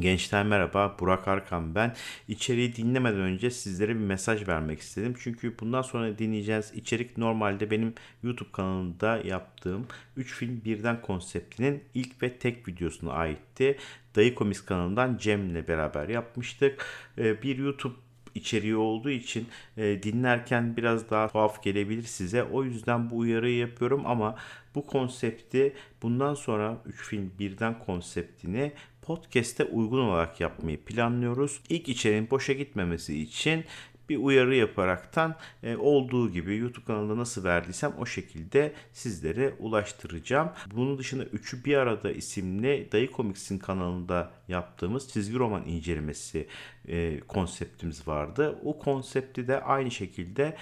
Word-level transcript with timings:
Gençler 0.00 0.46
merhaba, 0.46 0.96
Burak 1.00 1.28
Arkan 1.28 1.74
ben. 1.74 1.94
İçeriği 2.28 2.76
dinlemeden 2.76 3.20
önce 3.20 3.50
sizlere 3.50 3.94
bir 3.94 4.00
mesaj 4.00 4.48
vermek 4.48 4.80
istedim. 4.80 5.14
Çünkü 5.20 5.58
bundan 5.60 5.82
sonra 5.82 6.18
dinleyeceğiniz 6.18 6.72
içerik 6.74 7.18
normalde 7.18 7.70
benim 7.70 7.94
YouTube 8.22 8.52
kanalında 8.52 9.20
yaptığım 9.24 9.86
3 10.16 10.34
film 10.34 10.62
birden 10.64 11.02
konseptinin 11.02 11.84
ilk 11.94 12.22
ve 12.22 12.38
tek 12.38 12.68
videosuna 12.68 13.12
aitti. 13.12 13.78
Dayı 14.16 14.34
Komis 14.34 14.64
kanalından 14.64 15.16
Cem'le 15.16 15.68
beraber 15.68 16.08
yapmıştık. 16.08 16.86
Ee, 17.18 17.42
Bir 17.42 17.58
YouTube 17.58 17.94
içeriği 18.34 18.76
olduğu 18.76 19.10
için 19.10 19.48
e, 19.76 20.02
dinlerken 20.02 20.76
biraz 20.76 21.10
daha 21.10 21.28
tuhaf 21.28 21.62
gelebilir 21.62 22.02
size. 22.02 22.42
O 22.42 22.64
yüzden 22.64 23.10
bu 23.10 23.18
uyarıyı 23.18 23.56
yapıyorum 23.56 24.02
ama 24.06 24.36
bu 24.74 24.86
konsepti 24.86 25.72
bundan 26.02 26.34
sonra 26.34 26.78
3 26.86 26.96
film 26.96 27.32
birden 27.38 27.78
konseptini 27.78 28.72
podcast'e 29.08 29.64
uygun 29.64 29.98
olarak 29.98 30.40
yapmayı 30.40 30.84
planlıyoruz. 30.84 31.60
İlk 31.68 31.88
içeriğin 31.88 32.30
boşa 32.30 32.52
gitmemesi 32.52 33.22
için 33.22 33.64
bir 34.08 34.16
uyarı 34.16 34.54
yaparaktan 34.54 35.34
e, 35.62 35.76
olduğu 35.76 36.32
gibi 36.32 36.56
YouTube 36.56 36.84
kanalında 36.84 37.16
nasıl 37.16 37.44
verdiysem 37.44 37.92
o 37.98 38.06
şekilde 38.06 38.72
sizlere 38.92 39.54
ulaştıracağım. 39.58 40.50
Bunun 40.74 40.98
dışında 40.98 41.24
Üçü 41.24 41.64
Bir 41.64 41.76
Arada 41.76 42.10
isimli 42.10 42.88
Dayı 42.92 43.12
Komiks'in 43.12 43.58
kanalında 43.58 44.30
yaptığımız 44.48 45.08
çizgi 45.08 45.38
roman 45.38 45.64
incelemesi 45.66 46.46
e, 46.88 47.20
konseptimiz 47.20 48.08
vardı. 48.08 48.58
O 48.64 48.78
konsepti 48.78 49.48
de 49.48 49.60
aynı 49.60 49.90
şekilde 49.90 50.56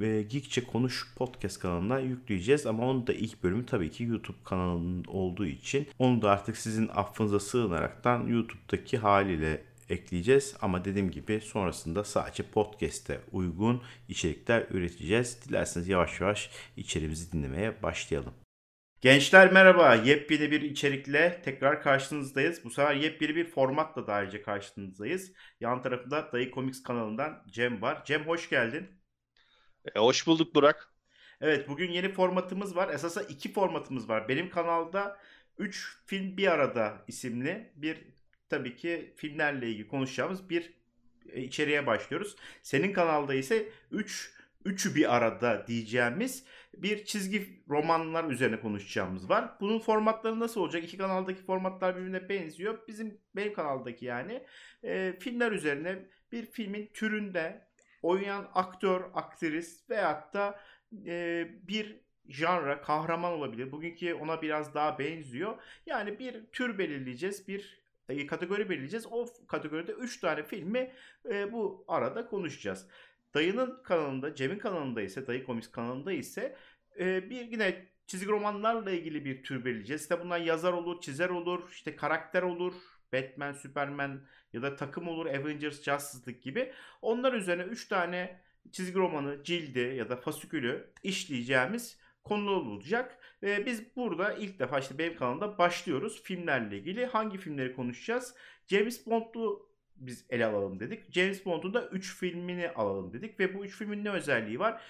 e, 0.00 0.22
Geekçe 0.22 0.64
Konuş 0.64 1.14
podcast 1.16 1.58
kanalına 1.58 1.98
yükleyeceğiz 1.98 2.66
ama 2.66 2.88
onun 2.90 3.06
da 3.06 3.12
ilk 3.12 3.42
bölümü 3.42 3.66
tabii 3.66 3.90
ki 3.90 4.04
YouTube 4.04 4.36
kanalının 4.44 5.04
olduğu 5.04 5.46
için 5.46 5.88
onu 5.98 6.22
da 6.22 6.30
artık 6.30 6.56
sizin 6.56 6.88
affınıza 6.88 7.40
sığınaraktan 7.40 8.26
YouTube'daki 8.26 8.98
haliyle 8.98 9.62
ekleyeceğiz 9.88 10.56
ama 10.60 10.84
dediğim 10.84 11.10
gibi 11.10 11.40
sonrasında 11.40 12.04
sadece 12.04 12.42
podcast'e 12.42 13.20
uygun 13.32 13.82
içerikler 14.08 14.66
üreteceğiz. 14.70 15.38
Dilerseniz 15.48 15.88
yavaş 15.88 16.20
yavaş 16.20 16.50
içeriğimizi 16.76 17.32
dinlemeye 17.32 17.82
başlayalım. 17.82 18.34
Gençler 19.00 19.52
merhaba. 19.52 19.94
Yepyeni 19.94 20.50
bir 20.50 20.62
içerikle 20.62 21.40
tekrar 21.44 21.82
karşınızdayız. 21.82 22.64
Bu 22.64 22.70
sefer 22.70 22.94
yepyeni 22.94 23.36
bir 23.36 23.50
formatla 23.50 24.06
da 24.06 24.12
ayrıca 24.14 24.42
karşınızdayız. 24.42 25.32
Yan 25.60 25.82
tarafında 25.82 26.32
Dayı 26.32 26.52
Comics 26.52 26.82
kanalından 26.82 27.44
Cem 27.50 27.82
var. 27.82 28.04
Cem 28.04 28.26
hoş 28.26 28.48
geldin. 28.48 29.01
E, 29.86 30.00
hoş 30.00 30.26
bulduk 30.26 30.54
Burak. 30.54 30.88
Evet 31.40 31.68
bugün 31.68 31.90
yeni 31.90 32.12
formatımız 32.12 32.76
var. 32.76 32.94
Esasında 32.94 33.24
iki 33.24 33.52
formatımız 33.52 34.08
var. 34.08 34.28
Benim 34.28 34.50
kanalda 34.50 35.18
3 35.58 35.98
film 36.06 36.36
bir 36.36 36.46
arada 36.52 37.04
isimli 37.08 37.72
bir 37.76 37.98
tabii 38.48 38.76
ki 38.76 39.12
filmlerle 39.16 39.68
ilgili 39.70 39.88
konuşacağımız 39.88 40.50
bir 40.50 40.72
e, 41.32 41.42
içeriğe 41.42 41.86
başlıyoruz. 41.86 42.36
Senin 42.62 42.92
kanalda 42.92 43.34
ise 43.34 43.68
3 43.90 44.32
üçü 44.64 44.94
bir 44.94 45.16
arada 45.16 45.66
diyeceğimiz 45.66 46.44
bir 46.74 47.04
çizgi 47.04 47.62
romanlar 47.68 48.30
üzerine 48.30 48.60
konuşacağımız 48.60 49.30
var. 49.30 49.50
Bunun 49.60 49.78
formatları 49.78 50.40
nasıl 50.40 50.60
olacak? 50.60 50.84
İki 50.84 50.98
kanaldaki 50.98 51.42
formatlar 51.42 51.96
birbirine 51.96 52.28
benziyor. 52.28 52.78
Bizim 52.88 53.18
benim 53.36 53.54
kanaldaki 53.54 54.04
yani 54.04 54.46
e, 54.84 55.16
filmler 55.20 55.52
üzerine 55.52 55.98
bir 56.32 56.46
filmin 56.46 56.90
türünde 56.94 57.71
oynayan 58.02 58.48
aktör, 58.54 59.02
aktris 59.14 59.90
veyahut 59.90 60.34
da 60.34 60.60
e, 61.06 61.48
bir 61.68 62.00
janra, 62.28 62.82
kahraman 62.82 63.32
olabilir. 63.32 63.72
Bugünkü 63.72 64.14
ona 64.14 64.42
biraz 64.42 64.74
daha 64.74 64.98
benziyor. 64.98 65.62
Yani 65.86 66.18
bir 66.18 66.46
tür 66.46 66.78
belirleyeceğiz, 66.78 67.48
bir 67.48 67.82
e, 68.08 68.26
kategori 68.26 68.70
belirleyeceğiz. 68.70 69.06
O 69.10 69.26
kategoride 69.48 69.92
3 69.92 70.20
tane 70.20 70.42
filmi 70.42 70.92
e, 71.30 71.52
bu 71.52 71.84
arada 71.88 72.26
konuşacağız. 72.26 72.86
Dayı'nın 73.34 73.82
kanalında, 73.82 74.34
Cem'in 74.34 74.58
kanalında 74.58 75.02
ise, 75.02 75.26
Dayı 75.26 75.44
Komiks 75.44 75.70
kanalında 75.70 76.12
ise 76.12 76.56
e, 76.98 77.30
bir 77.30 77.40
yine 77.40 77.86
çizgi 78.06 78.28
romanlarla 78.28 78.90
ilgili 78.90 79.24
bir 79.24 79.42
tür 79.42 79.64
belirleyeceğiz. 79.64 80.02
İşte 80.02 80.20
bunlar 80.20 80.38
yazar 80.38 80.72
olur, 80.72 81.00
çizer 81.00 81.28
olur, 81.28 81.70
işte 81.70 81.96
karakter 81.96 82.42
olur, 82.42 82.74
Batman, 83.12 83.52
Superman 83.52 84.20
ya 84.52 84.62
da 84.62 84.76
takım 84.76 85.08
olur, 85.08 85.26
Avengers, 85.26 85.82
Justice 85.82 86.30
League 86.30 86.42
gibi. 86.42 86.72
Onlar 87.02 87.32
üzerine 87.32 87.62
3 87.62 87.88
tane 87.88 88.40
çizgi 88.72 88.98
romanı, 88.98 89.44
cildi 89.44 89.94
ya 89.96 90.08
da 90.08 90.16
fasikülü 90.16 90.90
işleyeceğimiz 91.02 91.98
konular 92.24 92.56
olacak. 92.56 93.18
Ve 93.42 93.66
biz 93.66 93.96
burada 93.96 94.32
ilk 94.32 94.58
defa 94.58 94.78
işte 94.78 94.98
benim 94.98 95.16
kanalımda 95.16 95.58
başlıyoruz 95.58 96.22
filmlerle 96.22 96.78
ilgili. 96.78 97.06
Hangi 97.06 97.38
filmleri 97.38 97.76
konuşacağız? 97.76 98.34
James 98.66 99.06
Bond'u 99.06 99.68
biz 99.96 100.26
ele 100.30 100.46
alalım 100.46 100.80
dedik. 100.80 101.12
James 101.12 101.46
Bond'un 101.46 101.74
da 101.74 101.88
3 101.88 102.16
filmini 102.16 102.70
alalım 102.70 103.12
dedik. 103.12 103.40
Ve 103.40 103.54
bu 103.54 103.64
3 103.64 103.76
filmin 103.76 104.04
ne 104.04 104.10
özelliği 104.10 104.58
var? 104.58 104.82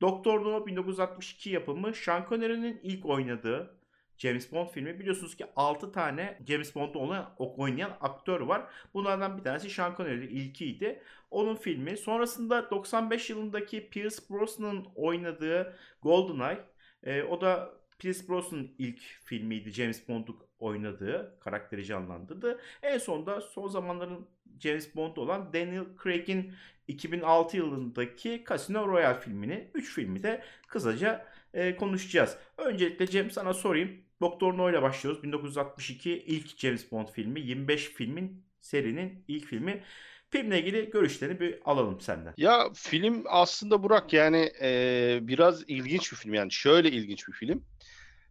Doktor 0.00 0.44
No 0.44 0.66
1962 0.66 1.50
yapımı 1.50 1.94
Sean 1.94 2.26
Connery'nin 2.28 2.80
ilk 2.82 3.06
oynadığı 3.06 3.78
James 4.18 4.52
Bond 4.52 4.68
filmi. 4.68 5.00
Biliyorsunuz 5.00 5.36
ki 5.36 5.46
6 5.56 5.92
tane 5.92 6.38
James 6.48 6.74
Bond'da 6.74 6.98
olan, 6.98 7.34
oynayan 7.38 7.96
aktör 8.00 8.40
var. 8.40 8.66
Bunlardan 8.94 9.38
bir 9.38 9.42
tanesi 9.42 9.70
Sean 9.70 9.94
Connery 9.96 10.24
ilkiydi. 10.24 11.02
Onun 11.30 11.54
filmi. 11.56 11.96
Sonrasında 11.96 12.70
95 12.70 13.30
yılındaki 13.30 13.90
Pierce 13.90 14.16
Brosnan'ın 14.30 14.86
oynadığı 14.94 15.76
GoldenEye. 16.02 16.64
E, 17.02 17.22
o 17.22 17.40
da 17.40 17.70
Pierce 17.98 18.28
Brosnan'ın 18.28 18.74
ilk 18.78 19.00
filmiydi 19.24 19.70
James 19.70 20.08
Bond'u 20.08 20.36
oynadığı, 20.58 21.36
karakteri 21.40 21.84
canlandırdı. 21.84 22.60
En 22.82 22.98
sonunda 22.98 23.40
son 23.40 23.68
zamanların 23.68 24.26
James 24.60 24.96
Bond 24.96 25.16
olan 25.16 25.52
Daniel 25.52 25.84
Craig'in 26.02 26.52
2006 26.88 27.56
yılındaki 27.56 28.44
Casino 28.48 28.88
Royale 28.88 29.20
filmini, 29.20 29.70
3 29.74 29.94
filmi 29.94 30.22
de 30.22 30.42
kısaca 30.68 31.26
e, 31.54 31.76
konuşacağız. 31.76 32.36
Öncelikle 32.58 33.06
Cem 33.06 33.30
sana 33.30 33.54
sorayım. 33.54 33.90
Doktor 34.20 34.58
No 34.58 34.70
ile 34.70 34.82
başlıyoruz. 34.82 35.22
1962 35.22 36.10
ilk 36.10 36.58
James 36.58 36.92
Bond 36.92 37.08
filmi. 37.08 37.40
25 37.40 37.88
filmin 37.88 38.44
serinin 38.60 39.24
ilk 39.28 39.46
filmi. 39.46 39.82
Filmle 40.30 40.60
ilgili 40.60 40.90
görüşlerini 40.90 41.40
bir 41.40 41.58
alalım 41.64 42.00
senden. 42.00 42.34
Ya 42.36 42.70
film 42.74 43.24
aslında 43.28 43.82
Burak 43.82 44.12
yani 44.12 44.52
e, 44.62 45.18
biraz 45.22 45.62
ilginç 45.68 46.12
bir 46.12 46.16
film 46.16 46.34
yani 46.34 46.52
şöyle 46.52 46.90
ilginç 46.90 47.28
bir 47.28 47.32
film. 47.32 47.64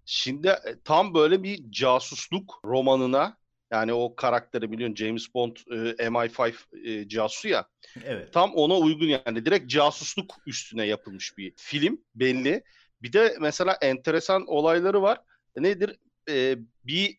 Şimdi 0.06 0.47
e, 0.47 0.79
tam 0.83 1.13
böyle 1.13 1.44
bir 1.44 1.72
casusluk 1.72 2.62
romanına 2.66 3.38
yani 3.72 3.94
o 3.94 4.16
karakteri 4.16 4.72
biliyorsun 4.72 4.95
James 4.95 5.33
Bond 5.33 5.56
e, 5.56 6.07
MI5 6.07 6.53
e, 6.85 7.07
casusu 7.07 7.47
ya. 7.47 7.67
Evet. 8.06 8.33
Tam 8.33 8.53
ona 8.53 8.78
uygun 8.78 9.07
yani 9.07 9.45
direkt 9.45 9.69
casusluk 9.69 10.35
üstüne 10.47 10.85
yapılmış 10.85 11.38
bir 11.38 11.53
film 11.57 12.01
belli. 12.16 12.63
Bir 13.03 13.14
de 13.14 13.38
mesela 13.41 13.78
enteresan 13.81 14.47
olayları 14.47 15.02
var. 15.02 15.22
Nedir? 15.56 15.97
E, 16.30 16.58
bir 16.84 17.18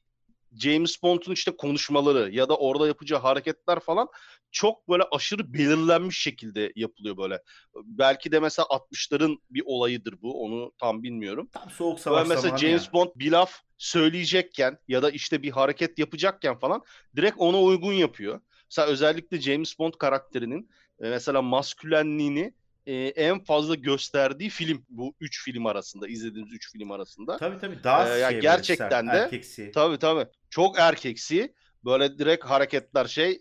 James 0.59 1.03
Bond'un 1.03 1.33
işte 1.33 1.56
konuşmaları 1.56 2.31
ya 2.31 2.49
da 2.49 2.56
orada 2.56 2.87
yapacağı 2.87 3.21
hareketler 3.21 3.81
falan 3.81 4.09
çok 4.50 4.89
böyle 4.89 5.03
aşırı 5.12 5.53
belirlenmiş 5.53 6.19
şekilde 6.19 6.73
yapılıyor 6.77 7.17
böyle. 7.17 7.43
Belki 7.75 8.33
de 8.33 8.41
mesela 8.41 8.67
60'ların 8.67 9.39
bir 9.50 9.62
olayıdır 9.67 10.23
bu. 10.23 10.44
Onu 10.44 10.73
tam 10.78 11.03
bilmiyorum. 11.03 11.49
Tam 11.53 11.71
soğuk 11.71 12.00
savaş 12.00 12.28
Böyle 12.28 12.34
mesela 12.34 12.59
James 12.59 12.83
yani. 12.84 12.93
Bond 12.93 13.09
bir 13.17 13.33
laf 13.33 13.61
söyleyecekken 13.78 14.78
ya 14.89 15.03
da 15.03 15.11
işte 15.11 15.43
bir 15.43 15.50
hareket 15.50 15.99
yapacakken 15.99 16.59
falan 16.59 16.83
direkt 17.17 17.37
ona 17.39 17.62
uygun 17.62 17.93
yapıyor. 17.93 18.41
Mesela 18.71 18.89
özellikle 18.89 19.41
James 19.41 19.78
Bond 19.78 19.93
karakterinin 19.93 20.71
e, 21.00 21.09
mesela 21.09 21.43
maskülenliğini 21.43 22.55
e, 22.87 22.95
en 23.06 23.45
fazla 23.45 23.75
gösterdiği 23.75 24.50
film 24.50 24.84
bu 24.89 25.15
üç 25.21 25.45
film 25.45 25.67
arasında 25.67 26.09
izlediğimiz 26.09 26.53
üç 26.53 26.72
film 26.72 26.91
arasında. 26.91 27.37
Tabii 27.37 27.59
tabii 27.59 27.84
daha 27.84 28.17
Ee, 28.17 28.21
ya 28.21 28.31
şey 28.31 28.41
gerçekten 28.41 29.06
böyle 29.06 29.12
de- 29.12 29.17
erkeksi. 29.25 29.72
Tabii 29.75 29.99
tabii. 29.99 30.27
Çok 30.50 30.78
erkeksi. 30.78 31.55
Böyle 31.84 32.19
direkt 32.19 32.44
hareketler 32.44 33.06
şey 33.06 33.41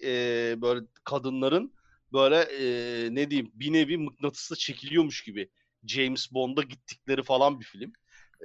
e, 0.51 0.61
böyle 0.61 0.85
kadınların 1.03 1.73
böyle 2.13 2.35
e, 2.37 3.15
ne 3.15 3.29
diyeyim 3.29 3.51
bir 3.53 3.73
nevi 3.73 3.97
mıknatısla 3.97 4.55
çekiliyormuş 4.55 5.23
gibi 5.23 5.49
James 5.85 6.33
Bond'a 6.33 6.61
gittikleri 6.61 7.23
falan 7.23 7.59
bir 7.59 7.65
film. 7.65 7.93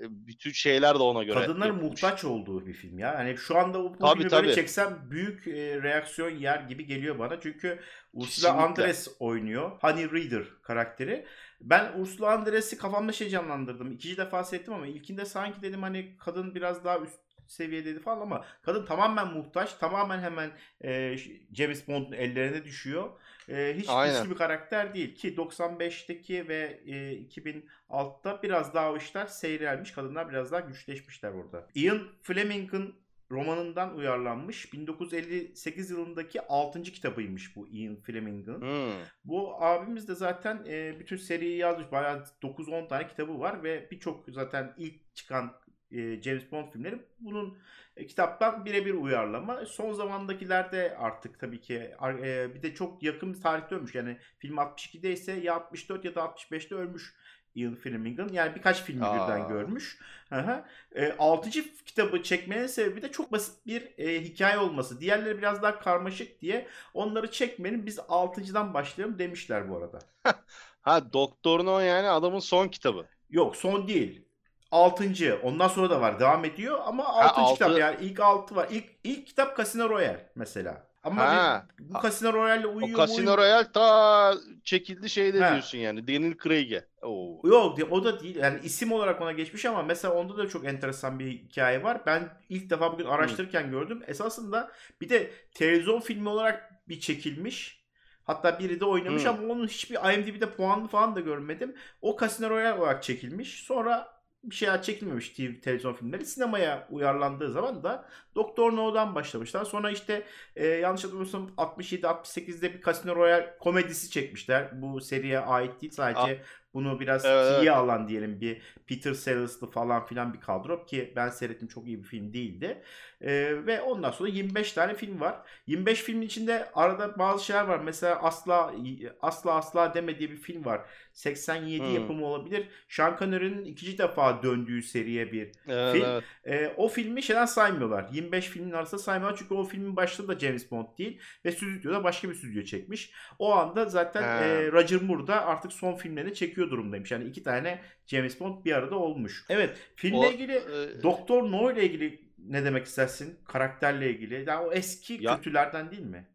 E, 0.02 0.26
bütün 0.26 0.52
şeyler 0.52 0.94
de 0.94 0.98
ona 1.02 1.22
göre 1.22 1.34
Kadınların 1.40 1.72
yapılmış. 1.72 2.02
muhtaç 2.02 2.24
olduğu 2.24 2.66
bir 2.66 2.72
film 2.72 2.98
ya. 2.98 3.14
Hani 3.18 3.36
şu 3.36 3.58
anda 3.58 3.84
bu, 3.84 3.98
Tabii, 3.98 4.18
filmi 4.18 4.30
böyle 4.30 4.42
tabii. 4.46 4.54
çeksem 4.54 4.98
büyük 5.10 5.46
e, 5.48 5.82
reaksiyon 5.82 6.30
yer 6.30 6.60
gibi 6.60 6.86
geliyor 6.86 7.18
bana. 7.18 7.40
Çünkü 7.40 7.78
Ursula. 8.12 8.52
Andress 8.52 9.08
oynuyor. 9.18 9.70
Honey 9.80 10.04
Reader 10.10 10.44
karakteri. 10.62 11.26
Ben 11.60 11.92
Ursula 12.00 12.32
Andress'i 12.32 12.78
kafamda 12.78 13.12
şey 13.12 13.28
canlandırdım. 13.28 13.92
İkinci 13.92 14.16
defa 14.16 14.44
seyrettim 14.44 14.74
ama 14.74 14.86
ilkinde 14.86 15.24
sanki 15.24 15.62
dedim 15.62 15.82
hani 15.82 16.16
kadın 16.18 16.54
biraz 16.54 16.84
daha 16.84 16.98
üst 16.98 17.18
seviyedeydi 17.46 18.00
falan 18.00 18.20
ama 18.20 18.44
kadın 18.62 18.84
tamamen 18.86 19.32
muhtaç. 19.32 19.74
Tamamen 19.74 20.18
hemen 20.20 20.50
e, 20.84 21.16
James 21.52 21.88
Bond'un 21.88 22.12
ellerine 22.12 22.64
düşüyor. 22.64 23.10
E, 23.48 23.74
hiç 23.76 23.88
Aynen. 23.88 24.22
güçlü 24.22 24.30
bir 24.30 24.38
karakter 24.38 24.94
değil 24.94 25.14
ki 25.14 25.34
95'teki 25.34 26.48
ve 26.48 26.80
e, 26.86 26.92
2006'da 27.22 28.42
biraz 28.42 28.74
daha 28.74 28.92
o 28.92 28.96
işler 28.96 29.26
seyrelmiş. 29.26 29.90
Kadınlar 29.90 30.28
biraz 30.28 30.52
daha 30.52 30.60
güçleşmişler 30.60 31.30
orada. 31.30 31.68
Ian 31.74 32.00
Fleming'in 32.22 32.94
romanından 33.30 33.96
uyarlanmış. 33.96 34.72
1958 34.72 35.90
yılındaki 35.90 36.40
6. 36.40 36.82
kitabıymış 36.82 37.56
bu 37.56 37.68
Ian 37.68 37.96
Fleming'in. 37.96 38.60
Hmm. 38.60 38.92
Bu 39.24 39.62
abimiz 39.64 40.08
de 40.08 40.14
zaten 40.14 40.64
e, 40.68 41.00
bütün 41.00 41.16
seriyi 41.16 41.56
yazmış. 41.56 41.92
Bayağı 41.92 42.24
9-10 42.42 42.88
tane 42.88 43.08
kitabı 43.08 43.40
var 43.40 43.62
ve 43.62 43.88
birçok 43.90 44.24
zaten 44.28 44.74
ilk 44.76 45.14
çıkan 45.14 45.52
e, 45.93 46.23
James 46.23 46.52
Bond 46.52 46.73
filmleri 46.73 46.99
bunun 47.20 47.58
e, 47.96 48.06
kitaptan 48.06 48.64
birebir 48.64 48.94
uyarlama. 48.94 49.67
Son 49.67 49.93
zamandakilerde 49.93 50.96
artık 50.99 51.40
tabii 51.40 51.61
ki 51.61 51.75
e, 52.23 52.55
bir 52.55 52.62
de 52.62 52.75
çok 52.75 53.02
yakın 53.02 53.32
tarihte 53.35 53.75
ölmüş. 53.75 53.94
Yani 53.94 54.17
film 54.38 54.58
62'de 54.58 55.12
ise 55.12 55.32
ya 55.32 55.55
64 55.55 56.05
ya 56.05 56.14
da 56.14 56.23
65'te 56.23 56.75
ölmüş 56.75 57.14
Ian 57.55 57.75
Fleming'in. 57.75 58.29
Yani 58.32 58.55
birkaç 58.55 58.82
filmi 58.82 59.05
Aa. 59.05 59.14
birden 59.14 59.49
görmüş. 59.49 59.99
Hı 60.29 60.64
E, 60.94 61.12
6. 61.19 61.62
kitabı 61.87 62.23
çekmenin 62.23 62.67
sebebi 62.67 63.02
de 63.02 63.12
çok 63.12 63.32
basit 63.32 63.67
bir 63.67 63.82
e, 63.99 64.20
hikaye 64.25 64.58
olması. 64.58 65.00
Diğerleri 65.00 65.38
biraz 65.38 65.62
daha 65.62 65.79
karmaşık 65.81 66.41
diye 66.41 66.69
onları 66.94 67.31
çekmenin 67.31 67.87
biz 67.87 67.99
6.dan 68.08 68.75
başlayalım 68.75 69.19
demişler 69.19 69.70
bu 69.70 69.76
arada. 69.76 69.99
Ha 70.82 71.12
Doktor 71.12 71.64
No 71.64 71.79
yani 71.81 72.08
adamın 72.08 72.38
son 72.38 72.69
kitabı. 72.69 73.08
Yok 73.31 73.56
son 73.56 73.88
değil. 73.88 74.27
6. 74.70 75.38
Ondan 75.43 75.69
sonra 75.69 75.91
da 75.91 76.00
var. 76.00 76.20
Devam 76.20 76.44
ediyor 76.44 76.79
ama 76.85 77.05
6. 77.05 77.41
altı- 77.41 77.53
kitap 77.55 77.79
yani 77.79 77.97
ilk 78.00 78.20
6 78.20 78.56
var. 78.56 78.69
İlk 78.70 78.85
ilk 79.05 79.26
kitap 79.26 79.56
Casino 79.56 79.88
Royale 79.91 80.31
mesela. 80.35 80.88
Ama 81.05 81.23
Ha. 81.23 81.67
bir- 81.79 81.94
bu 81.94 82.03
Casino 82.03 82.32
Royale'le 82.32 82.67
uyuyor 82.67 82.99
O 82.99 83.06
Casino 83.06 83.37
Royale 83.38 83.73
ta 83.73 84.35
çekildi 84.65 85.11
şeyde 85.11 85.41
Ha. 85.41 85.50
diyorsun 85.53 85.79
yani. 85.79 86.09
Daniel 86.09 86.35
Craig'e. 86.44 86.85
Oo. 87.03 87.41
Yok 87.44 87.79
o 87.91 88.05
da 88.05 88.20
değil. 88.20 88.37
Yani 88.37 88.59
isim 88.62 88.93
olarak 88.93 89.20
ona 89.23 89.32
geçmiş 89.32 89.65
ama 89.65 89.82
mesela 89.82 90.15
onda 90.15 90.37
da 90.37 90.49
çok 90.49 90.65
enteresan 90.65 91.19
bir 91.19 91.26
hikaye 91.26 91.82
var. 91.82 92.00
Ben 92.06 92.29
ilk 92.49 92.70
defa 92.70 92.93
bugün 92.93 93.05
araştırırken 93.05 93.70
gördüm. 93.70 94.03
Esasında 94.06 94.70
bir 95.00 95.09
de 95.09 95.31
televizyon 95.55 96.00
filmi 96.00 96.29
olarak 96.29 96.70
bir 96.88 97.00
çekilmiş. 97.00 97.85
Hatta 98.25 98.59
biri 98.59 98.81
de 98.81 98.85
oynamış 98.85 99.25
Hı. 99.25 99.29
ama 99.31 99.53
onun 99.53 99.67
hiçbir 99.67 100.15
IMDb'de 100.15 100.50
puanlı 100.50 100.88
falan 100.88 101.17
da 101.17 101.20
görmedim. 101.20 101.75
O 102.03 102.17
Casino 102.20 102.50
Royale 102.50 102.81
olarak 102.81 103.03
çekilmiş. 103.03 103.62
Sonra 103.62 104.18
bir 104.50 104.54
şeyler 104.54 104.82
çekilmemiş 104.82 105.30
TV, 105.30 105.60
televizyon 105.62 105.94
filmleri. 105.94 106.26
Sinemaya 106.26 106.88
uyarlandığı 106.90 107.52
zaman 107.52 107.82
da 107.82 108.08
Doktor 108.34 108.76
No'dan 108.76 109.14
başlamışlar. 109.14 109.64
Sonra 109.64 109.90
işte 109.90 110.26
e, 110.56 110.66
yanlış 110.66 111.04
hatırlamıyorsam 111.04 111.50
67-68'de 111.56 112.74
bir 112.74 112.82
Casino 112.82 113.16
Royale 113.16 113.56
komedisi 113.60 114.10
çekmişler. 114.10 114.82
Bu 114.82 115.00
seriye 115.00 115.38
ait 115.38 115.80
değil 115.82 115.92
sadece 115.92 116.42
bunu 116.74 117.00
biraz 117.00 117.24
Evet, 117.24 117.52
evet. 117.58 117.68
alan 117.68 118.08
diyelim 118.08 118.40
bir 118.40 118.62
Peter 118.86 119.14
Sellers'lı 119.14 119.70
falan 119.70 120.06
filan 120.06 120.34
bir 120.34 120.40
kadro 120.40 120.84
ki 120.86 121.12
ben 121.16 121.28
seyrettim 121.28 121.68
çok 121.68 121.86
iyi 121.86 121.98
bir 121.98 122.08
film 122.08 122.32
değildi. 122.32 122.82
E, 123.20 123.30
ve 123.66 123.80
ondan 123.80 124.10
sonra 124.10 124.28
25 124.28 124.72
tane 124.72 124.94
film 124.94 125.20
var. 125.20 125.40
25 125.66 126.02
filmin 126.02 126.26
içinde 126.26 126.70
arada 126.74 127.18
bazı 127.18 127.44
şeyler 127.44 127.64
var. 127.64 127.78
Mesela 127.78 128.22
Asla 128.22 128.74
Asla 129.22 129.54
Asla 129.54 129.94
Deme 129.94 130.18
diye 130.18 130.30
bir 130.30 130.36
film 130.36 130.64
var. 130.64 130.80
87 131.19 131.79
Hmm. 131.85 131.94
yapımı 131.94 132.26
olabilir. 132.26 132.69
Sean 132.88 133.17
Connery'nin 133.19 133.65
ikinci 133.65 133.99
defa 133.99 134.43
döndüğü 134.43 134.82
seriye 134.82 135.32
bir 135.32 135.50
Evet, 135.69 135.94
Film- 135.97 136.05
evet. 136.06 136.25
e, 136.44 136.75
o 136.76 136.88
filmi 136.88 137.23
şeyden 137.23 137.47
saymıyorlar. 137.47 138.09
25 138.12 138.47
filmin 138.49 138.73
arasında 138.73 139.00
saymıyorlar 139.00 139.38
çünkü 139.38 139.55
o 139.55 139.65
filmin 139.65 139.97
başında 139.97 140.29
da 140.29 140.38
James 140.38 140.70
Bond 140.70 140.87
değil 140.99 141.20
ve 141.44 141.53
stüdyoda 141.53 142.05
başka 142.05 142.31
bir 142.31 142.35
stüdyo 142.35 142.62
çekmiş. 142.62 143.12
O 143.38 143.55
anda 143.55 143.85
zaten 143.85 144.23
Ha. 144.23 144.44
e, 144.44 144.73
Roger 144.73 145.03
Moore 145.03 145.26
da 145.26 145.47
artık 145.47 145.73
son 145.73 145.97
filmlerini 145.97 146.35
çekiyor 146.35 146.70
durumdaymış. 146.70 147.11
Yani 147.11 147.25
iki 147.25 147.43
tane 147.43 147.79
James 148.06 148.41
Bond 148.41 148.65
bir 148.65 148.73
arada 148.73 148.94
olmuş. 148.97 149.44
Evet 149.49 149.76
filmle 149.94 150.17
O, 150.17 150.31
ilgili 150.31 150.53
e, 150.53 151.03
Doktor 151.03 151.43
No 151.50 151.73
ile 151.73 151.85
ilgili 151.85 152.29
ne 152.38 152.65
demek 152.65 152.87
istersin? 152.87 153.38
Karakterle 153.44 154.11
ilgili. 154.11 154.44
Yani 154.49 154.67
o 154.67 154.73
eski 154.73 155.19
Ya- 155.20 155.37
kötülerden 155.37 155.91
değil 155.91 156.03
mi? 156.03 156.29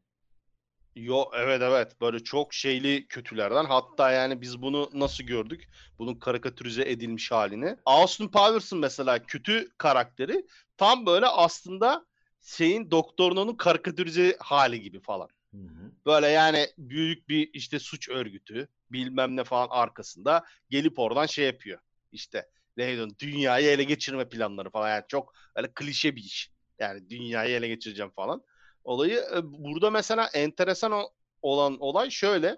Yo 0.96 1.26
evet 1.36 1.62
evet 1.62 2.02
böyle 2.02 2.20
çok 2.20 2.54
şeyli 2.54 3.08
kötülerden 3.08 3.66
hatta 3.66 4.12
yani 4.12 4.42
biz 4.42 4.62
bunu 4.62 4.90
nasıl 4.94 5.24
gördük? 5.24 5.70
Bunun 6.00 6.16
karikatürize 6.16 6.90
edilmiş 6.90 7.32
halini. 7.32 7.76
Austin 7.86 8.28
Powers'ın 8.28 8.80
mesela 8.80 9.24
kötü 9.24 9.70
karakteri 9.78 10.46
tam 10.78 11.06
böyle 11.06 11.28
aslında 11.28 12.06
şeyin 12.42 12.92
Doktor 12.92 13.36
No'nun 13.36 13.56
karikatürize 13.56 14.36
hali 14.40 14.82
gibi 14.82 15.00
falan. 15.00 15.30
Hı 15.52 15.58
hı. 15.58 15.92
Böyle 16.06 16.28
yani 16.28 16.68
büyük 16.78 17.30
bir 17.30 17.50
işte 17.54 17.80
suç 17.80 18.10
örgütü 18.10 18.68
bilmem 18.92 19.36
ne 19.36 19.44
falan 19.44 19.68
arkasında 19.72 20.44
gelip 20.70 21.00
oradan 21.00 21.26
şey 21.26 21.46
yapıyor. 21.46 21.80
İşte 22.12 22.50
neydi 22.78 23.20
dünyayı 23.20 23.68
ele 23.68 23.84
geçirme 23.84 24.30
planları 24.30 24.70
falan 24.70 24.90
yani 24.90 25.04
çok 25.08 25.34
öyle 25.56 25.72
klişe 25.74 26.16
bir 26.16 26.22
iş. 26.22 26.52
Yani 26.80 27.10
dünyayı 27.10 27.56
ele 27.56 27.68
geçireceğim 27.68 28.12
falan. 28.16 28.44
Olayı 28.84 29.18
e, 29.36 29.44
burada 29.44 29.90
mesela 29.90 30.30
enteresan 30.34 31.04
olan 31.42 31.78
olay 31.80 32.10
şöyle. 32.10 32.58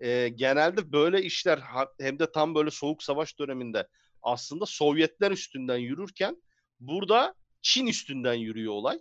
E, 0.00 0.28
genelde 0.28 0.92
böyle 0.92 1.22
işler 1.22 1.60
hem 2.00 2.18
de 2.18 2.32
tam 2.32 2.54
böyle 2.54 2.70
soğuk 2.70 3.02
savaş 3.02 3.38
döneminde 3.38 3.88
aslında 4.22 4.66
Sovyetler 4.66 5.30
üstünden 5.30 5.76
yürürken 5.78 6.42
burada 6.80 7.34
Çin 7.62 7.86
üstünden 7.86 8.34
yürüyor 8.34 8.72
olay. 8.72 8.98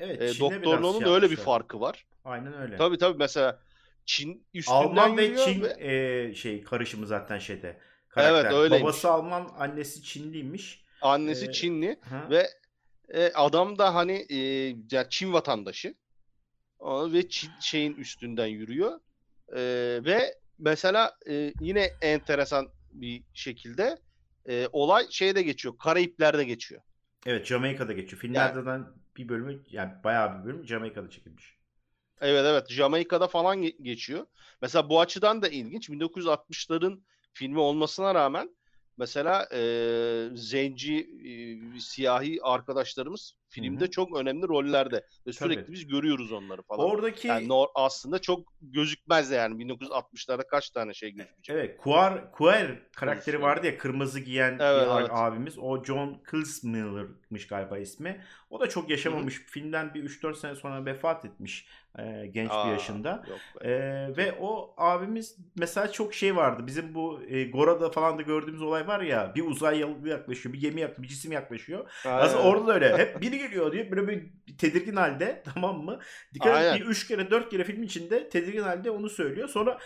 Evet. 0.00 0.22
E, 0.22 0.40
Doktor 0.40 0.82
No'nun 0.82 0.98
şey 0.98 1.06
da 1.06 1.10
öyle 1.10 1.30
bir 1.30 1.36
farkı 1.36 1.80
var. 1.80 2.06
Aynen 2.24 2.60
öyle. 2.60 2.76
Tabii 2.76 2.98
tabii 2.98 3.18
mesela 3.18 3.60
Çin 4.06 4.46
üstünden 4.54 4.76
Alman 4.78 5.16
ve 5.16 5.36
Çin 5.36 5.62
ve- 5.62 5.76
e, 6.30 6.34
şey 6.34 6.62
karışımı 6.64 7.06
zaten 7.06 7.38
şeyde. 7.38 7.80
Karakter. 8.08 8.44
Evet, 8.44 8.52
öyleymiş. 8.52 8.82
Babası 8.84 9.10
Alman, 9.10 9.48
annesi 9.58 10.02
Çinliymiş. 10.02 10.84
annesi 11.00 11.46
Ee, 11.46 11.52
Çinli 11.52 12.00
Ha. 12.00 12.26
ve 12.30 12.48
e, 13.08 13.32
adam 13.34 13.78
da 13.78 13.94
hani 13.94 14.26
e, 14.92 15.08
Çin 15.10 15.32
vatandaşı 15.32 15.94
ve 16.84 17.28
Çin 17.28 17.50
şeyin 17.60 17.94
üstünden 17.94 18.46
yürüyor 18.46 19.00
E, 19.56 19.60
ve 20.04 20.34
mesela 20.58 21.16
e, 21.28 21.54
yine 21.60 21.90
enteresan 22.02 22.68
bir 22.92 23.24
şekilde 23.34 23.98
e, 24.48 24.68
olay 24.72 25.06
şeyde 25.10 25.42
geçiyor 25.42 25.78
Karayipler'de 25.78 26.44
geçiyor. 26.44 26.82
Evet 27.26 27.46
Jamaika'da 27.46 27.92
geçiyor. 27.92 28.22
Filmlerden 28.22 28.86
bir 29.16 29.28
bölümü 29.28 29.62
yani 29.70 29.92
bayağı 30.04 30.38
bir 30.40 30.44
bölüm 30.44 30.66
Jamaika'da 30.66 31.10
çekilmiş. 31.10 31.58
Evet 32.20 32.44
evet 32.46 32.70
Jamaika'da 32.70 33.26
falan 33.28 33.62
ge- 33.62 33.82
geçiyor. 33.82 34.26
Mesela 34.62 34.88
bu 34.90 35.00
açıdan 35.00 35.42
da 35.42 35.48
ilginç 35.48 35.88
1960'ların 35.90 37.02
filmi 37.32 37.58
olmasına 37.58 38.14
rağmen 38.14 38.56
mesela 38.96 39.48
e, 39.52 39.60
zenci 40.34 40.94
e, 41.76 41.80
siyahi 41.80 42.38
arkadaşlarımız 42.42 43.34
filmde 43.52 43.80
Hı 43.80 43.86
hı. 43.86 43.90
çok 43.90 44.16
önemli 44.16 44.48
rollerde 44.48 45.06
ve 45.26 45.32
sürekli 45.32 45.62
Tabii. 45.62 45.72
biz 45.72 45.86
görüyoruz 45.86 46.32
onları 46.32 46.62
falan. 46.62 46.90
Oradaki 46.90 47.28
Yani 47.28 47.48
aslında 47.74 48.18
çok 48.18 48.52
gözükmez 48.60 49.30
de 49.30 49.34
yani 49.34 49.62
1960'larda 49.64 50.46
kaç 50.50 50.70
tane 50.70 50.94
şey 50.94 51.10
gözükecek. 51.10 51.56
evet 51.56 51.76
Kuar 51.76 52.32
Kuer 52.32 52.82
karakteri 52.92 53.42
vardı 53.42 53.66
ya 53.66 53.78
kırmızı 53.78 54.20
giyen 54.20 54.58
bir 54.58 54.64
Evet, 54.64 54.88
a- 54.88 55.00
evet. 55.00 55.10
abimiz. 55.12 55.58
O 55.58 55.84
John 55.84 56.22
Kilsmiller'mış 57.32 57.46
galiba 57.46 57.78
ismi. 57.78 58.20
O 58.50 58.60
da 58.60 58.68
çok 58.68 58.90
yaşamamış. 58.90 59.38
Filmden 59.38 59.94
bir 59.94 60.04
3-4 60.04 60.34
sene 60.34 60.54
sonra 60.54 60.84
vefat 60.84 61.24
etmiş 61.24 61.66
e, 61.98 62.26
genç 62.26 62.50
Aa, 62.50 62.66
bir 62.66 62.72
yaşında. 62.72 63.24
Ee, 63.60 63.70
ve 64.16 64.34
o 64.40 64.74
abimiz 64.76 65.36
mesela 65.56 65.92
çok 65.92 66.14
şey 66.14 66.36
vardı. 66.36 66.66
Bizim 66.66 66.94
bu 66.94 67.20
e, 67.28 67.44
Gora'da 67.44 67.90
falan 67.90 68.18
da 68.18 68.22
gördüğümüz 68.22 68.62
olay 68.62 68.86
var 68.86 69.00
ya. 69.00 69.32
Bir 69.34 69.46
uzay 69.46 69.80
yolu 69.80 70.08
yaklaşıyor, 70.08 70.52
bir 70.52 70.60
gemi 70.60 70.80
yaklaşıyor, 70.80 71.02
bir 71.02 71.08
cisim 71.08 71.32
yaklaşıyor. 71.32 71.90
Aslında 72.04 72.42
Aynen. 72.42 72.50
orada 72.50 72.66
da 72.66 72.74
öyle. 72.74 72.98
Hep 72.98 73.20
biri 73.20 73.38
geliyor 73.38 73.72
diyor. 73.72 73.90
Böyle 73.90 74.08
bir 74.08 74.30
tedirgin 74.58 74.96
halde 74.96 75.42
tamam 75.54 75.84
mı? 75.84 75.98
Dikkat 76.34 76.48
et 76.48 76.56
Aynen. 76.56 76.80
bir 76.80 76.86
üç 76.86 77.06
kere 77.06 77.30
dört 77.30 77.50
kere 77.50 77.64
film 77.64 77.82
içinde 77.82 78.28
tedirgin 78.28 78.62
halde 78.62 78.90
onu 78.90 79.08
söylüyor. 79.08 79.48
Sonra 79.48 79.78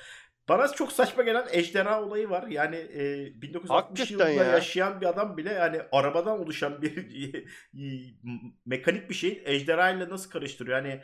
bana 0.48 0.68
çok 0.72 0.92
saçma 0.92 1.22
gelen 1.22 1.46
ejderha 1.50 2.02
olayı 2.02 2.30
var. 2.30 2.46
Yani 2.48 2.76
e, 2.76 3.42
1960 3.42 4.00
Hakikaten 4.00 4.30
yılında 4.30 4.44
ya. 4.44 4.50
yaşayan 4.52 5.00
bir 5.00 5.06
adam 5.06 5.36
bile 5.36 5.52
yani 5.52 5.82
arabadan 5.92 6.40
oluşan 6.40 6.82
bir 6.82 7.44
mekanik 8.66 9.10
bir 9.10 9.14
şey 9.14 9.42
ejderha 9.44 9.90
ile 9.90 10.08
nasıl 10.08 10.30
karıştırıyor? 10.30 10.76
Yani 10.76 11.02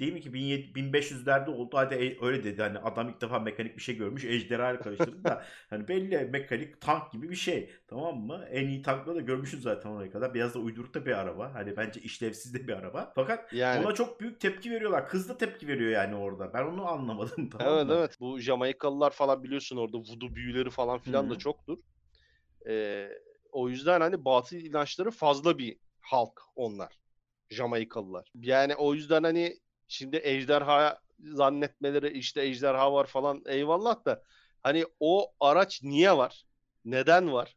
değil 0.00 0.12
mi 0.12 0.20
ki 0.20 0.32
1700 0.32 0.74
1500'lerde 0.74 1.50
oldu 1.50 1.76
hadi 1.76 1.94
e- 1.94 2.18
öyle 2.26 2.44
dedi 2.44 2.62
hani 2.62 2.78
adam 2.78 3.08
ilk 3.08 3.20
defa 3.20 3.38
mekanik 3.38 3.76
bir 3.76 3.82
şey 3.82 3.96
görmüş 3.96 4.24
ejderha 4.24 4.70
ile 4.72 4.80
karıştırdı 4.80 5.24
da 5.24 5.44
hani 5.70 5.88
belli 5.88 6.18
mekanik 6.30 6.80
tank 6.80 7.12
gibi 7.12 7.30
bir 7.30 7.36
şey 7.36 7.70
tamam 7.88 8.18
mı? 8.20 8.44
En 8.50 8.68
iyi 8.68 8.82
tankları 8.82 9.16
da 9.16 9.20
görmüşüz 9.20 9.62
zaten 9.62 9.90
oraya 9.90 10.10
kadar. 10.10 10.34
Biraz 10.34 10.54
da 10.54 10.58
uyduruk 10.58 10.94
da 10.94 11.06
bir 11.06 11.12
araba. 11.18 11.54
Hani 11.54 11.76
bence 11.76 12.00
işlevsiz 12.00 12.54
de 12.54 12.68
bir 12.68 12.72
araba. 12.72 13.12
Fakat 13.14 13.50
Yani 13.50 13.72
ona 13.72 13.94
çok 13.94 14.20
büyük 14.20 14.40
tepki 14.40 14.70
veriyorlar. 14.70 15.08
Kız 15.08 15.28
da 15.28 15.38
tepki 15.38 15.68
veriyor 15.68 15.90
yani 15.90 16.14
orada. 16.16 16.54
Ben 16.54 16.64
onu 16.64 16.86
anlamadım 16.88 17.50
tamam 17.52 17.84
Evet 17.84 17.86
mı? 17.86 17.98
evet. 17.98 18.20
Bu 18.20 18.38
Jamaikalılar 18.40 19.10
falan 19.10 19.42
biliyorsun 19.44 19.76
orada 19.76 19.96
voodoo 19.98 20.34
büyüleri 20.34 20.70
falan 20.70 20.98
filan 20.98 21.28
Hı 21.28 21.30
da 21.30 21.36
çoktur. 21.36 21.78
Ee, 22.68 23.10
o 23.52 23.68
yüzden 23.68 24.00
hani 24.00 24.24
batıl 24.24 24.56
inançları 24.56 25.10
fazla 25.10 25.58
bir 25.58 25.78
halk 26.00 26.42
onlar. 26.56 26.98
Jamaikalılar. 27.50 28.32
Yani 28.34 28.76
o 28.76 28.94
yüzden 28.94 29.22
hani 29.22 29.60
şimdi 29.90 30.20
ejderha 30.24 31.00
zannetmeleri 31.20 32.18
işte 32.18 32.42
ejderha 32.42 32.92
var 32.92 33.06
falan 33.06 33.42
eyvallah 33.46 34.04
da 34.04 34.24
hani 34.62 34.86
o 35.00 35.34
araç 35.40 35.82
niye 35.82 36.16
var? 36.16 36.44
Neden 36.84 37.32
var? 37.32 37.56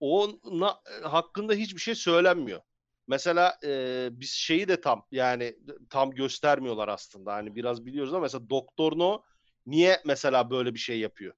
Ona 0.00 0.80
hakkında 1.02 1.54
hiçbir 1.54 1.80
şey 1.80 1.94
söylenmiyor. 1.94 2.60
mesela 3.08 3.58
e, 3.64 4.08
biz 4.12 4.30
şeyi 4.30 4.68
de 4.68 4.80
tam 4.80 5.06
yani 5.12 5.56
tam 5.90 6.10
göstermiyorlar 6.10 6.88
aslında. 6.88 7.34
Hani 7.34 7.56
biraz 7.56 7.86
biliyoruz 7.86 8.14
ama 8.14 8.22
mesela 8.22 8.50
Doktor 8.50 8.98
No 8.98 9.24
niye 9.66 10.02
mesela 10.06 10.50
böyle 10.50 10.74
bir 10.74 10.78
şey 10.78 11.00
yapıyor? 11.00 11.34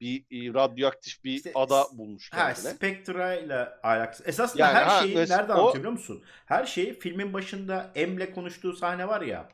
Bir 0.00 0.20
e, 0.30 0.54
radyoaktif 0.54 1.24
bir 1.24 1.32
İşte 1.34 1.52
ada 1.54 1.84
bulmuş 1.98 2.32
Ha, 2.32 2.54
kendine. 2.54 2.74
Spectra 2.74 3.34
ile 3.34 3.68
alakası. 3.82 4.24
Esasında 4.24 4.62
Yani 4.62 4.74
her 4.74 4.84
ha, 4.86 5.00
şeyi 5.02 5.16
mes- 5.16 5.28
nerede 5.30 5.52
o- 5.52 5.56
anlatıyor 5.60 5.74
biliyor 5.84 5.92
musun? 5.92 6.24
Her 6.46 6.66
şeyi 6.66 6.98
filmin 6.98 7.32
başında 7.32 7.92
M'le 7.96 8.32
konuştuğu 8.32 8.72
sahne 8.72 9.08
var 9.08 9.20
ya. 9.22 9.48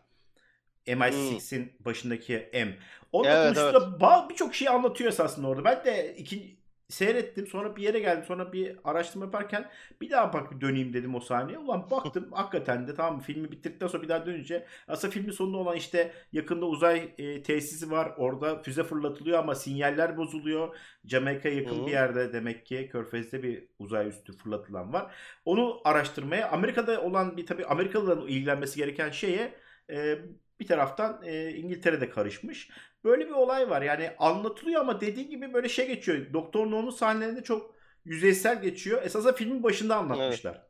MI6'in 0.87 1.73
başındaki 1.81 2.51
M. 2.53 2.65
Hmm. 2.65 3.25
Evet, 3.25 3.55
konuştuğunda 3.57 3.79
ba- 4.07 4.29
birçok 4.31 4.55
şeyi 4.55 4.71
anlatıyor 4.71 5.11
esasında 5.11 5.47
orada. 5.49 5.65
Ben 5.65 5.85
de 5.85 6.17
iki 6.17 6.57
seyrettim. 6.95 7.47
Sonra 7.47 7.77
bir 7.77 7.83
yere 7.83 7.99
geldim. 7.99 8.25
Sonra 8.25 8.53
bir 8.53 8.79
araştırma 8.85 9.25
yaparken 9.25 9.71
bir 10.01 10.11
daha 10.11 10.33
bak 10.33 10.61
döneyim 10.61 10.93
dedim 10.93 11.15
o 11.15 11.21
sahneye. 11.21 11.59
Ulan 11.59 11.91
baktım 11.91 12.29
hakikaten 12.33 12.89
de 12.89 12.95
tamam 12.95 13.21
filmi 13.21 13.53
bitirdikten 13.53 13.87
sonra 13.87 14.03
bir 14.03 14.09
daha 14.09 14.27
dönünce 14.27 14.67
aslında 14.89 15.13
filmin 15.13 15.31
sonunda 15.33 15.59
olan 15.59 15.77
işte 15.77 16.13
yakında 16.33 16.67
uzay 16.67 17.15
e, 17.19 17.43
tesisi 17.43 17.91
var. 17.91 18.15
Orada 18.17 18.63
füze 18.63 18.85
fırlatılıyor 18.85 19.39
ama 19.39 19.55
sinyaller 19.55 20.17
bozuluyor. 20.17 20.77
Jamaika'ya 21.05 21.55
yakın 21.55 21.83
Hı. 21.83 21.87
bir 21.87 21.91
yerde 21.91 22.33
demek 22.33 22.67
ki 22.67 22.89
Körfez'de 22.93 23.43
bir 23.43 23.69
uzay 23.79 24.09
üstü 24.09 24.37
fırlatılan 24.37 24.93
var. 24.93 25.15
Onu 25.45 25.81
araştırmaya 25.85 26.51
Amerika'da 26.51 27.03
olan 27.03 27.37
bir 27.37 27.47
tabii 27.47 27.67
Amerikalıların 27.67 28.27
ilgilenmesi 28.29 28.77
gereken 28.77 29.11
şeye 29.11 29.55
e, 29.91 30.19
bir 30.61 30.66
taraftan 30.66 31.20
e, 31.25 31.50
İngiltere'de 31.50 32.11
karışmış. 32.11 32.70
Böyle 33.04 33.26
bir 33.26 33.32
olay 33.32 33.70
var. 33.70 33.82
Yani 33.82 34.11
anlatılıyor 34.18 34.80
ama 34.80 35.00
dediğin 35.00 35.30
gibi 35.30 35.52
böyle 35.52 35.68
şey 35.68 35.87
geçiyor. 35.87 36.32
Doktor 36.32 36.70
No'nun 36.70 36.90
sahnelerinde 36.90 37.42
çok 37.42 37.75
yüzeysel 38.04 38.62
geçiyor. 38.62 39.02
Esasında 39.02 39.32
filmin 39.32 39.62
başında 39.62 39.96
anlatmışlar. 39.96 40.62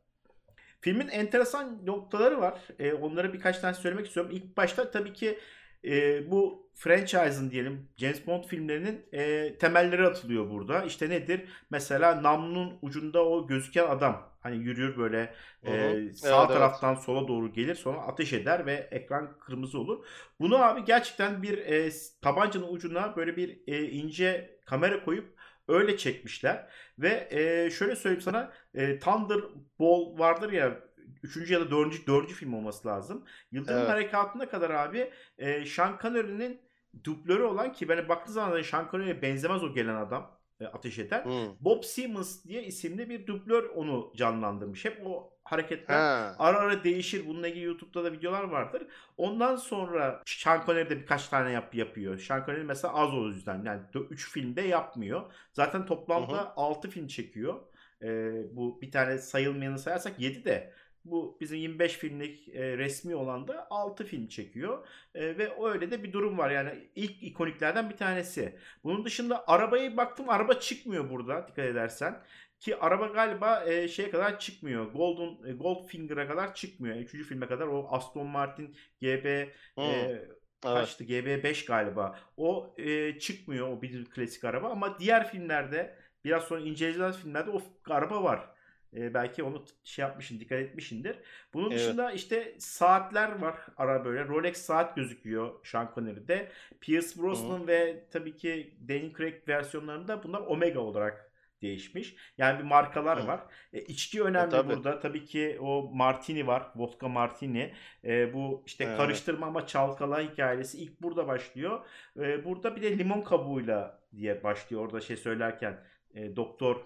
Filmin 0.81 1.07
enteresan 1.07 1.85
noktaları 1.85 2.41
var. 2.41 2.59
E, 2.79 2.93
onları 2.93 3.33
birkaç 3.33 3.59
tane 3.59 3.73
söylemek 3.73 4.07
istiyorum. 4.07 4.31
İlk 4.35 4.57
başta 4.57 4.91
tabii 4.91 5.13
ki 5.13 5.39
e, 5.85 6.31
bu 6.31 6.69
franchise'ın 6.73 7.51
diyelim 7.51 7.89
James 7.97 8.27
Bond 8.27 8.43
filmlerinin 8.43 9.05
e, 9.11 9.55
temelleri 9.57 10.07
atılıyor 10.07 10.49
burada. 10.49 10.83
İşte 10.83 11.09
nedir? 11.09 11.41
Mesela 11.69 12.23
namlunun 12.23 12.77
ucunda 12.81 13.25
o 13.25 13.47
gözüken 13.47 13.87
adam. 13.87 14.34
Hani 14.45 14.57
yürür 14.63 14.97
böyle 14.97 15.35
Hı 15.63 15.71
hı. 15.71 15.71
e, 15.71 15.73
Evet, 15.75 16.17
sağ 16.17 16.47
evet. 16.47 16.53
taraftan 16.53 16.95
sola 16.95 17.27
doğru 17.27 17.53
gelir 17.53 17.75
sonra 17.75 17.97
ateş 18.01 18.33
eder 18.33 18.65
ve 18.65 18.87
ekran 18.91 19.39
kırmızı 19.39 19.79
olur. 19.79 20.05
Bunu 20.39 20.63
abi 20.63 20.85
gerçekten 20.85 21.43
bir 21.43 21.57
e, 21.57 21.91
tabancanın 22.21 22.67
ucuna 22.73 23.15
böyle 23.15 23.37
bir 23.37 23.59
e, 23.67 23.83
ince 23.89 24.59
kamera 24.65 25.03
koyup 25.05 25.35
öyle 25.67 25.97
çekmişler. 25.97 26.69
Ve 26.99 27.27
e, 27.31 27.69
şöyle 27.71 27.95
söyleyeyim 27.95 28.21
sana 28.21 28.53
e, 28.73 28.99
Thunderball 28.99 30.19
vardır 30.19 30.51
ya 30.51 30.79
3. 31.23 31.53
ya 31.53 31.59
da 31.61 31.71
4. 31.71 32.07
4. 32.07 32.33
film 32.33 32.53
olması 32.53 32.87
lazım. 32.87 33.25
Yıldırım 33.51 33.83
Evet. 33.83 33.87
Harekatı'na 33.87 34.49
kadar 34.49 34.69
abi 34.69 35.11
e, 35.37 35.65
Sean 35.65 35.97
Connery'nin 36.01 36.61
dublörü 37.03 37.43
olan 37.43 37.73
ki 37.73 37.89
ben 37.89 38.09
baktığı 38.09 38.31
zaman 38.33 38.61
Sean 38.61 38.87
Connery'e 38.91 39.21
benzemez 39.21 39.63
o 39.63 39.73
gelen 39.73 39.95
adam 39.95 40.34
ateş 40.73 40.99
eden. 40.99 41.25
Hı. 41.25 41.51
Bob 41.59 41.83
Simmons 41.83 42.45
diye 42.45 42.63
isimli 42.63 43.09
bir 43.09 43.27
dublör 43.27 43.63
onu 43.69 44.13
canlandırmış. 44.15 44.85
Hep 44.85 45.01
o 45.05 45.33
hareketler 45.43 45.95
Ha. 45.95 46.35
ara 46.39 46.57
ara 46.57 46.83
değişir. 46.83 47.27
Bununla 47.27 47.47
ilgili 47.47 47.65
YouTube'da 47.65 48.03
da 48.03 48.11
videolar 48.11 48.43
vardır. 48.43 48.87
Ondan 49.17 49.55
sonra 49.55 50.21
Sean 50.25 50.65
Connery 50.65 50.89
de 50.89 50.99
birkaç 50.99 51.27
tane 51.27 51.51
yap 51.51 51.75
yapıyor. 51.75 52.17
Sean 52.19 52.45
Connery 52.45 52.63
mesela 52.63 52.93
az 52.93 53.13
o 53.13 53.27
yüzden. 53.27 53.63
Yani 53.65 53.81
3 54.09 54.31
filmde 54.31 54.61
yapmıyor. 54.61 55.21
Zaten 55.53 55.85
toplamda 55.85 56.37
Hı 56.37 56.41
hı. 56.41 56.53
6 56.55 56.89
film 56.89 57.07
çekiyor. 57.07 57.59
Ee, 58.03 58.31
bu 58.55 58.81
bir 58.81 58.91
tane 58.91 59.17
sayılmayanı 59.17 59.79
sayarsak 59.79 60.19
7 60.19 60.45
de 60.45 60.73
bu 61.05 61.37
bizim 61.41 61.57
25 61.59 61.93
filmlik 61.93 62.49
e, 62.49 62.77
resmi 62.77 63.15
olan 63.15 63.47
da 63.47 63.67
6 63.69 64.05
film 64.05 64.27
çekiyor. 64.27 64.87
E, 65.15 65.37
ve 65.37 65.53
öyle 65.63 65.91
de 65.91 66.03
bir 66.03 66.13
durum 66.13 66.37
var. 66.37 66.51
Yani 66.51 66.89
ilk 66.95 67.23
ikoniklerden 67.23 67.89
bir 67.89 67.97
tanesi. 67.97 68.59
Bunun 68.83 69.05
dışında 69.05 69.47
arabaya 69.47 69.97
baktım 69.97 70.29
araba 70.29 70.53
çıkmıyor 70.53 71.09
burada 71.09 71.47
dikkat 71.47 71.65
edersen. 71.65 72.23
Ki 72.59 72.77
araba 72.77 73.07
galiba 73.07 73.63
e, 73.65 73.87
şeye 73.87 74.09
kadar 74.11 74.39
çıkmıyor. 74.39 74.85
Golden 74.91 75.49
e, 75.49 75.53
Goldfinger'a 75.53 76.27
kadar 76.27 76.55
çıkmıyor. 76.55 76.95
Üçüncü 76.95 77.23
filme 77.23 77.47
kadar 77.47 77.67
o 77.67 77.87
Aston 77.89 78.27
Martin 78.27 78.75
GB 79.01 79.25
e, 79.25 80.25
Evet. 80.63 80.89
kaçtı? 80.89 81.03
GB5 81.03 81.65
galiba. 81.65 82.19
O 82.37 82.75
e, 82.77 83.19
çıkmıyor 83.19 83.67
o 83.69 83.81
bir 83.81 84.05
klasik 84.05 84.43
araba 84.43 84.69
ama 84.69 84.99
diğer 84.99 85.29
filmlerde 85.31 85.99
biraz 86.25 86.43
sonra 86.43 86.61
inceleyeceğiz 86.61 87.17
filmlerde 87.17 87.51
o 87.51 87.61
araba 87.89 88.23
var. 88.23 88.54
E, 88.95 89.13
belki 89.13 89.43
onu 89.43 89.65
şey 89.83 90.03
yapmışsın, 90.03 90.39
dikkat 90.39 90.59
etmişindir. 90.59 91.17
Bunun 91.53 91.71
Evet. 91.71 91.79
dışında 91.79 92.11
işte 92.11 92.55
saatler 92.59 93.39
var 93.41 93.55
ara 93.77 94.05
böyle. 94.05 94.25
Rolex 94.27 94.57
saat 94.57 94.95
gözüküyor 94.95 95.65
Sean 95.65 95.91
Connery'de. 95.95 96.51
Pierce 96.81 97.21
Brosnan 97.21 97.67
ve 97.67 98.05
tabii 98.11 98.35
ki 98.35 98.77
Daniel 98.89 99.13
Craig 99.17 99.47
versiyonlarında 99.47 100.23
bunlar 100.23 100.41
Omega 100.41 100.79
olarak 100.79 101.31
değişmiş. 101.61 102.15
Yani 102.37 102.59
bir 102.59 102.63
markalar 102.63 103.23
Hı. 103.23 103.27
var. 103.27 103.39
E, 103.73 103.81
içki 103.81 104.23
önemli 104.23 104.47
E, 104.47 104.49
tabii. 104.49 104.69
burada. 104.75 104.99
Tabii 104.99 105.25
ki 105.25 105.57
o 105.61 105.91
Martini 105.93 106.47
var. 106.47 106.71
Vodka 106.75 107.07
Martini. 107.07 107.73
E, 108.03 108.33
bu 108.33 108.63
işte 108.65 108.83
Evet. 108.83 108.97
karıştırma 108.97 109.47
ama 109.47 109.67
çalkala 109.67 110.21
hikayesi 110.21 110.77
ilk 110.83 111.01
burada 111.01 111.27
başlıyor. 111.27 111.85
E, 112.19 112.45
burada 112.45 112.75
bir 112.75 112.81
de 112.81 112.97
limon 112.97 113.21
kabuğuyla 113.21 114.01
diye 114.15 114.43
başlıyor 114.43 114.81
orada 114.85 115.01
şey 115.01 115.17
söylerken 115.17 115.83
e, 116.13 116.35
doktor 116.35 116.81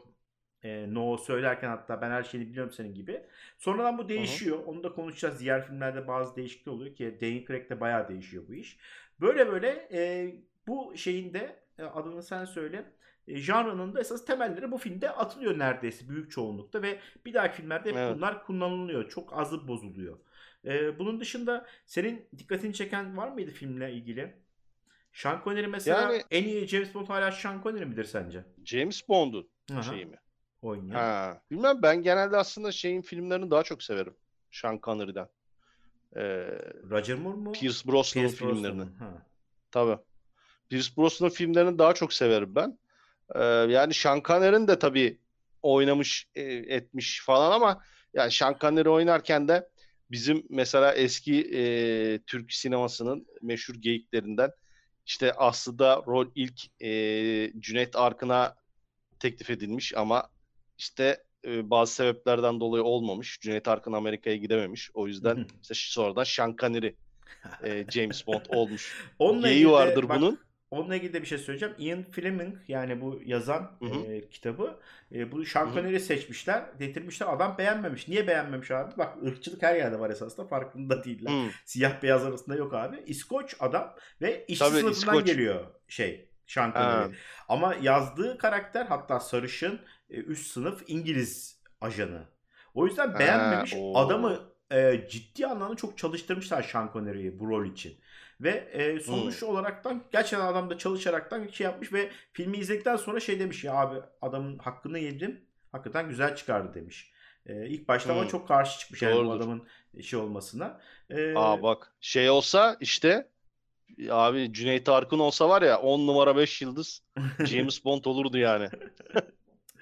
e, 0.64 0.94
No 0.94 1.18
söylerken 1.18 1.70
hatta 1.70 2.02
ben 2.02 2.12
her 2.12 2.24
şeyi 2.24 2.50
biliyorum 2.50 2.72
senin 2.74 2.94
gibi. 2.94 3.22
Sonradan 3.58 3.98
bu 3.98 4.10
değişiyor. 4.10 4.60
Onu 4.66 4.84
da 4.84 4.92
konuşacağız. 4.94 5.40
Diğer 5.40 5.66
filmlerde 5.68 6.08
bazı 6.08 6.36
değişiklikler 6.36 6.72
oluyor 6.74 6.96
ki 6.96 7.18
Daniel 7.22 7.46
Craig'de 7.46 7.80
bayağı 7.80 8.08
değişiyor 8.08 8.44
bu 8.48 8.54
iş. 8.54 8.78
Böyle 9.22 9.48
böyle 9.52 9.88
e, 9.94 10.32
bu 10.68 10.94
şeyin 10.98 11.34
de 11.34 11.60
e, 11.78 11.84
adını 11.84 12.24
sen 12.24 12.46
söyle. 12.46 12.86
E, 13.28 13.38
janrının 13.38 13.96
da 13.96 14.00
esas 14.00 14.26
temelleri 14.26 14.72
bu 14.72 14.78
filmde 14.78 15.10
atılıyor 15.12 15.60
neredeyse 15.60 16.10
büyük 16.10 16.32
çoğunlukta 16.32 16.82
ve 16.82 17.00
bir 17.26 17.34
dahaki 17.34 17.56
filmlerde 17.58 17.90
hep 17.90 17.98
Evet. 17.98 18.16
bunlar 18.16 18.46
kullanılıyor. 18.46 19.10
Çok 19.10 19.38
azı 19.38 19.68
bozuluyor. 19.68 20.20
E, 20.66 21.00
bunun 21.00 21.20
dışında 21.20 21.66
senin 21.86 22.26
dikkatini 22.38 22.74
çeken 22.74 23.18
var 23.18 23.28
mıydı 23.32 23.52
filmle 23.52 23.94
ilgili? 23.94 24.34
Sean 25.14 25.42
Connery 25.44 25.68
mesela 25.68 26.02
Yani- 26.02 26.24
en 26.32 26.44
iyi 26.44 26.68
James 26.68 26.94
Bond 26.94 27.08
hala 27.08 27.32
Sean 27.32 27.62
Connery 27.64 27.86
midir 27.86 28.04
sence? 28.04 28.44
James 28.66 29.10
Bond'un 29.10 29.50
şeyi 29.90 30.06
mi? 30.06 30.16
Oynayan. 30.62 31.00
Ha. 31.00 31.42
Bilmem 31.52 31.82
ben 31.82 32.04
genelde 32.04 32.38
aslında 32.38 32.72
şeyin 32.72 33.02
filmlerini 33.02 33.52
daha 33.52 33.64
çok 33.64 33.84
severim. 33.84 34.16
Sean 34.52 34.80
Connery'den. 34.84 35.28
Ee, 36.16 36.22
Roger 36.90 37.16
Moore 37.16 37.38
mu? 37.38 37.52
Pierce 37.52 37.88
Brosnan'ın 37.88 38.28
Pierce 38.28 38.46
Brosnan 38.46 38.56
filmlerini. 38.56 38.98
Ha. 39.00 39.26
Tabii. 39.72 39.98
Pierce 40.70 40.90
Brosnan'ın 40.98 41.32
filmlerini 41.32 41.80
daha 41.80 41.94
çok 41.94 42.14
severim 42.14 42.56
ben. 42.56 42.80
Ee, 43.36 43.44
yani 43.44 43.94
Sean 43.94 44.22
Connery'nin 44.26 44.68
de 44.68 44.80
tabii 44.80 45.18
oynamış 45.62 46.28
e, 46.36 46.42
etmiş 46.44 47.22
falan 47.26 47.52
ama 47.52 47.84
yani 48.14 48.32
Sean 48.32 48.58
Connery 48.62 48.90
oynarken 48.90 49.48
de 49.48 49.70
bizim 50.12 50.44
mesela 50.50 50.94
eski 50.94 51.42
e, 51.42 51.62
Türk 52.28 52.54
sinemasının 52.54 53.28
meşhur 53.42 53.76
geyiklerinden 53.76 54.52
işte 55.06 55.34
aslında 55.34 56.04
rol 56.08 56.28
ilk 56.36 56.82
e, 56.82 56.90
Cüneyt 57.60 57.96
Arkın'a 57.96 58.56
teklif 59.20 59.50
edilmiş 59.50 59.94
ama 59.96 60.30
işte 60.80 61.24
e, 61.46 61.70
bazı 61.70 61.94
sebeplerden 61.94 62.60
dolayı 62.60 62.84
olmamış. 62.84 63.40
Cüneyt 63.42 63.68
Arkın 63.68 63.94
Amerika'ya 63.94 64.36
gidememiş. 64.36 64.92
O 64.94 65.08
yüzden 65.08 65.46
işte 65.62 65.74
sonradan 65.78 66.24
Sean 66.24 66.56
Connery 66.62 66.92
e, 67.64 67.86
James 67.92 68.28
Bond 68.28 68.46
olmuş. 68.50 69.10
Onunla 69.20 69.48
Geyiği 69.48 69.58
ilgili 69.60 69.70
de- 69.70 69.74
vardır 69.74 70.10
bak, 70.10 70.18
bunun. 70.18 70.40
Onunla 70.72 70.96
ilgili 70.96 71.14
de 71.14 71.22
bir 71.22 71.28
şey 71.28 71.38
söyleyeceğim. 71.38 71.76
Ian 71.80 72.04
Fleming 72.12 72.56
yani 72.68 73.02
bu 73.02 73.22
yazan 73.26 73.72
Hı 73.80 73.86
hı. 73.86 74.12
e, 74.12 74.30
kitabı 74.30 74.80
e, 75.12 75.32
bu 75.32 75.46
Sean. 75.46 75.74
Connery'i 75.74 76.00
seçmişler. 76.00 76.64
Getirmişler. 76.80 77.28
Adam 77.34 77.58
beğenmemiş. 77.58 78.08
Niye 78.08 78.28
beğenmemiş 78.28 78.72
abi? 78.72 78.98
Bak 78.98 79.24
ırkçılık 79.24 79.64
her 79.64 79.76
yerde 79.76 80.00
var 80.00 80.10
esasında. 80.10 80.48
Farkında 80.48 81.04
değiller. 81.04 81.32
Hı. 81.32 81.50
Siyah 81.66 82.04
beyaz 82.04 82.26
arasında 82.26 82.56
yok 82.56 82.74
abi. 82.74 83.04
İskoç 83.06 83.56
adam 83.60 83.96
ve 84.22 84.46
işçi 84.48 84.60
Tabii, 84.66 84.80
sınıfından 84.80 85.16
İskoç. 85.16 85.26
geliyor 85.26 85.66
şey 85.88 86.30
Sean 86.48 86.72
Connery. 86.72 87.16
Ama 87.50 87.76
yazdığı 87.82 88.38
karakter 88.38 88.86
hatta 88.86 89.20
sarışın 89.20 89.80
üst 90.10 90.52
sınıf 90.52 90.84
İngiliz 90.88 91.60
ajanı. 91.82 92.24
O 92.74 92.86
yüzden 92.88 93.20
beğenmemiş. 93.20 93.74
oo. 93.78 93.98
Adamı 93.98 94.40
e, 94.72 95.08
ciddi 95.10 95.48
anlamda 95.48 95.76
çok 95.76 95.98
çalıştırmışlar 95.98 96.64
Sean 96.64 96.90
Connery'i 96.94 97.40
bu 97.40 97.50
rol 97.50 97.66
için. 97.66 98.00
Ve 98.42 98.50
e, 98.50 99.00
sonuç 99.00 99.44
olaraktan 99.44 100.04
gerçekten 100.12 100.46
adam 100.48 100.70
da 100.70 100.78
çalışaraktan 100.78 101.48
şey 101.48 101.66
yapmış 101.66 101.94
ve 101.94 102.10
filmi 102.34 102.58
izledikten 102.58 102.96
sonra 102.96 103.20
şey 103.20 103.40
demiş 103.40 103.64
ya 103.64 103.74
abi 103.74 104.00
adamın 104.22 104.58
hakkını 104.58 105.00
yedim. 105.00 105.42
Hakikaten 105.72 106.10
güzel 106.10 106.36
çıkardı 106.36 106.74
demiş. 106.74 107.12
E, 107.46 107.68
ilk 107.68 107.88
başta 107.88 108.12
ama 108.14 108.22
Hmm. 108.22 108.28
çok 108.30 108.48
karşı 108.48 108.80
çıkmış 108.80 109.02
yani 109.02 109.14
bu 109.14 109.18
Doğrudur. 109.18 109.36
adamın 109.38 109.68
şey 110.02 110.20
olmasına. 110.20 110.82
E, 111.10 111.34
Aa 111.36 111.64
bak 111.64 111.94
şey 112.02 112.30
olsa 112.30 112.78
işte 112.80 113.28
abi 114.10 114.54
Cüneyt 114.54 114.90
Arkın 114.90 115.20
olsa 115.20 115.50
var 115.50 115.62
ya 115.62 115.80
10 115.82 116.08
numara 116.08 116.36
5 116.38 116.62
yıldız 116.62 117.04
James 117.46 117.86
Bond 117.86 118.06
olurdu 118.06 118.38
yani. 118.38 118.70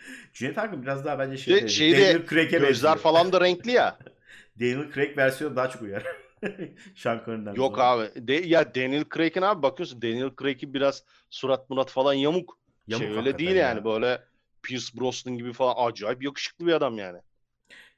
Cüneyt 0.33 0.57
Arkın 0.57 0.81
biraz 0.81 1.05
daha 1.05 1.19
bence 1.19 1.37
şey 1.37 1.55
Ve 1.55 1.67
şeyde 1.67 2.01
Daniel 2.01 2.27
Craig'e 2.27 2.57
Gözler 2.57 2.97
falan 2.97 3.31
da 3.31 3.41
renkli 3.41 3.71
ya. 3.71 3.97
Daniel 4.59 4.91
Craig 4.93 5.17
versiyonu 5.17 5.55
daha 5.55 5.69
çok 5.69 5.81
uyar. 5.81 6.03
Sean 6.95 7.21
Connery'den 7.25 7.53
Yok 7.53 7.75
sonra. 7.75 7.87
abi. 7.87 8.27
De, 8.27 8.33
ya 8.33 8.75
Daniel 8.75 9.03
Craig'in 9.15 9.41
abi 9.41 9.61
bakıyorsun 9.63 10.01
Daniel 10.01 10.31
Craig'in 10.41 10.73
biraz 10.73 11.03
surat 11.29 11.69
murat 11.69 11.91
falan 11.91 12.13
yamuk. 12.13 12.57
Yamuk 12.87 13.07
şey 13.07 13.17
öyle 13.17 13.37
değil 13.37 13.55
ya. 13.55 13.67
yani 13.67 13.85
böyle 13.85 14.21
Pierce 14.63 14.99
Brosnan 14.99 15.37
gibi 15.37 15.53
falan 15.53 15.75
acayip 15.89 16.23
yakışıklı 16.23 16.67
bir 16.67 16.73
adam 16.73 16.97
yani. 16.97 17.19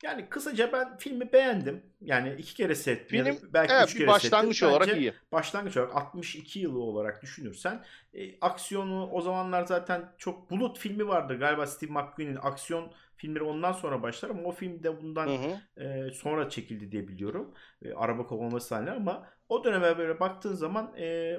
Yani 0.03 0.29
kısaca 0.29 0.74
ben 0.74 0.98
filmi 0.98 1.34
beğendim. 1.34 1.84
Yani 2.01 2.36
iki 2.38 2.56
kere 2.56 2.75
seyrettim. 2.75 3.24
Film, 3.25 3.38
belki 3.53 3.74
Evet 3.74 3.88
üç 3.89 3.98
kere 3.98 4.08
başlangıç 4.08 4.58
seyrettim. 4.58 4.70
olarak 4.70 4.88
Bence 4.88 5.00
iyi. 5.00 5.13
Başlangıç 5.32 5.77
olarak 5.77 5.96
62 5.96 6.60
yılı 6.60 6.79
olarak 6.79 7.22
düşünürsen 7.22 7.84
e, 8.13 8.39
aksiyonu 8.39 9.10
o 9.12 9.22
zamanlar 9.22 9.65
zaten 9.65 10.12
çok 10.18 10.51
Bulut 10.51 10.79
filmi 10.79 11.08
vardı 11.08 11.39
galiba 11.39 11.68
Steve 11.68 11.91
McQueen'in 11.91 12.38
aksiyon 12.41 12.91
filmleri 13.15 13.44
ondan 13.44 13.72
sonra 13.72 14.01
başlar 14.01 14.29
ama 14.29 14.44
o 14.44 14.51
film 14.51 14.84
de 14.84 15.01
bundan 15.01 15.27
Hı 15.27 15.32
hı. 15.32 15.84
e, 15.84 16.12
sonra 16.12 16.50
çekildi 16.50 16.91
diye 16.91 17.08
biliyorum. 17.08 17.53
E, 17.82 17.94
araba 17.94 18.27
kovalama 18.27 18.60
sahneleri 18.60 18.96
ama 18.96 19.27
o 19.50 19.63
döneme 19.63 19.98
böyle 19.98 20.20
baktığın 20.20 20.53
zaman 20.56 20.94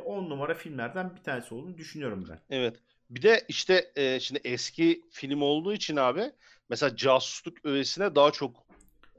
10 0.04 0.30
numara 0.30 0.54
filmlerden 0.54 1.16
bir 1.16 1.22
tanesi 1.22 1.54
olduğunu 1.54 1.78
düşünüyorum 1.78 2.26
ben. 2.30 2.40
Evet. 2.50 2.76
Bir 3.10 3.22
de 3.22 3.44
işte 3.48 3.92
e, 3.96 4.20
şimdi 4.20 4.40
eski 4.44 5.02
film 5.10 5.42
olduğu 5.42 5.72
için 5.72 5.96
abi 5.96 6.32
mesela 6.70 6.96
casusluk 6.96 7.64
öğesine 7.64 8.14
daha 8.14 8.30
çok 8.30 8.70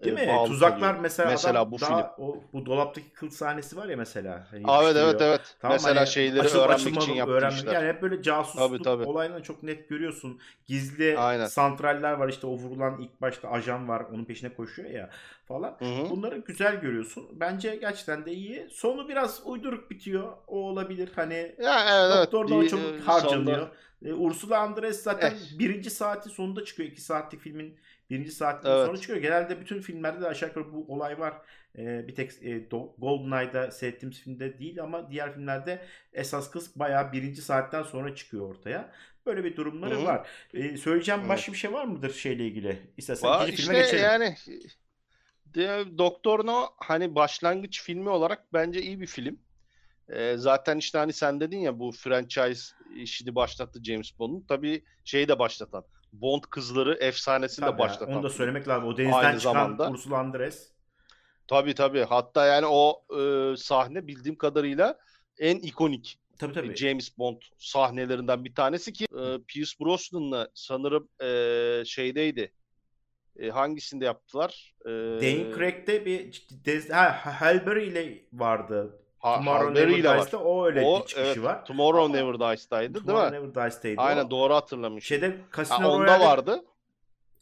Değil 0.04 0.18
e, 0.18 0.26
mi? 0.38 0.48
Tuzaklar 0.48 0.80
kalıyor. 0.80 1.02
mesela, 1.02 1.30
Mesela 1.30 1.72
bu 1.72 1.82
daha 1.82 2.16
o 2.20 2.44
bu 2.54 2.66
dolaptaki 2.66 3.10
kıl 3.14 3.30
sahnesi 3.30 3.78
var 3.78 3.88
ya 3.88 3.98
mesela. 3.98 4.48
Hani 4.52 4.64
Aa, 4.68 4.84
evet 4.84 4.96
evet 4.98 5.22
evet. 5.22 5.56
Tamam, 5.60 5.76
mesela 5.76 6.00
hani 6.00 6.08
şeyleri 6.08 6.42
açılıp 6.42 6.56
öğrenmek 6.62 6.76
açılmadığı 6.80 7.04
için 7.06 7.14
yaptığı 7.14 7.34
öğrenmek- 7.34 7.58
işler. 7.60 7.74
Yani 7.74 7.88
hep 7.88 8.02
böyle 8.02 8.24
casusluk 8.24 8.70
Tabii, 8.70 8.84
tabii. 8.84 9.04
olaylarını 9.04 9.44
çok 9.44 9.64
net 9.64 9.90
görüyorsun. 9.90 10.40
Gizli 10.66 11.18
Aynen. 11.20 11.46
santraller 11.46 12.12
var 12.14 12.30
işte 12.30 12.48
o 12.48 12.52
vurulan 12.52 13.02
ilk 13.02 13.22
başta 13.22 13.50
ajan 13.50 13.88
var 13.88 14.06
onun 14.14 14.26
peşine 14.26 14.54
koşuyor 14.54 14.90
ya 14.90 15.10
falan. 15.48 15.76
Hı 15.80 15.86
hı. 15.86 16.10
Bunları 16.10 16.38
güzel 16.38 16.82
görüyorsun. 16.82 17.28
Bence 17.32 17.76
gerçekten 17.76 18.26
de 18.26 18.32
iyi. 18.34 18.70
Sonu 18.72 19.10
biraz 19.10 19.42
uyduruk 19.46 19.92
bitiyor. 19.92 20.28
O 20.48 20.58
olabilir. 20.58 21.10
Hani 21.16 21.56
Ya 21.60 21.86
evet 21.90 22.12
evet. 22.18 22.32
Doktor 22.32 22.50
da 22.50 22.56
o 22.56 22.62
Bir, 22.62 22.70
çok 22.70 22.80
e, 22.80 23.00
harcanıyor. 23.06 23.60
sonda- 23.60 23.72
E, 24.06 24.14
Ursula 24.14 24.60
Andress 24.60 25.04
zaten 25.04 25.32
Eh. 25.32 25.60
birinci 25.60 25.90
saati 25.90 26.30
sonunda 26.30 26.66
çıkıyor. 26.66 26.90
iki 26.90 27.02
saatlik 27.02 27.42
filmin 27.42 27.80
birinci 28.10 28.32
saatinden 28.32 28.72
Evet. 28.76 28.86
sonra 28.86 28.98
çıkıyor. 28.98 29.20
Genelde 29.20 29.62
bütün 29.62 29.82
filmlerde 29.82 30.22
de 30.22 30.28
aşağı 30.28 30.50
yukarı 30.50 30.74
bu 30.74 30.86
olay 30.94 31.20
var. 31.20 31.34
E, 31.78 32.08
bir 32.08 32.16
tek 32.16 32.32
e, 32.44 32.60
GoldenEye'da 32.98 33.72
seyrettiğimiz 33.72 34.20
filmde 34.20 34.60
değil 34.60 34.84
ama 34.84 35.12
diğer 35.12 35.34
filmlerde 35.34 35.86
esas 36.14 36.52
kız 36.52 36.80
bayağı 36.80 37.12
birinci 37.12 37.42
saatten 37.42 37.84
sonra 37.84 38.16
çıkıyor 38.16 38.50
ortaya. 38.50 38.92
Böyle 39.26 39.44
bir 39.44 39.56
durumları 39.56 39.96
Hı 39.96 40.00
hı. 40.00 40.06
var. 40.06 40.28
E, 40.54 40.78
söyleyeceğim 40.78 41.20
Evet. 41.22 41.30
başka 41.30 41.52
bir 41.54 41.58
şey 41.58 41.74
var 41.74 41.86
mıdır 41.86 42.14
şeyle 42.14 42.46
ilgili? 42.48 42.80
İstersen 42.98 43.28
Va- 43.30 43.44
ikinci 43.44 43.62
işte 43.62 43.64
filme 43.64 43.80
geçelim. 43.80 44.04
yani 44.04 44.36
Doktor 45.98 46.46
No 46.46 46.66
hani 46.78 47.16
başlangıç 47.16 47.82
filmi 47.84 48.10
olarak 48.10 48.54
bence 48.54 48.82
iyi 48.82 49.02
bir 49.02 49.08
film. 49.08 49.40
Ee, 50.10 50.34
zaten 50.38 50.78
işte 50.78 50.98
hani 50.98 51.14
sen 51.14 51.40
dedin 51.40 51.58
ya 51.60 51.80
bu 51.80 51.92
franchise 51.92 52.74
işini 52.96 53.36
başlattı 53.36 53.84
James 53.84 54.20
Bond'un. 54.20 54.46
Tabii 54.48 54.84
şeyi 55.06 55.28
de 55.28 55.40
başlatan. 55.40 55.84
Bond 56.14 56.42
kızları 56.50 56.94
efsanesini 56.94 57.66
Tabii 57.66 57.78
de 57.78 57.82
ya, 57.84 57.90
başlatan. 57.90 58.16
onu 58.16 58.24
da 58.24 58.30
söylemek 58.30 58.68
lazım. 58.68 58.88
O 58.88 58.98
denizden 58.98 59.18
Aynı 59.18 59.40
çıkan 59.40 59.54
zamanda- 59.54 59.92
Ursula 59.92 60.18
Andress. 60.18 60.72
Tabii 61.48 61.74
tabii. 61.76 62.04
Hatta 62.04 62.46
yani 62.46 62.66
o 62.70 63.04
e, 63.20 63.54
sahne 63.58 64.08
bildiğim 64.08 64.38
kadarıyla 64.38 64.98
en 65.40 65.56
ikonik 65.60 66.18
Tabii 66.40 66.54
tabii. 66.54 66.76
James 66.76 67.18
Bond 67.18 67.38
sahnelerinden 67.58 68.46
bir 68.46 68.56
tanesi 68.56 68.94
ki 68.94 69.06
e, 69.06 69.38
Pierce 69.48 69.72
Brosnan'la 69.82 70.48
sanırım 70.54 71.08
e, 71.22 71.86
şeydeydi. 71.86 72.52
E, 73.40 73.50
hangisinde 73.50 74.06
yaptılar? 74.06 74.74
E, 74.86 74.90
Dane 74.90 75.56
Craig'de 75.56 76.06
bir 76.06 76.34
dez- 76.66 76.92
ha, 76.94 77.42
Halle 77.42 77.66
Berry 77.66 77.88
ile 77.88 78.26
vardı. 78.34 79.01
Ha, 79.22 79.36
Tomorrow 79.36 79.74
Never. 79.86 80.18
Dies'te 80.18 80.38
o 80.38 80.66
öyle 80.66 80.82
O 80.82 81.02
bir 81.02 81.06
çıkışı 81.08 81.28
evet, 81.28 81.44
var. 81.44 81.66
Tomorrow 81.66 82.04
Ama 82.04 82.16
Never 82.16 82.40
Dies'taydı 82.52 82.94
değil 82.94 83.06
Tomorrow 83.06 83.40
mi? 83.40 83.48
Never 83.50 83.66
Dies'teydi 83.66 84.02
Aynen 84.02 84.26
o. 84.26 84.30
doğru 84.32 84.54
hatırlamış. 84.54 85.06
Şeyde 85.06 85.38
Casino 85.58 85.78
Ha, 85.80 85.90
onda 85.92 86.06
Royale'de, 86.06 86.26
vardı. 86.26 86.64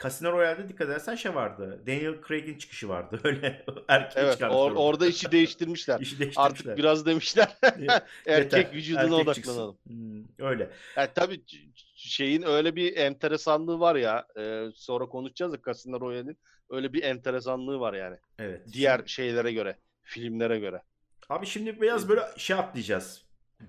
Casino 0.04 0.32
Royale'de 0.32 0.70
dikkat 0.70 0.88
edersen 0.88 1.16
şey 1.16 1.36
vardı. 1.36 1.84
Daniel 1.88 2.14
Craig'in 2.28 2.58
çıkışı 2.58 2.90
vardı. 2.90 3.20
Öyle 3.24 3.66
erkeği 3.88 4.26
Evet 4.26 4.42
or- 4.42 4.76
orada. 4.76 5.08
işi 5.08 5.32
değiştirmişler. 5.32 6.00
İşi 6.00 6.20
değiştirmişler. 6.20 6.44
Artık 6.44 6.78
biraz 6.78 7.06
demişler 7.06 7.58
erkek 7.62 8.54
Yeter, 8.54 8.74
vücuduna 8.74 9.02
erkek 9.20 9.28
odaklanalım. 9.46 9.78
Hmm, 9.88 10.24
öyle. 10.40 10.70
Yani 10.98 11.10
tabii 11.16 11.46
c- 11.46 11.58
şeyin 11.96 12.42
öyle 12.44 12.76
bir 12.76 12.98
enteresanlığı 12.98 13.80
var 13.80 13.96
ya. 13.96 14.28
e, 14.38 14.66
sonra 14.76 15.06
konuşacağız 15.06 15.54
da 15.54 15.58
Casino 15.66 16.00
Royale'in 16.02 16.38
öyle 16.70 16.94
bir 16.94 17.04
enteresanlığı 17.04 17.80
var 17.80 17.94
yani. 17.94 18.18
Evet. 18.40 18.62
Diğer 18.74 19.02
şeylere 19.06 19.52
göre, 19.54 19.76
filmlere 20.04 20.60
göre. 20.60 20.82
Abi 21.30 21.46
şimdi 21.46 21.82
biraz 21.82 22.10
böyle 22.10 22.22
şey 22.38 22.56
atlayacağız. 22.56 23.26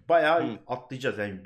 Bayağı 0.08 0.42
Hı. 0.42 0.58
atlayacağız 0.66 1.18
yani 1.18 1.40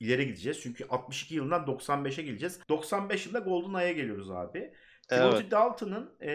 ileri 0.00 0.26
gideceğiz. 0.26 0.60
Çünkü 0.62 0.86
62 0.88 1.34
yılından 1.34 1.66
95'e 1.66 2.22
geleceğiz. 2.22 2.60
95 2.68 3.26
yılında 3.26 3.38
GoldenEye'a 3.38 3.92
geliyoruz 3.92 4.30
abi. 4.30 4.74
Timothy 5.08 5.44
Evet. 5.44 5.50
Dalton'ın 5.50 6.16
e, 6.20 6.30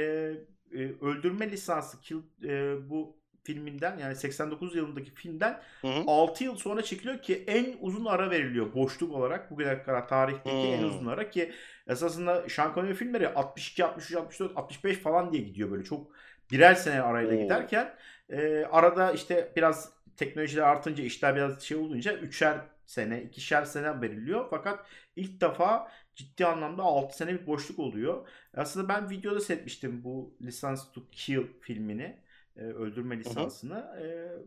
e, 0.72 0.78
öldürme 1.02 1.52
lisansı 1.52 2.02
Kill, 2.02 2.18
e, 2.44 2.76
bu 2.90 3.18
filminden 3.44 3.98
yani 3.98 4.16
89 4.16 4.76
yılındaki 4.76 5.12
filmden 5.12 5.62
Hı 5.82 5.88
hı. 5.88 6.04
6 6.08 6.44
yıl 6.44 6.56
sonra 6.56 6.82
çekiliyor 6.82 7.22
ki 7.22 7.44
en 7.48 7.76
uzun 7.80 8.06
ara 8.06 8.30
veriliyor 8.32 8.74
boşluk 8.74 9.12
olarak. 9.13 9.52
Bugüne 9.52 9.84
kadar 9.84 10.08
tarihteki 10.08 10.68
en 10.68 10.82
Hmm. 10.82 10.90
uzun 10.90 11.06
ara 11.06 11.30
ki 11.30 11.52
esasında 11.88 12.50
Sean 12.50 12.74
Connery 12.74 12.94
filmleri 12.94 13.30
62, 13.30 13.86
63, 13.86 14.16
64, 14.16 14.58
65 14.58 14.98
falan 14.98 15.34
diye 15.34 15.44
gidiyor 15.44 15.72
böyle 15.72 15.84
çok 15.84 16.12
birer 16.52 16.76
sene 16.76 17.02
arayla 17.02 17.36
Oo. 17.36 17.38
giderken 17.38 17.96
e, 18.30 18.66
arada 18.72 19.12
işte 19.12 19.54
biraz 19.56 19.94
teknolojiler 20.16 20.62
artınca 20.63 21.04
işler 21.04 21.36
biraz 21.36 21.62
şey 21.62 21.78
olunca 21.78 22.13
üçer 22.18 22.62
sene, 22.86 23.24
ikişer 23.24 23.66
sene 23.66 24.02
veriliyor. 24.02 24.48
Fakat 24.50 24.86
ilk 25.16 25.42
defa 25.42 25.92
ciddi 26.16 26.46
anlamda 26.46 26.84
6 26.84 27.18
sene 27.18 27.34
bir 27.42 27.48
boşluk 27.48 27.80
oluyor. 27.80 28.28
Aslında 28.54 28.90
ben 28.90 29.10
videoda 29.10 29.40
seyretmiştim 29.40 30.04
bu 30.04 30.38
License 30.42 30.84
to 30.94 31.02
Kill 31.12 31.44
filmini. 31.62 32.24
e, 32.56 32.62
öldürme 32.62 33.20
lisansını. 33.20 33.78
E, 34.04 34.06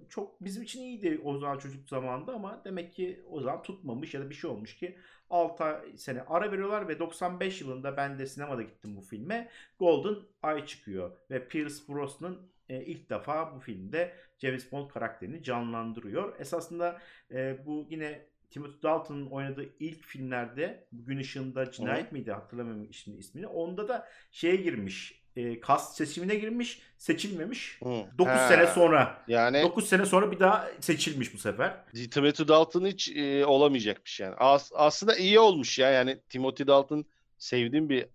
çok 0.09 0.45
bizim 0.45 0.63
için 0.63 0.81
iyiydi 0.81 1.21
o 1.25 1.39
zaman 1.39 1.59
çocuk 1.59 1.89
zamanında 1.89 2.33
ama 2.35 2.63
demek 2.65 2.93
ki 2.93 3.23
o 3.31 3.41
zaman 3.41 3.63
tutmamış 3.63 4.15
ya 4.15 4.21
da 4.21 4.31
bir 4.31 4.35
şey 4.35 4.51
olmuş 4.51 4.77
ki 4.77 4.99
6 5.31 5.65
sene 5.97 6.23
ara 6.23 6.53
veriyorlar 6.53 6.89
ve 6.89 6.99
95 6.99 7.61
yılında 7.61 7.97
ben 7.97 8.19
de 8.19 8.27
sinemada 8.27 8.63
gittim 8.63 8.97
bu 8.97 9.01
filme. 9.01 9.51
Golden 9.79 10.17
Eye 10.45 10.67
çıkıyor 10.67 11.17
ve 11.31 11.49
Pierce 11.49 11.75
Brosnan 11.89 12.39
e, 12.71 12.85
ilk 12.85 13.11
defa 13.11 13.55
bu 13.57 13.61
filmde 13.61 14.13
James 14.39 14.73
Bond 14.73 14.91
karakterini 14.91 15.43
canlandırıyor. 15.43 16.41
Esasında 16.41 16.99
e, 17.31 17.67
bu 17.67 17.87
yine 17.91 18.27
Timothy 18.51 18.83
Dalton'ın 18.83 19.27
oynadığı 19.27 19.67
ilk 19.81 20.05
filmlerde 20.05 20.87
Gün 20.93 21.19
Işığında 21.19 21.71
Cinayet 21.73 22.13
miydi 22.13 22.33
hatırlamıyorum 22.33 22.93
şimdi 22.93 23.19
ismini. 23.19 23.47
Onda 23.47 23.89
da 23.89 24.09
şeye 24.31 24.57
girmiş. 24.57 25.21
E, 25.37 25.61
kast 25.61 25.97
seçimine 25.97 26.35
girmiş, 26.35 26.83
seçilmemiş. 26.99 27.79
Hı. 27.83 28.05
9 28.19 28.33
Ha. 28.33 28.49
sene 28.49 28.67
sonra. 28.67 29.23
Yani 29.29 29.63
9 29.63 29.89
sene 29.89 30.07
sonra 30.07 30.33
bir 30.33 30.41
daha 30.41 30.69
seçilmiş 30.81 31.35
bu 31.35 31.39
sefer. 31.39 31.85
Timothy 32.11 32.49
Dalton 32.49 32.87
hiç 32.87 33.09
e, 33.17 33.47
olamayacakmış 33.47 34.21
yani. 34.21 34.35
As- 34.35 34.73
aslında 34.75 35.17
iyi 35.17 35.41
olmuş 35.41 35.79
ya. 35.79 35.91
Yani 35.91 36.21
Timothy 36.29 36.67
Dalton 36.67 37.05
sevdiğim 37.39 37.89
bir 37.89 38.07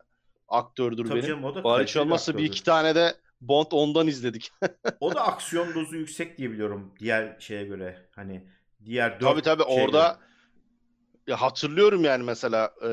aktördür 0.47 1.03
Tabii 1.05 1.15
benim. 1.15 1.27
canım, 1.27 1.43
o 1.43 1.55
da 1.55 1.63
Bari 1.63 1.83
hiç 1.83 1.93
kaliteli 1.93 2.01
bir 2.01 2.05
olmazsa 2.05 2.37
bir 2.37 2.43
iki 2.43 2.63
tane 2.63 2.95
de 2.95 3.13
Bond 3.47 3.67
ondan 3.71 4.07
izledik. 4.07 4.51
O 4.99 5.15
da 5.15 5.21
aksiyon 5.21 5.75
dozu 5.75 5.95
yüksek 5.95 6.37
diye 6.37 6.51
biliyorum 6.51 6.93
diğer 6.99 7.39
şeye 7.39 7.63
göre. 7.63 8.09
Hani 8.11 8.47
diğer 8.85 9.11
dört 9.11 9.29
tabii 9.29 9.41
tabii 9.41 9.63
orada 9.63 10.01
göre. 10.07 11.31
ya 11.31 11.41
hatırlıyorum 11.41 12.03
yani 12.03 12.23
mesela 12.23 12.73
e, 12.83 12.89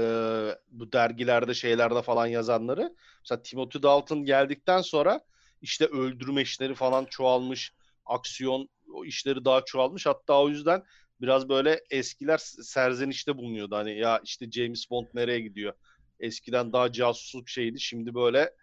bu 0.70 0.92
dergilerde 0.92 1.54
şeylerde 1.54 2.02
falan 2.02 2.26
yazanları. 2.26 2.96
Mesela 3.20 3.42
Timothy 3.42 3.82
Dalton 3.82 4.24
geldikten 4.24 4.80
sonra 4.82 5.20
işte 5.62 5.86
öldürme 5.86 6.42
işleri 6.42 6.74
falan 6.74 7.04
çoğalmış. 7.04 7.72
Aksiyon 8.06 8.68
o 8.94 9.04
işleri 9.04 9.44
daha 9.44 9.64
çoğalmış. 9.64 10.06
Hatta 10.06 10.42
o 10.42 10.48
yüzden 10.48 10.82
biraz 11.20 11.48
böyle 11.48 11.80
eskiler 11.90 12.38
serzenişte 12.62 13.36
bulunuyordu. 13.36 13.76
Hani 13.76 13.98
ya 13.98 14.20
işte 14.24 14.50
James 14.50 14.90
Bond 14.90 15.06
nereye 15.14 15.40
gidiyor? 15.40 15.72
Eskiden 16.20 16.72
daha 16.72 16.92
casusluk 16.92 17.48
şeydi. 17.48 17.80
Şimdi 17.80 18.14
böyle 18.14 18.54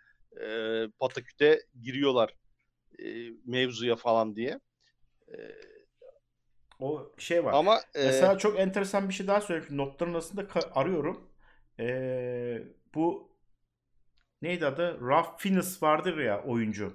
e, 0.41 0.85
pataküte 0.99 1.61
giriyorlar 1.81 2.35
e, 2.99 3.05
mevzuya 3.45 3.95
falan 3.95 4.35
diye. 4.35 4.59
E, 5.29 5.37
O 6.79 7.11
şey 7.17 7.45
var. 7.45 7.51
ama 7.53 7.81
e, 7.95 8.01
Mesela 8.01 8.37
çok 8.37 8.59
enteresan 8.59 9.09
bir 9.09 9.13
şey 9.13 9.27
daha 9.27 9.41
söyleyeyim. 9.41 9.77
Notların 9.77 10.13
arasında 10.13 10.47
arıyorum. 10.75 11.29
Ee, 11.79 12.63
bu 12.95 13.31
neydi 14.41 14.65
adı? 14.65 14.99
Ralph 15.01 15.39
Fiennes 15.39 15.83
vardır 15.83 16.17
ya 16.17 16.43
oyuncu. 16.43 16.93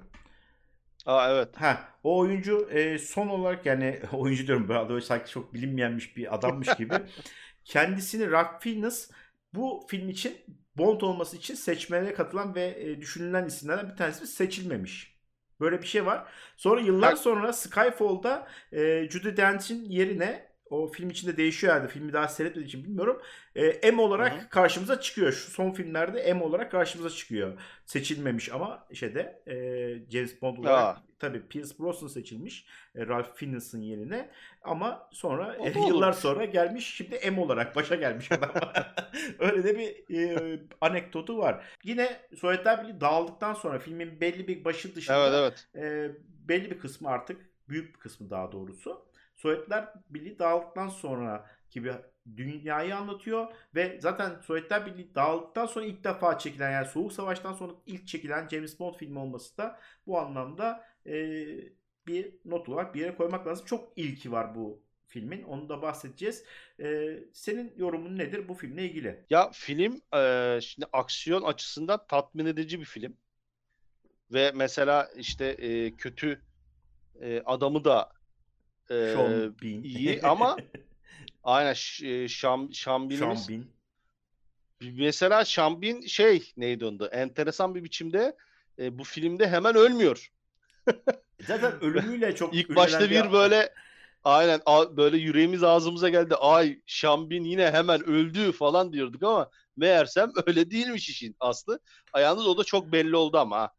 aa, 1.06 1.30
evet. 1.30 1.56
Ha, 1.56 1.88
o 2.04 2.18
oyuncu 2.18 2.68
e, 2.70 2.98
son 2.98 3.28
olarak 3.28 3.66
yani 3.66 4.00
oyuncu 4.12 4.46
diyorum 4.46 4.68
böyle 4.68 4.88
böyle 4.88 5.00
sanki 5.04 5.30
çok 5.30 5.54
bilinmeyenmiş 5.54 6.16
bir 6.16 6.34
adammış 6.34 6.76
gibi. 6.76 7.02
Kendisini 7.64 8.30
Ralph 8.30 8.60
Fiennes 8.62 9.10
bu 9.54 9.86
film 9.88 10.08
için 10.08 10.36
Bond 10.76 11.00
olması 11.00 11.36
için 11.36 11.54
seçmelere 11.54 12.14
katılan 12.14 12.54
ve 12.54 12.64
e, 12.80 13.00
düşünülen 13.00 13.46
isimlerden 13.46 13.90
bir 13.90 13.96
tanesi 13.96 14.26
seçilmemiş. 14.26 15.14
Böyle 15.60 15.82
bir 15.82 15.86
şey 15.86 16.06
var. 16.06 16.28
Sonra 16.56 16.80
yıllar 16.80 17.16
sonra 17.16 17.52
Skyfall'da 17.52 18.48
e, 18.72 19.08
Judi 19.10 19.36
Dench'in 19.36 19.84
yerine 19.84 20.53
o 20.70 20.88
film 20.88 21.10
içinde 21.10 21.36
değişiyor 21.36 21.72
herhalde. 21.74 21.88
Filmi 21.92 22.12
daha 22.12 22.28
seyretmediğim 22.28 22.68
için 22.68 22.84
bilmiyorum. 22.84 23.22
E, 23.56 23.90
M 23.90 24.00
olarak 24.00 24.32
Hı 24.32 24.36
hı. 24.36 24.48
karşımıza 24.48 25.00
çıkıyor. 25.00 25.32
Şu 25.32 25.50
son 25.50 25.70
filmlerde 25.70 26.34
M 26.34 26.42
olarak 26.42 26.70
karşımıza 26.70 27.10
çıkıyor. 27.10 27.58
Seçilmemiş 27.84 28.52
ama 28.52 28.86
şeyde 28.92 29.42
e, 29.46 29.56
James 30.10 30.42
Bond 30.42 30.56
olarak 30.56 30.96
Aa. 30.96 31.02
tabii 31.18 31.48
Pierce 31.48 31.74
Brosnan 31.78 32.08
seçilmiş. 32.08 32.66
E, 32.94 33.06
Ralph 33.06 33.34
Fiennes'in 33.34 33.82
yerine. 33.82 34.30
Ama 34.62 35.08
sonra 35.12 35.56
e, 35.56 35.78
yıllar 35.88 36.12
sonra 36.12 36.44
gelmiş. 36.44 36.94
Şimdi 36.94 37.20
M 37.30 37.40
olarak 37.40 37.76
başa 37.76 37.94
gelmiş 37.94 38.32
adam. 38.32 38.50
Öyle 39.38 39.64
de 39.64 39.78
bir 39.78 40.14
e, 40.18 40.58
anekdotu 40.80 41.38
var. 41.38 41.64
Yine 41.84 42.20
Sovyetler 42.36 42.82
Birliği 42.82 43.00
dağıldıktan 43.00 43.54
sonra 43.54 43.78
filmin 43.78 44.20
belli 44.20 44.48
bir 44.48 44.64
başı 44.64 44.94
dışında 44.94 45.28
Evet 45.28 45.66
evet. 45.74 45.84
e, 45.84 46.10
belli 46.48 46.70
bir 46.70 46.78
kısmı 46.78 47.08
artık 47.08 47.40
büyük 47.68 47.94
bir 47.94 48.00
kısmı 48.00 48.30
daha 48.30 48.52
doğrusu 48.52 49.06
Sovyetler 49.36 49.88
Birliği 50.10 50.38
dağıldıktan 50.38 50.88
sonra 50.88 51.46
gibi 51.70 51.92
dünyayı 52.36 52.96
anlatıyor 52.96 53.54
ve 53.74 53.98
zaten 54.02 54.40
Sovyetler 54.40 54.86
Birliği 54.86 55.14
dağıldıktan 55.14 55.66
sonra 55.66 55.84
ilk 55.84 56.04
defa 56.04 56.38
çekilen 56.38 56.70
yani 56.70 56.86
Soğuk 56.86 57.12
Savaş'tan 57.12 57.52
sonra 57.52 57.72
ilk 57.86 58.08
çekilen 58.08 58.48
James 58.48 58.80
Bond 58.80 58.94
filmi 58.94 59.18
olması 59.18 59.56
da 59.56 59.80
bu 60.06 60.18
anlamda 60.18 60.84
e, 61.06 61.12
bir 62.06 62.34
not 62.44 62.68
olarak 62.68 62.94
bir 62.94 63.00
yere 63.00 63.16
koymak 63.16 63.46
lazım. 63.46 63.66
Çok 63.66 63.92
ilki 63.96 64.32
var 64.32 64.54
bu 64.54 64.82
filmin. 65.06 65.42
Onu 65.42 65.68
da 65.68 65.82
bahsedeceğiz. 65.82 66.44
E, 66.80 67.18
senin 67.32 67.74
yorumun 67.76 68.18
nedir 68.18 68.48
bu 68.48 68.54
filmle 68.54 68.84
ilgili? 68.84 69.24
Ya 69.30 69.50
film 69.52 70.00
e, 70.14 70.58
şimdi 70.62 70.86
aksiyon 70.92 71.42
açısından 71.42 72.06
tatmin 72.08 72.46
edici 72.46 72.80
bir 72.80 72.84
film. 72.84 73.16
Ve 74.32 74.52
mesela 74.54 75.10
işte 75.16 75.46
e, 75.46 75.96
kötü 75.96 76.40
e, 77.20 77.42
adamı 77.44 77.84
da 77.84 78.12
e, 78.90 79.12
Sean 79.14 79.54
Bean. 79.62 79.82
iyi 79.82 80.20
ama 80.22 80.56
aynen 81.44 81.74
e, 82.02 82.28
Şam, 82.28 82.74
Şambin'imiz 82.74 83.48
Bean. 83.48 83.64
mesela 84.80 85.44
Şambin 85.44 86.00
şey 86.06 86.52
neydi 86.56 86.84
onda 86.84 87.08
enteresan 87.08 87.74
bir 87.74 87.84
biçimde 87.84 88.36
e, 88.78 88.98
bu 88.98 89.04
filmde 89.04 89.48
hemen 89.48 89.74
ölmüyor. 89.74 90.28
Zaten 91.40 91.72
ölümüyle 91.84 92.34
çok 92.34 92.54
İlk 92.54 92.76
başta 92.76 93.10
bir 93.10 93.32
böyle 93.32 93.72
aynen 94.24 94.60
a- 94.66 94.96
böyle 94.96 95.16
yüreğimiz 95.16 95.62
ağzımıza 95.62 96.08
geldi. 96.08 96.34
Ay 96.34 96.78
Şambin 96.86 97.44
yine 97.44 97.70
hemen 97.70 98.04
öldü 98.04 98.52
falan 98.52 98.92
diyorduk 98.92 99.22
ama 99.22 99.50
meğersem 99.76 100.32
öyle 100.46 100.70
değilmiş 100.70 101.08
işin 101.08 101.36
aslı. 101.40 101.80
Yalnız 102.16 102.46
o 102.46 102.58
da 102.58 102.64
çok 102.64 102.92
belli 102.92 103.16
oldu 103.16 103.38
ama 103.38 103.58
ha. 103.58 103.70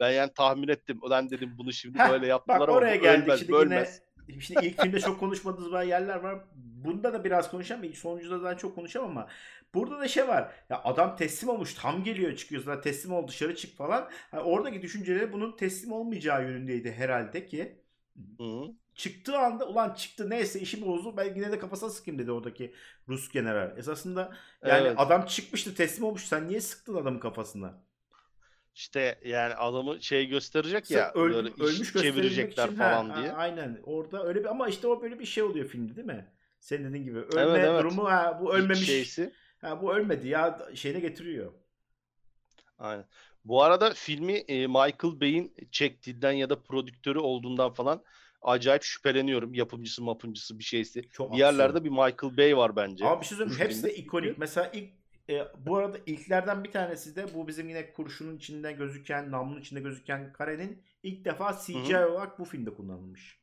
Ben 0.00 0.10
yani 0.10 0.30
tahmin 0.34 0.68
ettim. 0.68 0.98
Ulan 1.02 1.30
dedim 1.30 1.54
bunu 1.58 1.72
şimdi 1.72 1.98
Heh, 1.98 2.10
böyle 2.10 2.26
yaptılar 2.26 2.60
Bak 2.60 2.68
ama 2.68 2.78
oraya 2.78 2.98
bu 2.98 3.02
geldik. 3.02 3.22
ölmez, 3.24 3.40
Şimdi 3.40 3.54
ölmez. 3.54 3.94
yine 3.94 4.09
şimdi 4.40 4.66
ilk 4.66 4.82
filmde 4.82 5.00
çok 5.00 5.20
konuşmadığımız 5.20 5.72
bazı 5.72 5.88
yerler 5.88 6.16
var. 6.16 6.38
Bunda 6.54 7.12
da 7.12 7.24
biraz 7.24 7.50
konuşacağım. 7.50 7.94
Sonuncuda 7.94 8.42
da 8.42 8.56
çok 8.56 8.74
konuşamam 8.74 9.10
ama 9.10 9.28
burada 9.74 10.00
da 10.00 10.08
şey 10.08 10.28
var. 10.28 10.52
Ya 10.70 10.80
adam 10.84 11.16
teslim 11.16 11.50
olmuş. 11.50 11.74
Tam 11.74 12.04
geliyor 12.04 12.36
çıkıyor 12.36 12.62
zaten 12.62 12.82
teslim 12.82 13.12
ol 13.12 13.28
dışarı 13.28 13.56
çık 13.56 13.76
falan. 13.76 14.10
Ha, 14.30 14.40
oradaki 14.40 14.82
düşünceleri 14.82 15.32
bunun 15.32 15.56
teslim 15.56 15.92
olmayacağı 15.92 16.42
yönündeydi 16.42 16.92
herhalde 16.92 17.46
ki. 17.46 17.82
Hı. 18.38 18.62
Çıktığı 18.94 19.38
anda 19.38 19.68
ulan 19.68 19.94
çıktı 19.94 20.30
neyse 20.30 20.60
işi 20.60 20.86
bozdu. 20.86 21.16
Ben 21.16 21.34
yine 21.34 21.52
de 21.52 21.58
kafasına 21.58 21.90
sıkayım 21.90 22.18
dedi 22.18 22.32
oradaki 22.32 22.74
Rus 23.08 23.32
general. 23.32 23.78
Esasında 23.78 24.36
yani 24.66 24.86
Evet. 24.86 24.94
adam 24.96 25.26
çıkmıştı 25.26 25.74
teslim 25.74 26.04
olmuş. 26.04 26.24
Sen 26.26 26.48
niye 26.48 26.60
sıktın 26.60 26.94
adamın 26.94 27.18
kafasına? 27.18 27.89
İşte 28.80 29.20
yani 29.24 29.54
adamı 29.54 30.02
şey 30.02 30.26
gösterecek 30.26 30.86
Sen 30.86 30.96
ya 30.96 31.12
öl- 31.14 31.34
böyle 31.34 31.48
ölmüş 31.64 31.92
çevirecekler 31.92 32.68
için, 32.68 32.76
falan 32.76 33.10
ha, 33.10 33.22
diye. 33.22 33.32
aynen 33.32 33.78
orada 33.84 34.24
öyle 34.26 34.40
bir 34.40 34.44
ama 34.48 34.68
işte 34.68 34.86
o 34.88 35.02
böyle 35.02 35.18
bir 35.18 35.26
şey 35.26 35.42
oluyor 35.42 35.66
filmde 35.68 35.96
değil 35.96 36.06
mi? 36.06 36.32
Senin 36.60 36.84
dediğin 36.88 37.04
gibi 37.04 37.18
ölme 37.18 37.40
Evet, 37.40 37.64
evet. 37.64 37.80
durumu 37.80 38.04
ha 38.04 38.38
bu 38.40 38.54
ölmemiş. 38.54 38.86
şeysi. 38.86 39.32
Ha 39.60 39.82
bu 39.82 39.94
ölmedi 39.94 40.28
ya 40.28 40.58
şeyine 40.74 41.00
getiriyor. 41.00 41.52
Aynen. 42.78 43.04
Bu 43.44 43.62
arada 43.62 43.92
filmi 43.94 44.32
e, 44.32 44.66
Michael 44.66 45.20
Bay'in 45.20 45.54
çektiğinden 45.70 46.32
ya 46.32 46.50
da 46.50 46.62
prodüktörü 46.62 47.18
olduğundan 47.18 47.72
falan 47.74 48.02
acayip 48.42 48.82
şüpheleniyorum. 48.82 49.54
Yapımcısı 49.54 50.02
mapımcısı 50.02 50.58
bir 50.58 50.64
şeysi. 50.64 51.08
Çok 51.10 51.32
Bir 51.32 51.38
yerlerde 51.38 51.84
bir 51.84 51.90
Michael 51.90 52.36
Bay 52.36 52.56
var 52.56 52.76
bence. 52.76 53.04
Ama 53.04 53.20
bir 53.20 53.26
şey 53.26 53.38
söyleyeyim 53.38 53.60
Hepsi 53.60 53.82
de 53.82 53.94
ikonik. 53.94 54.38
Mesela 54.38 54.70
ilk 54.74 54.99
e, 55.30 55.48
bu 55.66 55.76
arada 55.76 55.98
ilklerden 56.06 56.64
bir 56.64 56.72
tanesi 56.72 57.16
de 57.16 57.34
bu 57.34 57.48
bizim 57.48 57.68
yine 57.68 57.92
kurşunun 57.92 58.36
içinde 58.36 58.72
gözüken, 58.72 59.30
namlunun 59.30 59.60
içinde 59.60 59.80
gözüken 59.80 60.32
karenin 60.32 60.82
ilk 61.02 61.24
defa 61.24 61.58
CGI 61.66 61.96
olarak 61.96 62.38
bu 62.38 62.44
filmde 62.44 62.74
kullanılmış. 62.74 63.40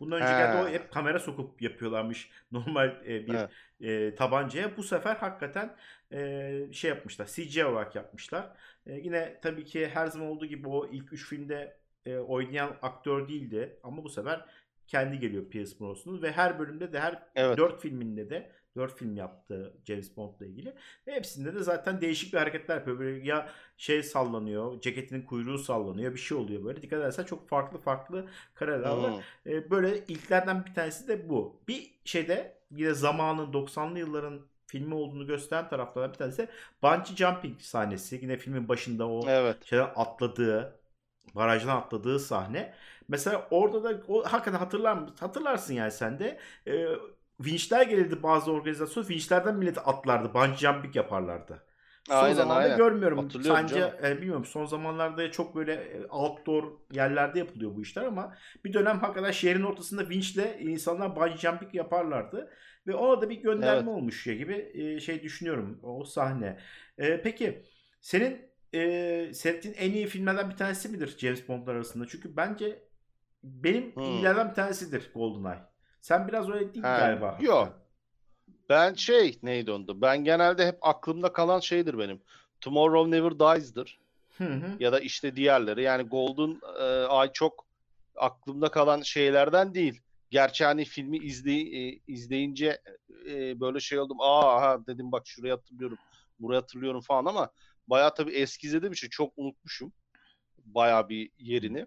Bundan 0.00 0.20
önceki 0.20 0.58
He. 0.58 0.62
o 0.62 0.68
hep 0.68 0.92
kamera 0.92 1.18
sokup 1.18 1.62
yapıyorlarmış 1.62 2.30
normal 2.52 2.88
e, 3.06 3.26
bir 3.26 3.38
e, 3.80 4.14
tabancaya. 4.14 4.76
Bu 4.76 4.82
sefer 4.82 5.16
hakikaten 5.16 5.76
e, 6.12 6.68
şey 6.72 6.90
yapmışlar. 6.90 7.26
CGI 7.26 7.64
olarak 7.64 7.94
yapmışlar. 7.94 8.50
E, 8.86 8.92
yine 8.94 9.38
tabii 9.42 9.64
ki 9.64 9.88
her 9.88 10.06
zaman 10.06 10.28
olduğu 10.28 10.46
gibi 10.46 10.68
o 10.68 10.86
ilk 10.86 11.12
üç 11.12 11.28
filmde 11.28 11.76
e, 12.06 12.16
oynayan 12.16 12.76
aktör 12.82 13.28
değildi. 13.28 13.78
Ama 13.82 14.04
bu 14.04 14.08
sefer 14.08 14.44
kendi 14.86 15.18
geliyor 15.18 15.44
Pierce 15.50 15.80
Brosnan 15.80 16.22
ve 16.22 16.32
her 16.32 16.58
bölümde 16.58 16.92
de 16.92 17.00
her 17.00 17.22
Evet. 17.34 17.80
filminde 17.80 18.30
de 18.30 18.50
dört 18.76 18.98
film 18.98 19.16
yaptı 19.16 19.74
James 19.84 20.16
Bond'la 20.16 20.46
ilgili. 20.46 20.74
Ve 21.06 21.12
hepsinde 21.12 21.54
de 21.54 21.62
zaten 21.62 22.00
değişik 22.00 22.32
bir 22.32 22.38
hareketler 22.38 22.74
yapıyor. 22.76 22.98
Böyle 22.98 23.26
ya 23.26 23.48
şey 23.76 24.02
sallanıyor, 24.02 24.80
ceketinin 24.80 25.22
kuyruğu 25.22 25.58
sallanıyor, 25.58 26.12
bir 26.14 26.18
şey 26.18 26.38
oluyor 26.38 26.64
böyle. 26.64 26.82
Dikkat 26.82 26.98
edersen 27.00 27.24
çok 27.24 27.48
farklı 27.48 27.78
farklı 27.78 28.28
kareler 28.54 28.90
var. 28.90 29.14
Hı. 29.16 29.50
E, 29.50 29.70
böyle 29.70 30.04
ilklerden 30.06 30.64
bir 30.66 30.74
tanesi 30.74 31.08
de 31.08 31.28
bu. 31.28 31.60
Bir 31.68 31.94
şeyde 32.04 32.58
yine 32.70 32.94
zamanın 32.94 33.52
90'lı 33.52 33.98
yılların 33.98 34.46
filmi 34.66 34.94
olduğunu 34.94 35.26
gösteren 35.26 35.68
taraflardan 35.68 36.12
bir 36.12 36.18
tanesi 36.18 36.48
bungee 36.82 37.16
jumping 37.16 37.60
sahnesi. 37.60 38.18
Yine 38.22 38.36
filmin 38.36 38.68
başında 38.68 39.08
o 39.08 39.28
Evet. 39.28 39.56
şeyden 39.64 39.90
atladığı, 39.96 40.80
barajdan 41.34 41.76
atladığı 41.76 42.18
sahne. 42.18 42.74
Mesela 43.08 43.48
orada 43.50 43.84
da 43.84 44.02
o 44.08 44.24
hakikaten 44.24 44.58
hatırlar? 44.58 44.98
Hatırlarsın 45.20 45.74
yani 45.74 45.92
sen 45.92 46.18
de. 46.18 46.38
E, 46.66 46.86
vinçler 47.40 47.86
gelirdi 47.86 48.22
bazı 48.22 48.52
organizasyon. 48.52 49.08
Vinçlerden 49.08 49.56
millet 49.56 49.78
atlardı. 49.88 50.34
Bungee 50.34 50.56
jumping 50.56 50.96
yaparlardı. 50.96 51.66
Son 52.04 52.16
Aynen, 52.16 52.34
zamanlarda 52.34 52.68
aynen. 52.68 52.76
görmüyorum. 52.76 53.30
Sence 53.30 53.94
e, 54.04 54.16
bilmiyorum 54.16 54.44
son 54.44 54.64
zamanlarda 54.66 55.30
çok 55.30 55.56
böyle 55.56 55.72
e, 55.74 56.06
outdoor 56.06 56.72
yerlerde 56.92 57.38
yapılıyor 57.38 57.74
bu 57.76 57.82
işler 57.82 58.04
ama 58.04 58.34
bir 58.64 58.72
dönem 58.72 58.98
hakikaten 58.98 59.30
şehrin 59.30 59.62
ortasında 59.62 60.08
vinçle 60.08 60.58
insanlar 60.60 61.16
bungee 61.16 61.36
jumping 61.36 61.74
yaparlardı. 61.74 62.50
Ve 62.86 62.94
ona 62.94 63.20
da 63.22 63.30
bir 63.30 63.36
gönderme 63.36 63.82
Evet. 63.82 63.88
olmuş 63.90 64.26
ya 64.26 64.34
gibi 64.34 64.70
e, 64.74 65.00
şey 65.00 65.22
düşünüyorum 65.22 65.78
o 65.82 66.04
sahne. 66.04 66.58
E, 66.98 67.22
peki 67.22 67.62
senin 68.00 68.50
e, 68.74 69.30
seyrettiğin 69.34 69.74
en 69.74 69.92
iyi 69.92 70.06
filmlerden 70.06 70.50
bir 70.50 70.56
tanesi 70.56 70.88
midir 70.88 71.18
James 71.18 71.48
Bond'lar 71.48 71.74
arasında? 71.74 72.06
Çünkü 72.08 72.36
bence 72.36 72.88
benim 73.44 73.96
Hmm. 73.96 74.02
iyilerden 74.04 74.50
bir 74.50 74.54
tanesidir 74.54 75.10
GoldenEye. 75.14 75.73
Sen 76.04 76.28
biraz 76.28 76.48
öyle 76.48 76.74
değil 76.74 76.84
Ha, 76.84 76.96
galiba. 76.96 77.38
yok. 77.40 77.80
Ben 78.68 78.94
şey 78.94 79.38
neydi 79.42 79.72
onda? 79.72 80.00
Ben 80.00 80.24
genelde 80.24 80.66
hep 80.66 80.78
aklımda 80.82 81.32
kalan 81.32 81.60
şeydir 81.60 81.98
benim. 81.98 82.22
Tomorrow 82.60 83.10
Never 83.10 83.38
Dies'dır. 83.38 83.98
Hı 84.38 84.44
hı. 84.44 84.76
Ya 84.80 84.92
da 84.92 85.00
işte 85.00 85.36
diğerleri. 85.36 85.82
Yani 85.82 86.02
Golden 86.02 86.60
e, 86.80 86.84
Eye 86.84 87.32
çok 87.32 87.66
aklımda 88.16 88.70
kalan 88.70 89.02
şeylerden 89.02 89.74
değil. 89.74 90.00
Gerçi 90.30 90.64
hani 90.64 90.84
filmi 90.84 91.18
izley, 91.18 91.88
e, 91.88 92.00
izleyince 92.06 92.80
e, 93.26 93.60
böyle 93.60 93.80
şey 93.80 93.98
oldum. 93.98 94.16
Aa 94.20 94.62
ha, 94.62 94.86
dedim 94.86 95.12
bak 95.12 95.22
şurayı 95.26 95.52
hatırlıyorum. 95.54 95.98
Burayı 96.40 96.60
hatırlıyorum 96.60 97.00
falan 97.00 97.24
ama 97.24 97.50
bayağı 97.86 98.14
tabii 98.14 98.32
eski 98.32 98.66
izlediğim 98.66 98.92
için 98.92 99.08
çok 99.08 99.32
unutmuşum. 99.36 99.92
Bayağı 100.64 101.08
bir 101.08 101.30
yerini. 101.38 101.86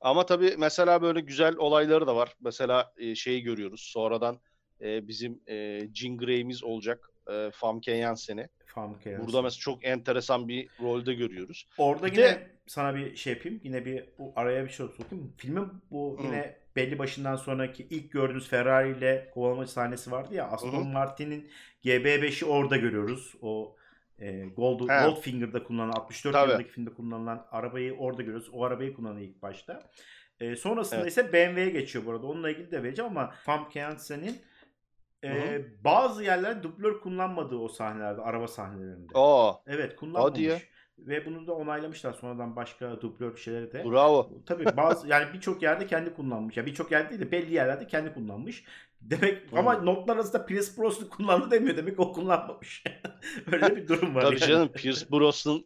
Ama 0.00 0.26
tabii 0.26 0.54
mesela 0.58 1.02
böyle 1.02 1.20
güzel 1.20 1.56
olayları 1.56 2.06
da 2.06 2.16
var. 2.16 2.34
Mesela 2.40 2.92
e, 2.98 3.14
şeyi 3.14 3.42
görüyoruz. 3.42 3.80
Sonradan 3.80 4.40
e, 4.80 5.08
bizim 5.08 5.40
e, 5.48 5.80
Jean 5.94 6.16
Grey'imiz 6.16 6.64
olacak. 6.64 7.10
E, 7.30 7.50
Famke 7.54 8.00
Jansen'i. 8.00 8.48
Famke 8.66 9.10
Burada 9.10 9.22
Janssen. 9.22 9.42
mesela 9.44 9.60
çok 9.60 9.84
enteresan 9.84 10.48
bir 10.48 10.68
rolde 10.82 11.14
görüyoruz. 11.14 11.68
Orada 11.78 12.06
Bir 12.06 12.12
yine 12.12 12.22
de- 12.24 12.50
sana 12.66 12.94
bir 12.96 13.16
şey 13.16 13.32
yapayım. 13.32 13.60
Yine 13.64 13.84
bir 13.84 14.04
bu 14.18 14.32
araya 14.36 14.64
bir 14.64 14.70
şey 14.70 14.86
sokayım. 14.96 15.34
Filmin 15.36 15.68
bu 15.90 16.18
Hı. 16.20 16.26
yine 16.26 16.56
belli 16.76 16.98
başından 16.98 17.36
sonraki 17.36 17.82
ilk 17.90 18.12
gördüğümüz 18.12 18.48
Ferrari 18.48 18.98
ile 18.98 19.30
kovalama 19.34 19.66
sahnesi 19.66 20.10
vardı 20.10 20.34
ya. 20.34 20.48
Aston 20.48 20.72
Hı 20.72 20.76
hı. 20.76 20.84
Martin'in 20.84 21.50
GB5'i 21.84 22.44
orada 22.46 22.76
görüyoruz. 22.76 23.34
O 23.42 23.76
e, 24.20 24.44
Gold, 24.56 24.80
He. 24.88 25.04
Goldfinger'da 25.06 25.62
kullanılan 25.64 25.92
64 25.92 26.32
Tabii. 26.34 26.50
yılındaki 26.50 26.70
filmde 26.70 26.90
kullanılan 26.94 27.46
arabayı 27.50 27.96
orada 27.96 28.22
görüyoruz. 28.22 28.48
O 28.52 28.64
arabayı 28.64 28.94
kullanıyor 28.94 29.28
ilk 29.28 29.42
başta. 29.42 29.90
E, 30.40 30.56
sonrasında 30.56 31.00
Evet. 31.00 31.10
ise 31.10 31.32
BMW'ye 31.32 31.70
geçiyor 31.70 32.06
bu 32.06 32.10
arada. 32.10 32.26
Onunla 32.26 32.50
ilgili 32.50 32.70
de 32.70 32.82
vereceğim 32.82 33.10
ama 33.10 33.30
Famke 33.44 33.80
Janssen'in 33.80 34.36
e, 35.24 35.60
bazı 35.84 36.24
yerler 36.24 36.62
dublör 36.62 37.00
kullanmadığı 37.00 37.56
o 37.56 37.68
sahnelerde, 37.68 38.20
araba 38.22 38.48
sahnelerinde. 38.48 39.12
Aa, 39.14 39.52
Evet 39.66 39.96
kullanmamış. 39.96 40.70
Ve 40.98 41.26
bunu 41.26 41.46
da 41.46 41.52
onaylamışlar 41.54 42.12
sonradan 42.12 42.56
başka 42.56 43.00
dublör 43.00 43.36
şeyleri 43.36 43.72
de. 43.72 43.84
bravo. 43.84 44.30
Tabii 44.46 44.64
bazı 44.76 45.08
yani 45.08 45.26
birçok 45.34 45.62
yerde 45.62 45.86
kendi 45.86 46.14
kullanmış. 46.14 46.56
Ya 46.56 46.66
birçok 46.66 46.90
yerde 46.92 47.10
değil 47.10 47.20
de 47.20 47.32
belli 47.32 47.54
yerlerde 47.54 47.86
kendi 47.86 48.14
kullanmış. 48.14 48.64
Demek 49.00 49.42
ama 49.52 49.78
Hmm. 49.78 49.86
notlar 49.86 50.16
arasında 50.16 50.46
Pierce 50.46 50.68
Brosnan 50.78 51.08
kullandı 51.08 51.50
demiyor. 51.50 51.76
Demek 51.76 52.00
o 52.00 52.12
kullanmamış. 52.12 52.84
Öyle 53.52 53.76
bir 53.76 53.88
durum 53.88 54.14
var. 54.14 54.22
Tabii 54.22 54.40
yani. 54.40 54.48
canım 54.48 54.68
Pierce 54.72 55.10
Brosnan 55.10 55.64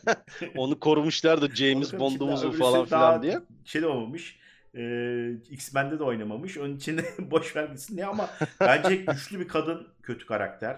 onu 0.56 0.80
korumuşlar 0.80 1.42
da 1.42 1.48
James 1.48 1.92
Bond'umuzu 1.92 2.52
falan 2.52 2.84
filan 2.84 3.22
diye. 3.22 3.38
Şey 3.64 3.82
de 3.82 3.86
olmamış. 3.86 4.38
Ee, 4.76 5.30
X-Men'de 5.50 5.98
de 5.98 6.04
oynamamış. 6.04 6.58
Onun 6.58 6.76
için 6.76 7.00
boş 7.18 7.56
ver 7.56 7.64
gitsin 7.64 7.96
diye 7.96 8.06
ama 8.06 8.30
bence 8.60 8.96
güçlü 8.96 9.40
bir 9.40 9.48
kadın 9.48 9.88
kötü 10.02 10.26
karakter. 10.26 10.74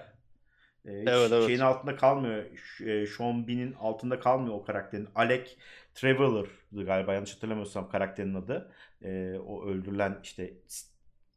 Ee, 0.85 0.93
Evet, 0.93 1.33
evet. 1.33 1.47
Şeyin 1.47 1.61
altında 1.61 1.97
kalmıyor. 1.97 2.45
E, 2.87 3.07
Sean 3.07 3.49
Bean'in 3.49 3.73
altında 3.73 4.21
kalmıyor 4.21 4.55
o 4.55 4.65
karakterin. 4.65 5.09
Alec 5.15 5.51
Traveler'dı 5.95 6.85
galiba 6.87 7.15
yanlış 7.15 7.35
hatırlamıyorsam 7.35 7.89
karakterin 7.91 8.35
adı. 8.35 8.73
Ee, 9.03 9.35
o 9.47 9.67
öldürülen 9.67 10.19
işte 10.23 10.55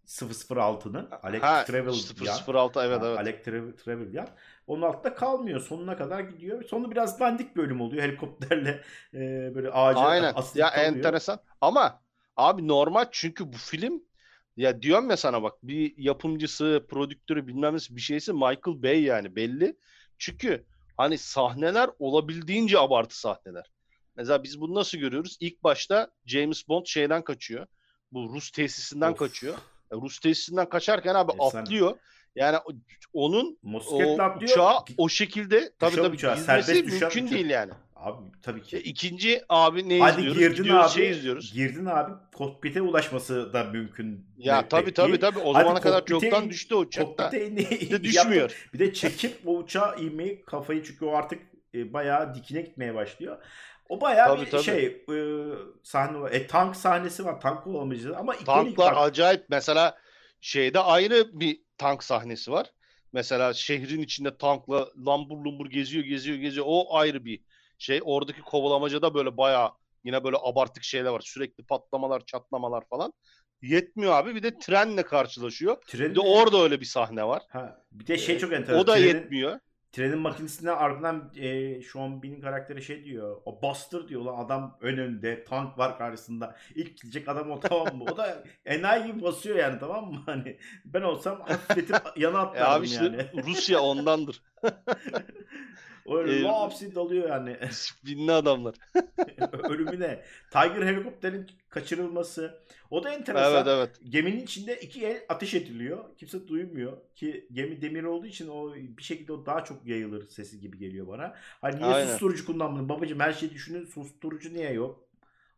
006'nın 0.09 1.07
Alec 1.23 1.41
Ha, 1.41 1.63
Trevelyan. 1.65 2.37
006 2.47 2.79
evet 2.79 3.01
Ha, 3.01 3.07
evet. 3.07 3.19
Alec 3.19 3.35
Tre- 3.35 3.75
Trevelyan. 3.75 4.27
Onun 4.67 4.81
altında 4.81 5.13
kalmıyor. 5.15 5.59
Sonuna 5.61 5.97
kadar 5.97 6.19
gidiyor. 6.19 6.63
Sonu 6.63 6.91
biraz 6.91 7.19
dandik 7.19 7.55
bölüm 7.55 7.81
oluyor. 7.81 8.03
Helikopterle 8.03 8.81
e, 9.13 9.19
böyle 9.55 9.71
ağaca 9.71 9.99
Aynen. 9.99 10.33
Ya 10.55 10.69
kalıyor. 10.69 10.71
enteresan. 10.95 11.39
Ama 11.61 12.01
abi 12.37 12.67
normal 12.67 13.05
çünkü 13.11 13.53
bu 13.53 13.57
film 13.57 14.03
ya 14.57 14.81
diyorum 14.81 15.09
ya 15.09 15.17
sana 15.17 15.43
bak 15.43 15.53
bir 15.63 15.93
yapımcısı, 15.97 16.85
prodüktörü 16.89 17.47
bilmem 17.47 17.73
nesi 17.75 17.95
bir 17.95 18.01
şeysi 18.01 18.33
Michael 18.33 18.83
Bay 18.83 19.01
yani 19.03 19.35
belli. 19.35 19.77
Çünkü 20.17 20.65
hani 20.97 21.17
sahneler 21.17 21.89
olabildiğince 21.99 22.79
abartı 22.79 23.19
sahneler. 23.19 23.71
Mesela 24.15 24.43
biz 24.43 24.61
bunu 24.61 24.75
nasıl 24.75 24.97
görüyoruz? 24.97 25.37
İlk 25.39 25.63
başta 25.63 26.11
James 26.25 26.67
Bond 26.67 26.85
şeyden 26.85 27.23
kaçıyor. 27.23 27.67
Bu 28.11 28.33
Rus 28.33 28.51
tesisinden 28.51 29.11
Of. 29.11 29.19
kaçıyor. 29.19 29.55
E, 29.91 29.95
Rus 29.95 30.19
tesisinden 30.19 30.69
kaçarken 30.69 31.15
abi 31.15 31.31
Efsane. 31.31 31.61
atlıyor. 31.61 31.97
Yani 32.35 32.57
o- 32.57 32.71
onun 33.13 33.57
o 33.65 33.69
Mosikletle 33.69 34.23
atlıyor. 34.23 34.51
uçağı 34.51 34.73
o 34.97 35.09
şekilde 35.09 35.71
tabii 35.79 35.91
Düşen 35.91 36.03
tabii 36.03 36.15
uçağı, 36.15 36.37
serbest 36.37 36.69
mümkün 36.85 36.95
uçak. 36.97 37.31
değil 37.31 37.49
yani. 37.49 37.71
Abi 37.95 38.17
tabii 38.41 38.59
E, 38.59 38.63
ki. 38.63 38.77
ikinci 38.77 39.41
abi 39.49 39.89
ne 39.89 39.99
Hadi 39.99 40.11
izliyoruz? 40.19 40.39
girdin 40.39 40.55
Gidiyoruz 40.63 40.85
abi. 40.85 40.91
şey 41.01 41.09
izliyoruz. 41.11 41.53
Girdin 41.53 41.85
abi. 41.85 42.11
Kokpite 42.35 42.81
ulaşması 42.81 43.53
da 43.53 43.63
mümkün. 43.63 44.25
Ya 44.37 44.67
tabii 44.67 44.85
değil. 44.85 44.95
tabii 44.95 45.19
tabii 45.19 45.39
o 45.39 45.53
Hadi 45.53 45.63
zamana 45.63 45.81
kadar 45.81 45.99
kokpite 46.05 46.19
çoktan 46.29 46.45
in- 46.45 46.49
düştü 46.49 46.75
o 46.75 46.79
uçak. 46.79 47.05
Kokpite 47.05 47.55
Bir 47.57 47.91
de 47.91 48.03
düşmüyor. 48.03 48.67
Bir 48.73 48.79
de 48.79 48.93
çekip 48.93 49.47
o 49.47 49.57
uçağa 49.57 49.95
inmeyi 49.95 50.45
kafayı 50.45 50.83
çünkü 50.83 51.05
o 51.05 51.15
artık 51.15 51.41
e, 51.73 51.93
bayağı 51.93 52.35
dikine 52.35 52.61
gitmeye 52.61 52.95
başlıyor. 52.95 53.37
O 53.89 54.01
bayağı 54.01 54.27
Tabii, 54.27 54.45
bir 54.45 54.51
tabii. 54.51 54.63
şey 54.63 54.85
e, 54.85 55.15
sahne 55.83 56.19
var. 56.19 56.31
E, 56.31 56.47
tank 56.47 56.75
sahnesi 56.75 57.25
var. 57.25 57.41
Tank 57.41 57.63
kullanıcısı 57.63 58.17
ama 58.17 58.33
Tanklar 58.35 58.95
bak. 58.95 59.01
acayip. 59.01 59.45
Mesela 59.49 59.97
şeyde 60.41 60.79
ayrı 60.79 61.39
bir 61.39 61.61
tank 61.77 62.03
sahnesi 62.03 62.51
var. 62.51 62.71
Mesela 63.13 63.53
şehrin 63.53 64.01
içinde 64.01 64.37
tankla 64.37 64.89
lambur 65.05 65.37
lumbur 65.45 65.65
geziyor 65.69 66.05
geziyor 66.05 66.37
geziyor. 66.37 66.65
O 66.69 66.95
ayrı 66.97 67.25
bir 67.25 67.41
şey. 67.77 67.99
Oradaki 68.03 68.41
kovalamacada 68.41 69.13
böyle 69.13 69.37
bayağı 69.37 69.69
yine 70.03 70.23
böyle 70.23 70.37
abartık 70.41 70.83
şeyler 70.83 71.09
var. 71.11 71.21
Sürekli 71.25 71.63
patlamalar, 71.65 72.25
çatlamalar 72.25 72.83
falan. 72.89 73.13
Yetmiyor 73.61 74.13
abi. 74.13 74.35
Bir 74.35 74.43
de 74.43 74.57
trenle 74.59 75.03
karşılaşıyor. 75.03 75.77
Trenin, 75.87 76.09
Bir 76.09 76.15
de 76.15 76.19
orada 76.19 76.63
öyle 76.63 76.79
bir 76.79 76.85
sahne 76.85 77.23
var. 77.27 77.43
ha, 77.49 77.83
bir 77.91 78.07
de 78.07 78.17
şey 78.17 78.37
çok 78.39 78.53
enteresan. 78.53 78.79
O 78.83 78.87
da 78.87 78.95
Trenin- 78.95 79.07
yetmiyor. 79.07 79.59
Trenin 79.91 80.19
makinesinden 80.19 80.75
ardından 80.75 81.31
e, 81.37 81.81
Sean 81.81 82.23
Bean'in 82.23 82.41
karakteri 82.41 82.83
şey 82.83 83.05
diyor. 83.05 83.41
O 83.45 83.61
Buster 83.61 84.07
diyor 84.07 84.21
lan 84.21 84.45
adam 84.45 84.77
önünde 84.81 85.43
tank 85.43 85.77
var 85.77 85.97
karşısında. 85.97 86.55
İlk 86.75 86.97
gidecek 87.01 87.29
adam 87.29 87.51
o 87.51 87.59
tamam 87.59 87.97
mı? 87.97 88.03
O 88.11 88.17
da 88.17 88.43
enayi 88.65 89.05
gibi 89.05 89.21
basıyor 89.21 89.55
yani 89.55 89.79
tamam 89.79 90.11
mı? 90.11 90.23
Hani 90.25 90.57
ben 90.85 91.01
olsam 91.01 91.41
hafifletip 91.41 91.95
yana 92.17 92.37
E 92.37 92.41
atlardım 92.41 92.73
abi 92.81 92.85
işte 92.85 93.05
yani. 93.05 93.27
Rusya 93.47 93.79
ondandır. 93.79 94.41
Öyle 96.09 96.35
e, 96.35 96.41
lapsi 96.41 96.95
dalıyor 96.95 97.29
yani. 97.29 97.57
Disiplinli 97.69 98.31
adamlar. 98.31 98.75
Ölümüne. 99.69 100.23
Tiger 100.51 100.81
helikopterin 100.81 101.47
kaçırılması. 101.69 102.59
O 102.91 103.03
da 103.03 103.13
enteresan. 103.13 103.53
Evet 103.53 103.67
evet. 103.67 103.89
Geminin 104.09 104.43
içinde 104.43 104.75
iki 104.79 105.05
el 105.05 105.25
ateş 105.29 105.53
ediliyor. 105.53 106.05
Kimse 106.17 106.47
duymuyor 106.47 106.97
ki 107.15 107.47
gemi 107.51 107.81
demir 107.81 108.03
olduğu 108.03 108.25
için 108.25 108.47
o 108.47 108.73
bir 108.75 109.03
şekilde 109.03 109.33
o 109.33 109.45
daha 109.45 109.63
çok 109.63 109.85
yayılır 109.85 110.27
sesi 110.29 110.59
gibi 110.59 110.77
geliyor 110.77 111.07
bana. 111.07 111.35
Hani 111.61 111.77
niye 111.77 111.93
Aynen. 111.93 112.07
susturucu 112.07 112.45
kullanmadın? 112.45 112.89
Babacım 112.89 113.19
her 113.19 113.33
şeyi 113.33 113.53
düşünün 113.53 113.85
susturucu 113.85 114.53
niye 114.53 114.71
yok? 114.73 115.05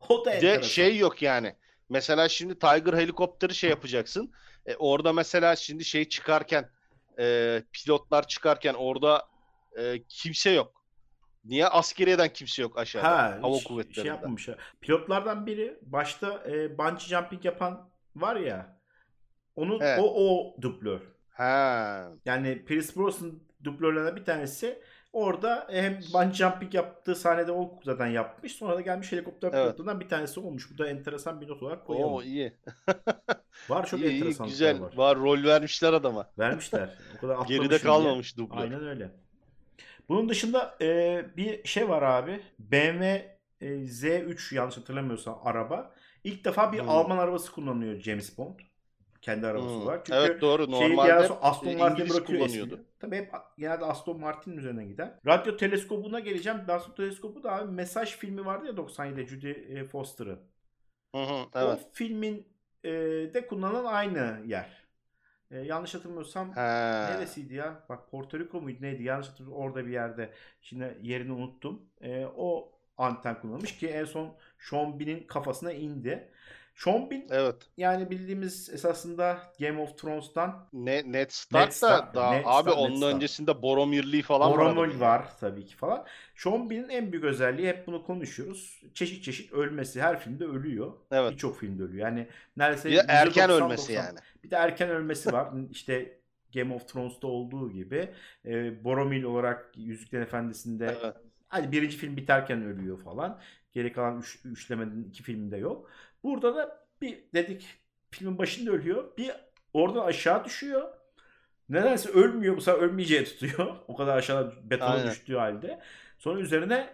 O 0.10 0.26
da 0.26 0.32
enteresan. 0.32 0.62
de 0.62 0.68
şey 0.68 0.98
yok 0.98 1.22
yani. 1.22 1.56
Mesela 1.90 2.30
şimdi 2.30 2.60
Tiger 2.60 2.94
helikopteri 2.94 3.56
şey 3.56 3.70
yapacaksın. 3.70 4.32
E, 4.66 4.76
orada 4.76 5.14
mesela 5.14 5.56
şimdi 5.56 5.86
şey 5.86 6.10
çıkarken 6.10 6.70
e, 7.20 7.64
pilotlar 7.74 8.28
çıkarken 8.28 8.74
orada 8.74 9.31
e, 9.78 10.04
kimse 10.10 10.50
yok. 10.52 10.82
Niye? 11.46 11.68
Askeriyeden 11.68 12.34
kimse 12.34 12.62
yok 12.62 12.78
aşağıda. 12.78 13.08
ha, 13.10 13.38
Hava 13.42 13.58
kuvvetlerinde. 13.68 13.94
şey 14.02 14.06
yapmamışlar. 14.06 14.58
Pilotlardan 14.82 15.46
biri 15.46 15.80
başta 15.82 16.44
e, 16.50 16.78
bungee 16.78 17.00
jumping 17.00 17.46
yapan 17.46 17.90
var 18.16 18.36
ya. 18.36 18.82
Onun 19.56 19.80
Evet. 19.82 20.00
o 20.04 20.14
o 20.16 20.56
dublör. 20.62 21.02
Ha. 21.30 22.08
Yani 22.26 22.66
Pierce 22.66 22.96
Brosnan 22.96 23.40
dublörlerden 23.64 24.16
bir 24.16 24.26
tanesi 24.26 24.82
orada 25.14 25.68
hem 25.72 26.00
bungee 26.14 26.34
jumping 26.34 26.74
yaptığı 26.76 27.16
sahnede 27.16 27.52
o 27.52 27.80
zaten 27.84 28.08
yapmış. 28.08 28.52
Sonra 28.56 28.76
da 28.76 28.82
gelmiş 28.82 29.12
helikopter 29.12 29.48
Evet. 29.54 29.64
pilotlarından 29.66 30.00
bir 30.00 30.10
tanesi 30.10 30.40
olmuş. 30.40 30.72
Bu 30.74 30.78
da 30.78 30.88
enteresan 30.90 31.42
bir 31.42 31.48
not 31.48 31.64
olarak 31.64 31.88
koyalım. 31.88 32.14
O 32.14 32.22
iyi. 32.22 32.58
Var 33.70 33.86
çok 33.86 34.00
iyi, 34.00 34.10
iyi 34.10 34.18
enteresan 34.18 34.48
güzel. 34.48 34.82
var. 34.82 34.94
Var. 34.96 35.18
rol 35.18 35.44
vermişler 35.44 35.94
adama. 35.94 36.32
Vermişler. 36.40 36.90
O 37.18 37.22
kadar 37.22 37.38
Geride 37.48 37.78
kalmamış 37.80 38.38
dublör. 38.38 38.58
Aynen 38.58 38.88
öyle. 38.88 39.12
Bunun 40.10 40.30
dışında 40.30 40.78
e, 40.82 41.26
bir 41.38 41.64
şey 41.68 41.90
var 41.90 42.02
abi. 42.02 42.42
BMW 42.60 43.38
e, 43.62 43.68
Z3 43.88 44.56
yanlış 44.56 44.78
hatırlamıyorsam 44.78 45.42
araba. 45.44 45.94
İlk 46.24 46.46
defa 46.46 46.74
bir 46.74 46.80
Hmm. 46.80 46.90
Alman 46.90 47.18
arabası 47.18 47.52
kullanıyor 47.52 48.00
James 48.00 48.38
Bond. 48.38 48.60
Kendi 49.22 49.48
arabası 49.48 49.76
Hmm. 49.76 49.82
olarak. 49.82 50.06
Çünkü 50.06 50.20
Evet 50.20 50.42
doğru. 50.42 50.72
Normalde 50.72 51.14
Aston 51.42 51.68
e, 51.68 51.76
Martin 51.76 52.10
bırakıyor 52.10 52.40
kullanıyordu. 52.40 52.74
ismini. 52.74 52.88
Tabii 53.00 53.16
hep 53.16 53.32
genelde 53.58 53.86
Aston 53.86 54.20
Martin 54.20 54.58
üzerine 54.58 54.86
gider. 54.86 55.14
Radyo 55.28 55.58
teleskobuna 55.58 56.20
geleceğim. 56.20 56.60
Radyo 56.68 56.96
teleskobu 56.96 57.44
da 57.44 57.52
abi 57.56 57.72
Mesaj 57.72 58.10
filmi 58.18 58.46
vardı 58.46 58.66
ya 58.68 58.78
97'de 58.78 59.26
Judy 59.26 59.52
e, 59.52 59.84
Foster'ın. 59.84 60.40
Hı 61.16 61.22
hı, 61.24 61.46
evet. 61.56 61.80
O 61.86 61.90
filmin 61.94 62.48
e, 62.84 62.90
de 63.34 63.48
kullanılan 63.48 63.86
aynı 63.94 64.42
yer. 64.46 64.81
E, 65.52 65.58
yanlış 65.60 65.94
hatırlamıyorsam 65.96 66.52
Ha. 66.52 67.08
neresiydi 67.16 67.54
ya? 67.54 67.84
Bak 67.90 68.12
Porto 68.12 68.40
Rico 68.40 68.62
muydu 68.62 68.82
neydi? 68.82 69.04
Yanlış 69.04 69.28
hatırlamıyorum. 69.30 69.66
Orada 69.66 69.86
bir 69.88 69.92
yerde. 69.92 70.34
Şimdi 70.62 70.98
yerini 71.02 71.32
unuttum. 71.32 71.82
E, 72.02 72.26
o 72.36 72.72
anten 72.98 73.42
kullanmış 73.42 73.78
ki 73.78 73.88
en 73.88 74.06
son 74.06 74.36
Sean 74.60 75.00
Bean'in 75.00 75.28
kafasına 75.28 75.72
indi. 75.74 76.32
Sean 76.76 77.12
Bean 77.12 77.24
Evet. 77.30 77.56
yani 77.78 78.10
bildiğimiz 78.10 78.70
esasında 78.74 79.40
Game 79.60 79.82
of 79.82 79.98
Thrones'tan 79.98 80.68
Ne, 80.74 81.12
Ned 81.12 81.30
Stark 81.30 81.68
Ned 81.68 81.72
Stark, 81.72 82.16
da 82.16 82.20
daha 82.20 82.34
Ned 82.34 82.44
abi 82.46 82.70
Ned 82.70 82.76
onun 82.78 82.96
Stark. 82.98 83.16
öncesinde 83.16 83.62
Boromirli 83.62 84.22
falan 84.22 84.52
var. 84.52 84.58
Boromir 84.60 84.96
var 84.96 85.26
tabii 85.40 85.66
ki 85.66 85.76
falan. 85.76 86.06
Sean 86.36 86.70
Bean'in 86.70 86.90
en 86.90 87.12
büyük 87.12 87.26
özelliği 87.26 87.68
hep 87.68 87.88
bunu 87.88 88.04
konuşuyoruz. 88.06 88.82
Çeşit 88.94 89.24
çeşit 89.24 89.54
ölmesi. 89.54 90.02
Her 90.02 90.20
filmde 90.20 90.46
ölüyor. 90.46 90.94
Evet. 91.12 91.32
Birçok 91.32 91.60
filmde 91.60 91.84
ölüyor. 91.84 92.08
Yani 92.08 92.28
neredeyse 92.58 92.90
Bir 92.90 93.02
erken 93.08 93.50
%90, 93.50 93.52
ölmesi 93.54 93.94
90 93.94 94.06
yani. 94.06 94.20
Bir 94.44 94.52
de 94.52 94.56
erken 94.56 94.90
ölmesi 94.90 95.34
var. 95.34 95.50
İşte 95.72 96.18
Game 96.54 96.74
of 96.74 96.88
Thrones'ta 96.88 97.28
olduğu 97.28 97.72
gibi. 97.72 98.10
E, 98.46 98.84
Boromir 98.84 99.24
olarak 99.24 99.72
Yüzüklerin 99.76 100.24
Efendisi'nde 100.24 100.98
Evet. 101.04 101.16
hani 101.48 101.72
birinci 101.72 101.98
film 101.98 102.18
biterken 102.18 102.64
ölüyor 102.64 103.04
falan. 103.04 103.40
Geri 103.74 103.94
kalan 103.94 104.20
üç, 104.20 104.40
üçlemenin 104.46 105.04
iki 105.10 105.24
filminde 105.24 105.58
yok. 105.58 105.90
Burada 106.24 106.56
da 106.56 106.86
bir 107.02 107.20
dedik 107.34 107.68
filmin 108.12 108.38
başında 108.38 108.72
ölüyor. 108.72 109.18
Bir 109.18 109.32
oradan 109.74 110.06
aşağı 110.06 110.46
düşüyor. 110.46 110.90
Nedense 111.70 112.10
ölmüyor 112.10 112.58
bu 112.58 112.62
sefer 112.62 112.80
ölmeyeceği 112.80 113.24
tutuyor. 113.26 113.76
O 113.88 113.96
kadar 113.96 114.18
aşağıda 114.18 114.54
Aynen. 114.86 115.08
düştüğü 115.08 115.36
halde. 115.36 115.80
Sonra 116.20 116.40
üzerine 116.40 116.90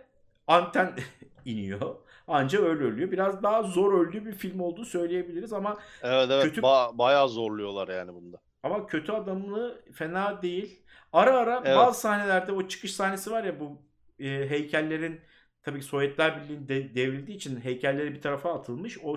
anten 0.48 0.94
iniyor. 1.46 1.96
Anca 2.28 2.62
öyle 2.62 2.84
ölüyor. 2.84 3.12
Biraz 3.12 3.44
daha 3.44 3.64
zor 3.64 4.08
öldüğü 4.08 4.26
bir 4.26 4.34
film 4.34 4.60
olduğu 4.60 4.86
söyleyebiliriz 4.86 5.54
ama 5.54 5.78
Evet 6.04 6.28
evet 6.32 6.44
Kötü- 6.44 6.62
ba- 6.62 6.98
bayağı 6.98 7.30
zorluyorlar 7.30 7.88
yani 7.88 8.14
bunda. 8.14 8.38
ama 8.64 8.88
kötü 8.88 9.12
adamlığı 9.12 9.82
fena 9.94 10.42
değil. 10.42 10.84
Ara 11.14 11.38
ara 11.38 11.62
Evet. 11.66 11.78
bazı 11.78 12.00
sahnelerde 12.02 12.52
o 12.52 12.68
çıkış 12.68 12.94
sahnesi 12.96 13.32
var 13.32 13.44
ya 13.44 13.60
bu 13.60 13.82
e, 14.20 14.26
heykellerin 14.50 15.22
tabii 15.68 15.80
ki 15.80 15.86
Sovyetler 15.86 16.44
Birliği 16.44 16.68
de- 16.68 16.96
devrildiği 16.96 17.38
için 17.38 17.60
heykelleri 17.62 18.14
bir 18.14 18.22
tarafa 18.22 18.54
atılmış. 18.54 18.98
O 19.04 19.16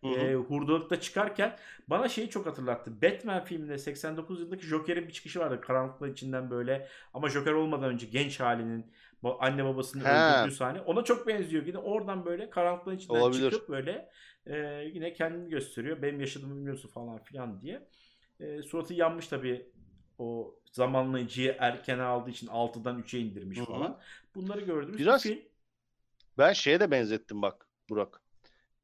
Hı 0.00 0.08
hı. 0.08 0.14
e, 0.14 0.34
hurdalıkta 0.34 1.00
çıkarken 1.00 1.56
bana 1.88 2.08
şeyi 2.08 2.30
çok 2.30 2.46
hatırlattı. 2.46 3.02
Batman 3.02 3.44
filminde 3.44 3.78
89 3.78 4.40
yıldaki 4.40 4.66
Joker'in 4.66 5.08
bir 5.08 5.12
çıkışı 5.12 5.40
vardı 5.40 5.60
karanlıklar 5.60 6.08
içinden 6.08 6.50
böyle 6.50 6.88
ama 7.14 7.28
Joker 7.28 7.52
olmadan 7.52 7.90
önce 7.92 8.06
genç 8.06 8.40
halinin 8.40 8.86
anne 9.40 9.64
babasını 9.64 10.04
He. 10.04 10.08
öldürdüğü 10.12 10.54
sahne 10.54 10.80
ona 10.80 11.04
çok 11.04 11.26
benziyor. 11.28 11.66
Yine 11.66 11.78
oradan 11.78 12.24
böyle 12.24 12.50
karanlıkların 12.50 12.96
içinden 12.96 13.20
Olabilir. 13.20 13.50
çıkıp 13.50 13.68
böyle 13.68 14.08
e, 14.46 14.56
yine 14.94 15.12
kendini 15.12 15.50
gösteriyor. 15.50 16.02
Benim 16.02 16.20
yaşadığımı 16.20 16.54
bilmiyorsun 16.56 16.88
falan 16.88 17.18
filan 17.18 17.60
diye. 17.60 17.88
E, 18.40 18.62
suratı 18.62 18.94
yanmış 18.94 19.28
tabii 19.28 19.66
o 20.18 20.54
zamanlayıcıyı 20.72 21.56
erken 21.58 21.98
aldığı 21.98 22.30
için 22.30 22.46
6'dan 22.46 22.98
3'e 22.98 23.20
indirmiş 23.20 23.58
Hı 23.58 23.62
hı. 23.62 23.66
falan. 23.66 23.98
Bunları 24.34 24.60
gördüğümüz 24.60 24.98
Biraz- 25.00 25.24
bir 25.24 25.30
film. 25.30 25.42
Ben 26.38 26.52
şeye 26.52 26.80
de 26.80 26.90
benzettim 26.90 27.42
bak 27.42 27.66
Burak. 27.88 28.20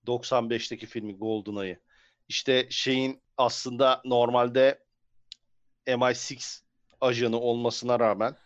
95'teki 0.06 0.86
filmi 0.86 1.16
GoldenEye'ı. 1.16 1.78
İşte 2.28 2.66
şeyin 2.70 3.22
aslında 3.36 4.02
normalde 4.04 4.84
MI6 5.86 6.60
ajanı 7.00 7.40
olmasına 7.40 8.00
rağmen 8.00 8.36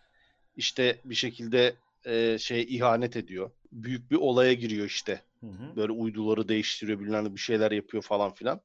işte 0.56 1.00
bir 1.04 1.14
şekilde 1.14 1.76
e, 2.04 2.38
şey 2.38 2.62
ihanet 2.62 3.16
ediyor. 3.16 3.50
Büyük 3.72 4.10
bir 4.10 4.16
olaya 4.16 4.52
giriyor 4.52 4.86
işte. 4.86 5.22
Hı 5.40 5.46
hı. 5.46 5.76
Böyle 5.76 5.92
uyduları 5.92 6.48
değiştiriyor, 6.48 7.00
bilmem 7.00 7.34
bir 7.34 7.40
şeyler 7.40 7.72
yapıyor 7.72 8.02
falan 8.02 8.34
filan. 8.34 8.60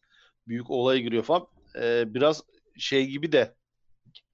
Büyük 0.47 0.69
olaya 0.69 0.99
giriyor 0.99 1.23
falan. 1.23 1.47
E, 1.75 2.13
biraz 2.13 2.43
şey 2.77 3.07
gibi 3.07 3.31
de 3.31 3.55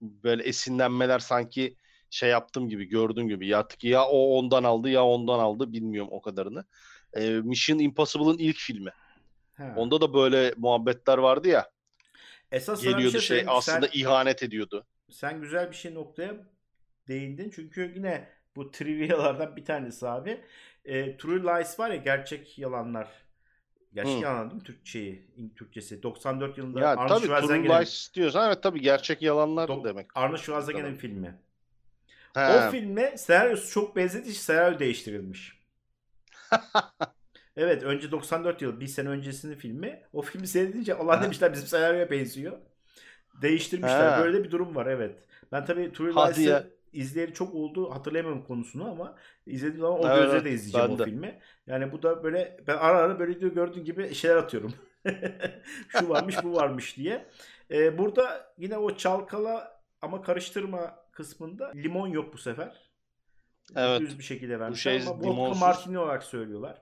böyle 0.02 0.44
esinlenmeler 0.44 1.20
sanki 1.20 1.76
şey 2.16 2.30
yaptığım 2.30 2.70
gibi 2.70 2.86
gördüğüm 2.86 3.28
gibi 3.28 3.56
artık 3.58 3.84
ya 3.84 4.06
o 4.06 4.38
ondan 4.38 4.64
aldı 4.64 4.90
ya 4.90 5.04
ondan 5.06 5.40
aldı 5.40 5.74
bilmiyorum 5.74 6.10
o 6.12 6.22
kadarını. 6.22 6.66
E, 7.14 7.30
Mission 7.30 7.80
Impossible'ın 7.80 8.38
ilk 8.38 8.58
filmi. 8.58 8.92
Ha. 9.58 9.74
Onda 9.78 10.02
da 10.02 10.14
böyle 10.14 10.54
muhabbetler 10.58 11.18
vardı 11.18 11.48
ya. 11.48 11.70
Esas 12.52 12.84
Geliyordu 12.84 13.12
şey, 13.12 13.22
söyleyeyim. 13.22 13.50
aslında 13.52 13.88
sen, 13.88 14.00
ihanet 14.00 14.44
ediyordu. 14.44 14.86
sen 15.12 15.42
güzel 15.42 15.72
bir 15.72 15.76
şey 15.76 15.94
noktaya 15.94 16.36
değindin. 17.08 17.52
Çünkü 17.56 17.94
yine 17.96 18.30
bu 18.56 18.72
trivialardan 18.72 19.56
bir 19.56 19.66
tanesi 19.66 20.08
abi. 20.08 20.42
E, 20.86 21.18
True 21.18 21.40
Lies 21.60 21.80
var 21.80 21.90
ya 21.90 21.96
gerçek 21.96 22.60
yalanlar. 22.60 23.08
Gerçek 23.94 24.14
Hı. 24.18 24.20
yalanlar 24.22 24.50
değil 24.50 24.62
mi 24.62 24.66
Türkçeyi, 24.66 25.28
Türkçesi? 25.56 26.04
94 26.04 26.58
yılında 26.58 26.80
Ya 26.80 26.90
Arnold 26.90 27.08
tabii 27.10 27.20
True 27.20 27.28
Schwarzenegger'in 27.28 27.80
Lies 27.80 28.14
diyorsan 28.14 28.48
evet 28.48 28.64
tabii 28.64 28.82
gerçek 28.82 29.22
yalanlar 29.22 29.70
Dok- 29.70 29.84
demek. 29.84 30.18
Arnold 30.18 30.38
Schwarzenegger'in 30.38 30.86
Tamam. 30.86 31.00
filmi. 31.00 31.45
He. 32.36 32.40
O 32.40 32.72
filme 32.72 33.18
senaryosu 33.18 33.72
çok 33.72 33.96
benzediği 33.96 34.32
için 34.32 34.42
senaryo 34.42 34.80
değiştirilmiş. 34.80 35.60
evet 37.58 37.84
önce 37.84 38.12
94 38.12 38.62
yıl 38.62 38.80
bir 38.80 38.88
sene 38.88 39.10
öncesinin 39.10 39.56
filmi. 39.56 40.04
O 40.14 40.22
filmi 40.22 40.48
seyredince 40.48 40.96
Allah 40.96 41.22
demişler 41.22 41.54
bizim 41.54 41.68
senaryoya 41.68 42.12
benziyor. 42.12 42.58
Değiştirmişler. 43.42 44.12
Ha. 44.12 44.24
Böyle 44.24 44.44
bir 44.44 44.52
durum 44.52 44.76
var 44.76 44.86
evet. 44.86 45.20
Ben 45.52 45.66
tabii 45.66 45.92
True. 45.92 46.14
Lies'ı 46.14 46.76
izleyeli 46.94 47.34
çok 47.34 47.56
oldu. 47.56 47.92
Hatırlayamıyorum 47.92 48.44
konusunu 48.44 48.92
ama 48.92 49.16
izlediğim 49.46 49.82
zaman 49.82 50.00
o 50.00 50.08
Evet, 50.08 50.32
gözle 50.32 50.46
de 50.46 50.52
izleyeceğim 50.52 50.92
o 50.92 51.00
de. 51.00 51.06
filmi. 51.06 51.40
Yani 51.68 51.92
bu 51.92 52.04
da 52.04 52.24
böyle 52.24 52.58
ben 52.68 52.78
ara 52.78 52.98
ara 52.98 53.20
böyle 53.20 53.40
diyor 53.40 53.52
gördüğün 53.54 53.84
gibi 53.84 54.14
şeyler 54.16 54.36
atıyorum. 54.36 54.74
Şu 55.88 56.10
varmış 56.10 56.36
bu 56.44 56.56
varmış 56.56 56.98
diye. 56.98 57.26
Ee, 57.72 57.98
burada 57.98 58.54
yine 58.58 58.78
o 58.78 58.96
çalkala 58.98 59.82
ama 60.02 60.22
karıştırma 60.22 61.05
kısmında 61.16 61.72
limon 61.76 62.08
yok 62.08 62.34
bu 62.34 62.38
sefer. 62.38 62.92
Evet. 63.76 64.02
Düz 64.02 64.20
bir 64.20 64.24
şekilde 64.24 64.60
vermişler 64.60 65.00
şey 65.00 65.10
ama 65.10 65.20
vodka 65.20 65.60
martini 65.60 66.00
olarak 66.00 66.24
söylüyorlar. 66.24 66.82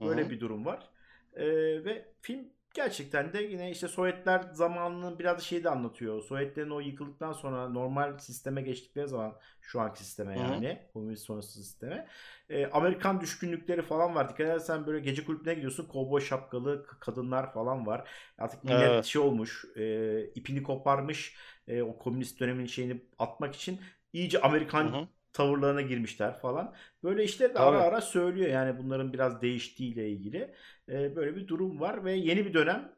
Böyle 0.00 0.22
Hı 0.22 0.26
hı. 0.26 0.30
bir 0.30 0.40
durum 0.40 0.66
var. 0.66 0.90
Ee, 1.34 1.46
ve 1.84 2.14
film 2.20 2.48
gerçekten 2.74 3.32
de 3.32 3.42
yine 3.42 3.70
işte 3.70 3.88
Sovyetler 3.88 4.40
zamanının 4.52 5.18
biraz 5.18 5.42
şeyi 5.42 5.64
de 5.64 5.70
anlatıyor. 5.70 6.22
Sovyetlerin 6.22 6.70
o 6.70 6.80
yıkıldıktan 6.80 7.32
sonra 7.32 7.68
normal 7.68 8.18
sisteme 8.18 8.62
geçtikleri 8.62 9.08
zaman 9.08 9.38
şu 9.60 9.80
anki 9.80 10.04
sisteme 10.04 10.38
yani 10.38 10.88
komünist 10.92 11.24
sonrası 11.24 11.52
sisteme 11.52 12.08
e, 12.48 12.66
Amerikan 12.66 13.20
düşkünlükleri 13.20 13.82
falan 13.82 14.14
var. 14.14 14.28
Dikkat 14.28 14.46
edersen 14.46 14.86
böyle 14.86 15.00
gece 15.00 15.24
kulübüne 15.24 15.54
gidiyorsun. 15.54 15.86
Kovboy 15.88 16.20
şapkalı 16.20 16.86
kadınlar 17.00 17.52
falan 17.52 17.86
var. 17.86 18.08
Artık 18.38 18.64
millet 18.64 18.82
Evet. 18.90 19.04
şey 19.04 19.22
olmuş. 19.22 19.64
e, 19.76 20.24
ipini 20.34 20.62
koparmış. 20.62 21.36
E, 21.68 21.82
o 21.82 21.98
komünist 21.98 22.40
dönemin 22.40 22.66
şeyini 22.66 23.00
atmak 23.18 23.54
için 23.54 23.80
iyice 24.12 24.40
Amerikan 24.40 24.84
Hı 24.92 24.96
hı. 24.96 25.08
tavırlarına 25.32 25.82
girmişler 25.82 26.38
falan. 26.38 26.74
Böyle 27.04 27.24
işler 27.24 27.54
de 27.54 27.58
ara 27.58 27.82
ara 27.82 28.00
söylüyor 28.00 28.50
yani 28.50 28.78
bunların 28.78 29.12
biraz 29.12 29.42
değiştiğiyle 29.42 30.10
ilgili. 30.10 30.54
Ee, 30.88 31.16
böyle 31.16 31.36
bir 31.36 31.48
durum 31.48 31.80
var 31.80 32.04
ve 32.04 32.12
yeni 32.12 32.46
bir 32.46 32.54
dönem 32.54 32.92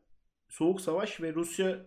Soğuk 0.48 0.80
Savaş 0.80 1.20
ve 1.20 1.34
Rusya 1.34 1.78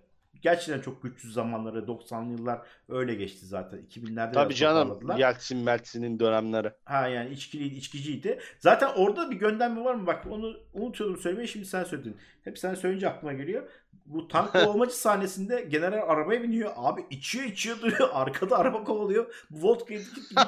gerçekten 0.41 0.81
çok 0.81 1.03
güçsüz 1.03 1.33
zamanları 1.33 1.79
90'lı 1.79 2.31
yıllar 2.31 2.61
öyle 2.89 3.15
geçti 3.15 3.45
zaten. 3.45 3.79
2000'lerde 3.79 4.33
Tabii 4.33 4.55
canım. 4.55 4.99
Yeltsin 5.17 5.57
Meltsin'in 5.57 6.19
dönemleri. 6.19 6.71
Ha 6.85 7.07
yani 7.07 7.29
içkiliydi, 7.29 7.75
içkiciydi. 7.75 8.39
Zaten 8.59 8.89
orada 8.95 9.31
bir 9.31 9.35
gönderme 9.35 9.83
var 9.83 9.95
mı? 9.95 10.07
Bak 10.07 10.25
onu 10.29 10.57
unutuyordum 10.73 11.17
söylemeyi 11.17 11.47
şimdi 11.47 11.65
sen 11.65 11.83
söyledin. 11.83 12.17
Hep 12.43 12.57
sen 12.57 12.75
söyleyince 12.75 13.09
aklıma 13.09 13.33
geliyor. 13.33 13.69
Bu 14.07 14.27
tank 14.27 14.51
kovalamaca 14.53 14.91
sahnesinde 14.95 15.61
general 15.61 16.09
arabaya 16.09 16.43
biniyor. 16.43 16.71
Abi 16.75 17.05
içiyor 17.09 17.45
içiyor 17.45 17.77
duruyor. 17.81 18.09
Arkada 18.13 18.57
araba 18.57 18.83
kovalıyor. 18.83 19.33
Bu 19.49 19.79
dikip 19.79 20.01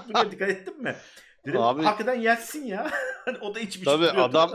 duruyor. 0.10 0.32
Dikkat 0.32 0.50
ettin 0.50 0.84
mi? 0.84 0.96
Dedim 1.46 1.62
Abi- 1.62 1.84
hakikaten 1.84 2.20
yersin 2.22 2.66
ya. 2.66 2.90
Hani 3.26 3.38
o 3.38 3.56
da 3.56 3.60
içmiş 3.60 3.86
Tabii 3.86 4.10
adam 4.10 4.52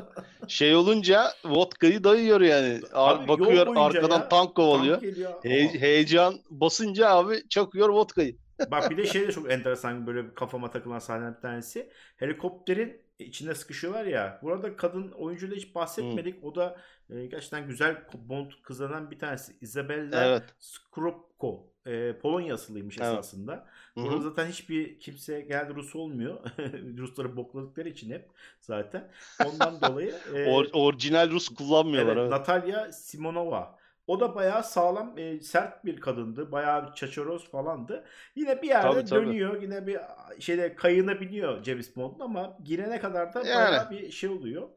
Şey 0.49 0.75
olunca 0.77 1.25
vodkayı 1.45 2.05
dayıyor 2.05 2.41
yani. 2.41 2.81
Abi 2.93 3.29
bakıyor 3.29 3.77
arkadan 3.77 4.19
ya, 4.19 4.29
tank 4.29 4.55
kovalıyor. 4.55 4.95
Tank 5.01 5.03
geliyor. 5.03 5.33
He- 5.45 5.81
heyecan 5.81 6.35
basınca 6.51 7.09
abi 7.11 7.49
çakıyor 7.49 7.89
vodkayı. 7.89 8.37
Bak 8.71 8.91
bir 8.91 8.97
de 8.97 9.07
şey 9.07 9.29
de 9.29 9.33
çok 9.33 9.51
enteresan 9.53 10.07
böyle 10.07 10.35
kafama 10.35 10.71
takılan 10.71 10.99
sahnelerden 10.99 11.37
bir 11.37 11.41
tanesi. 11.41 11.91
Helikopterin 12.17 13.04
içinde 13.19 13.55
sıkışıyorlar 13.55 14.05
ya. 14.05 14.39
Burada 14.43 14.77
kadın 14.77 15.11
oyuncuyla 15.11 15.57
hiç 15.57 15.75
bahsetmedik. 15.75 16.45
O 16.45 16.55
da 16.55 16.77
e, 17.11 17.27
gerçekten 17.27 17.67
güzel 17.69 18.03
Bond 18.15 18.51
kızlarından 18.63 19.11
bir 19.11 19.19
tanesi. 19.19 19.57
Isabella 19.61 20.25
Evet. 20.25 20.43
Skropko. 20.59 21.67
E, 21.87 22.19
Polonya 22.19 22.55
asıllıymış 22.55 22.99
Evet. 22.99 23.13
esasında. 23.13 23.67
Burada 23.97 24.19
zaten 24.21 24.47
hiçbir 24.47 24.99
kimse 24.99 25.41
geldi 25.41 25.75
Rus 25.75 25.97
olmuyor. 25.97 26.41
Rusları 26.99 27.37
bokladıkları 27.37 27.89
için 27.89 28.11
hep 28.11 28.29
zaten. 28.61 29.11
Ondan 29.47 29.81
dolayı 29.81 30.09
e, 30.35 30.37
Or- 30.37 30.73
orijinal 30.73 31.31
Rus 31.31 31.49
kullanmıyorlar. 31.49 32.13
Evet, 32.13 32.21
Evet. 32.23 32.31
Natalya 32.31 32.93
Simonova. 32.93 33.79
O 34.07 34.21
da 34.21 34.35
bayağı 34.35 34.65
sağlam, 34.65 35.19
e, 35.19 35.41
sert 35.41 35.85
bir 35.85 36.01
kadındı. 36.01 36.53
Bayağı 36.53 36.87
bir 36.91 36.93
çaçaroz 36.95 37.51
falandı. 37.51 38.05
Yine 38.37 38.63
bir 38.63 38.69
yerde 38.69 38.89
Tabii, 38.93 39.05
tabii. 39.05 39.27
dönüyor. 39.27 39.63
Yine 39.63 39.87
bir 39.87 39.99
şeyde 40.41 40.75
kayığına 40.75 41.21
biniyor 41.21 41.65
James 41.65 41.97
Bond'un 41.97 42.21
ama 42.21 42.59
girene 42.65 43.01
kadar 43.01 43.35
da 43.35 43.39
Yani. 43.39 43.55
bayağı 43.55 43.91
bir 43.91 44.11
şey 44.11 44.31
oluyor. 44.31 44.69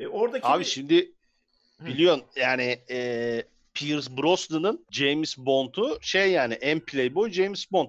E, 0.00 0.08
oradaki 0.08 0.46
Abi 0.46 0.60
bir- 0.60 0.64
şimdi 0.64 1.12
Hı. 1.80 1.86
biliyorsun 1.86 2.24
yani 2.36 2.78
e, 2.90 3.42
Pierce 3.74 4.16
Brosnan'ın 4.16 4.86
James 4.90 5.38
Bond'u 5.38 5.98
şey 6.00 6.32
yani 6.32 6.54
en 6.54 6.80
playboy 6.80 7.30
James 7.30 7.72
Bond 7.72 7.88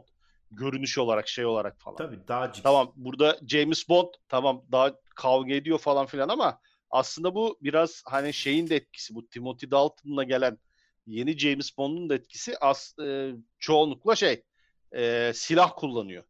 görünüş 0.51 0.97
olarak 0.97 1.27
şey 1.27 1.45
olarak 1.45 1.79
falan. 1.81 1.95
tabii 1.97 2.19
daha 2.27 2.47
cips. 2.51 2.63
Tamam 2.63 2.93
burada 2.95 3.39
James 3.47 3.89
Bond 3.89 4.07
tamam 4.29 4.65
daha 4.71 4.95
kavga 5.15 5.53
ediyor 5.53 5.79
falan 5.79 6.05
filan 6.05 6.29
ama 6.29 6.59
aslında 6.91 7.35
bu 7.35 7.57
biraz 7.61 8.03
hani 8.05 8.33
şeyin 8.33 8.69
de 8.69 8.75
etkisi 8.75 9.15
bu 9.15 9.27
Timothy 9.27 9.71
Dalton'la 9.71 10.23
gelen 10.23 10.57
yeni 11.09 11.37
James 11.37 11.77
Bond'un 11.77 12.09
da 12.09 12.15
etkisi 12.15 12.57
as, 12.57 12.99
e, 12.99 13.31
çoğunlukla 13.59 14.15
şey 14.15 14.43
e, 14.95 15.31
silah 15.35 15.71
kullanıyor. 15.75 16.23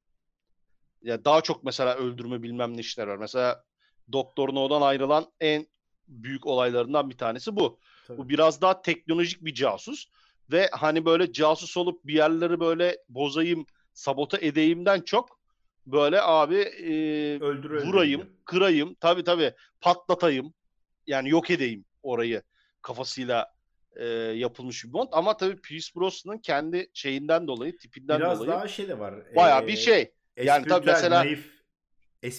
Ya 1.01 1.25
daha 1.25 1.41
çok 1.41 1.63
mesela 1.63 1.95
öldürme 1.95 2.43
bilmem 2.43 2.77
ne 2.77 2.79
işler 2.79 3.07
var. 3.07 3.17
Mesela 3.17 3.63
Doktor 4.11 4.55
No'dan 4.55 4.81
ayrılan 4.81 5.31
en 5.39 5.67
büyük 6.07 6.47
olaylarından 6.47 7.09
bir 7.09 7.17
tanesi 7.17 7.55
bu. 7.55 7.79
Tabii. 8.07 8.17
Bu 8.17 8.29
biraz 8.29 8.61
daha 8.61 8.81
teknolojik 8.81 9.45
bir 9.45 9.53
casus 9.53 10.05
ve 10.51 10.69
hani 10.71 11.05
böyle 11.05 11.31
casus 11.31 11.77
olup 11.77 12.05
bir 12.05 12.13
yerleri 12.13 12.59
böyle 12.59 12.97
bozayım, 13.09 13.65
sabote 13.93 14.45
edeyimden 14.45 15.01
çok 15.01 15.39
böyle 15.87 16.21
abi 16.21 16.55
e, 16.55 16.93
Öldür 17.39 17.87
vurayım, 17.87 18.21
diyor. 18.21 18.33
kırayım, 18.45 18.95
tabii 18.95 19.23
tabii 19.23 19.53
patlatayım. 19.82 20.53
Yani 21.07 21.30
yok 21.30 21.51
edeyim 21.51 21.86
orayı 22.03 22.41
kafasıyla 22.82 23.59
e, 23.95 24.05
yapılmış 24.35 24.85
bir 24.85 24.93
Bond 24.93 25.07
ama 25.11 25.37
tabii 25.37 25.61
Pierce 25.61 25.87
Brosnan'ın 25.95 26.37
kendi 26.37 26.87
şeyinden 26.93 27.47
dolayı, 27.47 27.77
tipinden 27.77 28.19
Biraz 28.19 28.39
dolayı 28.39 28.51
daha 28.51 28.67
şey 28.67 28.87
de 28.87 28.99
var. 28.99 29.13
bayağı 29.35 29.63
e, 29.63 29.67
bir 29.67 29.77
şey. 29.77 30.13
Yani 30.43 30.67
tabii 30.67 30.85
mesela- 30.85 31.19
naif, 31.19 31.51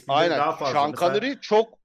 Aynen. 0.08 0.38
daha 0.38 0.52
fazla. 0.52 0.72
Sean 0.72 0.90
Mesela- 0.90 1.12
Connery 1.14 1.34
çok 1.40 1.78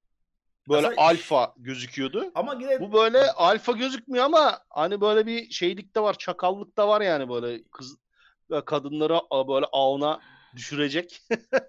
böyle 0.69 0.87
Mesela- 0.89 1.07
alfa 1.07 1.53
gözüküyordu. 1.57 2.31
Ama 2.35 2.57
yine 2.61 2.79
Bu 2.79 2.93
böyle 2.93 3.31
alfa 3.31 3.71
gözükmüyor 3.71 4.25
ama 4.25 4.59
hani 4.69 5.01
böyle 5.01 5.25
bir 5.25 5.49
şeylik 5.49 5.95
de 5.95 5.99
var, 5.99 6.17
çakallık 6.17 6.77
da 6.77 6.87
var 6.87 7.01
yani 7.01 7.29
böyle 7.29 7.63
kız 7.63 7.97
ve 8.51 8.65
kadınları 8.65 9.19
böyle 9.47 9.65
avına 9.71 10.21
düşürecek 10.55 11.21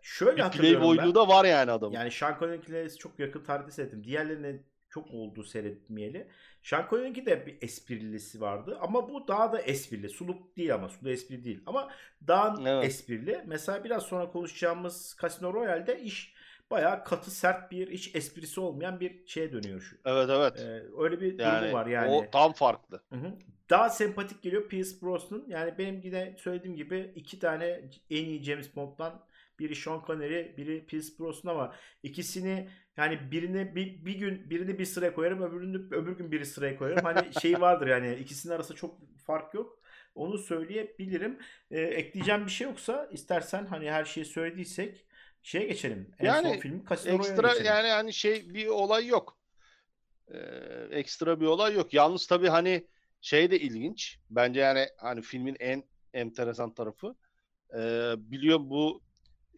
şöyle 0.03 0.36
bir 0.44 0.51
playboyluğu 0.51 1.14
da 1.14 1.28
var 1.28 1.44
yani 1.44 1.70
adamın. 1.70 1.94
Yani 1.94 2.11
Sean 2.11 2.36
Connery'le 2.38 2.97
çok 2.99 3.18
yakın 3.18 3.44
tarihte 3.44 3.70
seyrettim. 3.70 4.05
Diğerlerini 4.05 4.62
çok 4.97 5.11
oldu 5.11 5.44
seyretmeyeli. 5.44 6.28
Sean 6.62 6.86
Connery'ninki 6.90 7.26
de 7.26 7.47
bir 7.47 7.59
esprilisi 7.61 8.40
vardı 8.40 8.78
ama 8.80 9.09
bu 9.09 9.28
daha 9.28 9.53
da 9.53 9.61
esprili. 9.61 10.09
Suluk 10.09 10.57
değil 10.57 10.74
ama 10.74 10.88
sulu 10.88 11.11
espri 11.11 11.44
değil 11.44 11.61
ama 11.66 11.90
daha 12.26 12.57
Evet. 12.66 12.84
esprili. 12.84 13.42
Mesela 13.47 13.84
biraz 13.84 14.03
sonra 14.03 14.30
konuşacağımız 14.30 15.16
Casino 15.22 15.55
Royale'de 15.55 16.01
iş 16.01 16.34
bayağı 16.70 17.05
katı 17.05 17.30
sert 17.30 17.70
bir 17.70 17.90
hiç 17.90 18.14
esprisi 18.14 18.61
olmayan 18.61 19.01
bir 19.01 19.26
şeye 19.26 19.53
dönüyor 19.53 19.80
şu. 19.80 19.97
Evet 20.05 20.30
evet. 20.30 20.61
Ee, 20.61 20.82
öyle 20.99 21.20
bir 21.20 21.38
yani, 21.38 21.61
durumu 21.61 21.72
var 21.72 21.86
yani. 21.86 22.11
O 22.11 22.30
tam 22.30 22.53
farklı. 22.53 23.03
Hı 23.12 23.16
hı. 23.16 23.32
Daha 23.70 23.90
sempatik 23.90 24.42
geliyor 24.42 24.68
Pierce 24.68 24.90
Brosnan. 25.03 25.44
Yani 25.49 25.78
benim 25.78 26.01
yine 26.05 26.34
söylediğim 26.38 26.76
gibi 26.76 27.12
iki 27.14 27.38
tane 27.38 27.66
en 28.11 28.24
iyi 28.24 28.42
James 28.42 28.76
Bond'dan 28.76 29.26
biri 29.59 29.76
Sean 29.76 30.03
Connery, 30.07 30.57
biri 30.57 30.86
Pierce 30.86 31.09
Brosnan 31.18 31.53
ama 31.53 31.74
ikisini 32.03 32.68
yani 32.97 33.30
birini 33.30 33.74
bir, 33.76 34.05
bir 34.07 34.14
gün 34.14 34.51
birini 34.51 34.78
bir 34.78 34.84
sıraya 34.84 35.14
koyarım, 35.14 35.42
öbürünü 35.42 35.76
öbür 35.97 36.12
gün 36.12 36.32
biri 36.32 36.47
sıraya 36.47 36.78
koyarım. 36.78 37.05
Hani 37.05 37.34
şey 37.40 37.61
vardır 37.61 37.86
yani 37.86 38.14
ikisinin 38.14 38.55
arasında 38.55 38.78
çok 38.78 39.01
fark 39.26 39.55
yok. 39.55 39.78
Onu 40.14 40.38
söyleyebilirim. 40.38 41.38
Ee, 41.70 41.80
ekleyeceğim 41.80 42.47
bir 42.47 42.51
şey 42.51 42.66
yoksa 42.66 43.09
istersen 43.12 43.66
hani 43.66 43.90
her 43.90 44.05
şeyi 44.05 44.24
söylediysek 44.26 45.07
şeye 45.42 45.66
geçelim. 45.66 46.11
En 46.18 46.24
Yani 46.26 46.49
son 46.49 46.57
film 46.61 46.84
Casino 46.88 47.14
Ekstra 47.14 47.49
geçelim. 47.49 47.66
yani 47.66 47.88
hani 47.88 48.12
şey 48.12 48.55
bir 48.55 48.66
olay 48.66 49.07
yok. 49.07 49.38
Ee, 50.28 50.38
ekstra 50.90 51.40
bir 51.40 51.47
olay 51.47 51.74
yok. 51.74 51.94
Yalnız 51.94 52.26
tabii 52.26 52.49
hani 52.49 52.86
şey 53.20 53.51
de 53.51 53.61
ilginç. 53.61 54.18
Bence 54.30 54.61
yani 54.61 54.86
hani 54.99 55.22
filmin 55.22 55.57
en 55.61 55.84
enteresan 56.14 56.74
tarafı. 56.74 57.14
Ee, 57.74 58.14
biliyorum 58.18 58.70
bu 58.70 59.03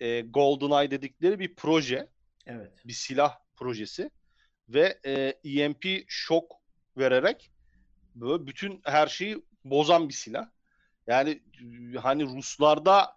e, 0.01 0.21
GoldenEye 0.21 0.91
dedikleri 0.91 1.39
bir 1.39 1.55
proje. 1.55 2.09
Evet. 2.49 2.73
bir 2.87 2.93
silah 2.93 3.39
projesi 3.57 4.11
ve 4.69 4.99
e, 5.07 5.35
EMP 5.45 5.85
şok 6.09 6.57
vererek 6.97 7.51
böyle 8.15 8.47
bütün 8.47 8.81
her 8.85 9.07
şeyi 9.07 9.45
bozan 9.65 10.09
bir 10.09 10.15
silah. 10.15 10.49
Yani 11.07 11.43
e, 11.95 11.99
hani 11.99 12.25
Ruslarda 12.25 13.17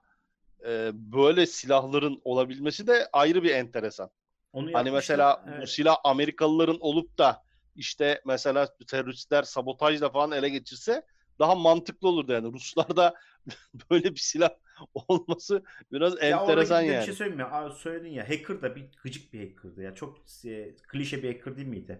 e, 0.65 0.91
böyle 0.93 1.45
silahların 1.45 2.21
olabilmesi 2.23 2.87
de 2.87 3.09
ayrı 3.13 3.43
bir 3.43 3.55
enteresan. 3.55 4.09
Onu 4.53 4.65
Hani 4.65 4.73
yapmışlar. 4.73 4.93
mesela 4.93 5.43
bu 5.47 5.51
Evet. 5.51 5.69
silah 5.69 5.97
Amerikalıların 6.03 6.77
olup 6.79 7.17
da 7.17 7.43
işte 7.75 8.21
mesela 8.25 8.75
teröristler 8.87 9.43
sabotajla 9.43 10.09
falan 10.09 10.31
ele 10.31 10.49
geçirse 10.49 11.05
daha 11.41 11.55
mantıklı 11.55 12.07
olurdu 12.07 12.31
yani. 12.31 12.53
Ruslarda 12.53 13.13
böyle 13.91 14.03
bir 14.11 14.19
silah 14.19 14.49
olması 14.93 15.63
biraz 15.91 16.13
Ya 16.13 16.19
enteresan 16.19 16.81
yani. 16.81 16.99
Bir 16.99 17.05
şey 17.05 17.13
söyleyeyim 17.13 17.37
mi? 17.37 17.45
Aa, 17.45 17.69
söyledin 17.69 18.09
ya 18.09 18.29
hacker 18.29 18.61
da 18.61 18.75
bir 18.75 18.85
gıcık 19.03 19.33
bir 19.33 19.39
hacker'dı 19.39 19.81
ya. 19.83 19.95
Çok 19.95 20.17
e, 20.45 20.75
klişe 20.87 21.23
bir 21.23 21.33
hacker 21.35 21.57
değil 21.57 21.67
miydi 21.67 21.99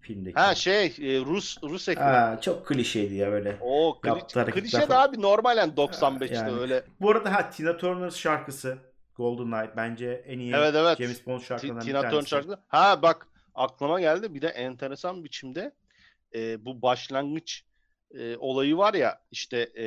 filmdeki? 0.00 0.38
Ha 0.40 0.54
şey 0.54 0.86
e, 0.86 1.20
Rus 1.20 1.62
Rus 1.62 1.88
ekranı. 1.88 2.16
Ha, 2.16 2.40
çok 2.40 2.66
klişeydi 2.66 3.14
ya 3.14 3.32
böyle. 3.32 3.58
O 3.60 3.98
kli- 4.02 4.50
klişe 4.50 4.88
de 4.88 4.96
abi 4.96 5.22
normal 5.22 5.56
yani 5.56 5.72
95'te 5.76 6.34
Yani. 6.34 6.60
öyle. 6.60 6.84
Bu 7.00 7.10
arada 7.10 7.34
ha 7.34 7.50
Tina 7.50 7.76
Turner 7.76 8.10
şarkısı 8.10 8.78
GoldenEye 9.14 9.70
bence 9.76 10.24
en 10.26 10.38
iyi 10.38 10.54
Evet 10.54 10.74
evet. 10.74 10.98
James 10.98 11.26
Bond 11.26 11.40
şarkılarından 11.40 11.84
Tina 11.84 11.98
Turner 11.98 12.10
tanesi. 12.10 12.28
şarkısı. 12.28 12.58
Ha 12.68 13.02
bak 13.02 13.26
aklıma 13.54 14.00
geldi 14.00 14.34
bir 14.34 14.42
de 14.42 14.48
enteresan 14.48 15.24
biçimde 15.24 15.72
e, 16.34 16.64
bu 16.64 16.82
başlangıç 16.82 17.62
e, 18.14 18.36
olayı 18.36 18.76
var 18.76 18.94
ya 18.94 19.20
işte 19.30 19.72
e, 19.78 19.86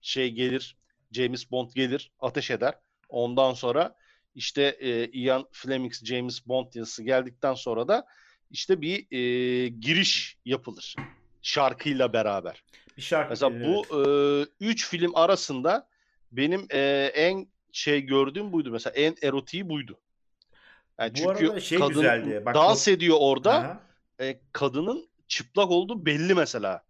şey 0.00 0.30
gelir 0.30 0.76
James 1.12 1.50
Bond 1.50 1.70
gelir 1.74 2.12
ateş 2.20 2.50
eder. 2.50 2.74
Ondan 3.08 3.54
sonra 3.54 3.96
işte 4.34 4.76
e, 4.80 5.08
Ian 5.08 5.46
Fleming 5.52 5.92
James 5.92 6.46
Bond 6.46 6.74
yazısı 6.74 7.02
geldikten 7.02 7.54
sonra 7.54 7.88
da 7.88 8.06
işte 8.50 8.80
bir 8.80 9.06
e, 9.10 9.68
giriş 9.68 10.36
yapılır 10.44 10.96
şarkıyla 11.44 12.12
beraber. 12.12 12.64
Bir 12.96 13.02
şarkı. 13.02 13.30
Mesela 13.30 13.52
evet. 13.56 13.66
bu 13.66 14.00
e, 14.00 14.06
üç 14.60 14.88
film 14.88 15.16
arasında 15.16 15.88
benim 16.32 16.66
e, 16.70 17.10
en 17.14 17.46
şey 17.72 18.00
gördüğüm 18.00 18.52
buydu. 18.52 18.70
Mesela 18.70 18.94
en 18.94 19.16
erotiği 19.22 19.68
buydu. 19.68 19.98
Yani 20.98 21.10
Bu 21.10 21.16
çünkü 21.16 21.48
arada 21.48 21.60
şey 21.60 21.78
kadın 21.78 21.94
güzeldi. 21.94 22.42
Bak, 22.46 22.54
dans 22.54 22.88
ediyor 22.88 23.16
orada. 23.20 23.54
Aha. 23.54 23.80
E, 24.20 24.40
kadının 24.52 25.08
çıplak 25.28 25.70
olduğu 25.70 26.06
belli 26.06 26.34
mesela. 26.34 26.83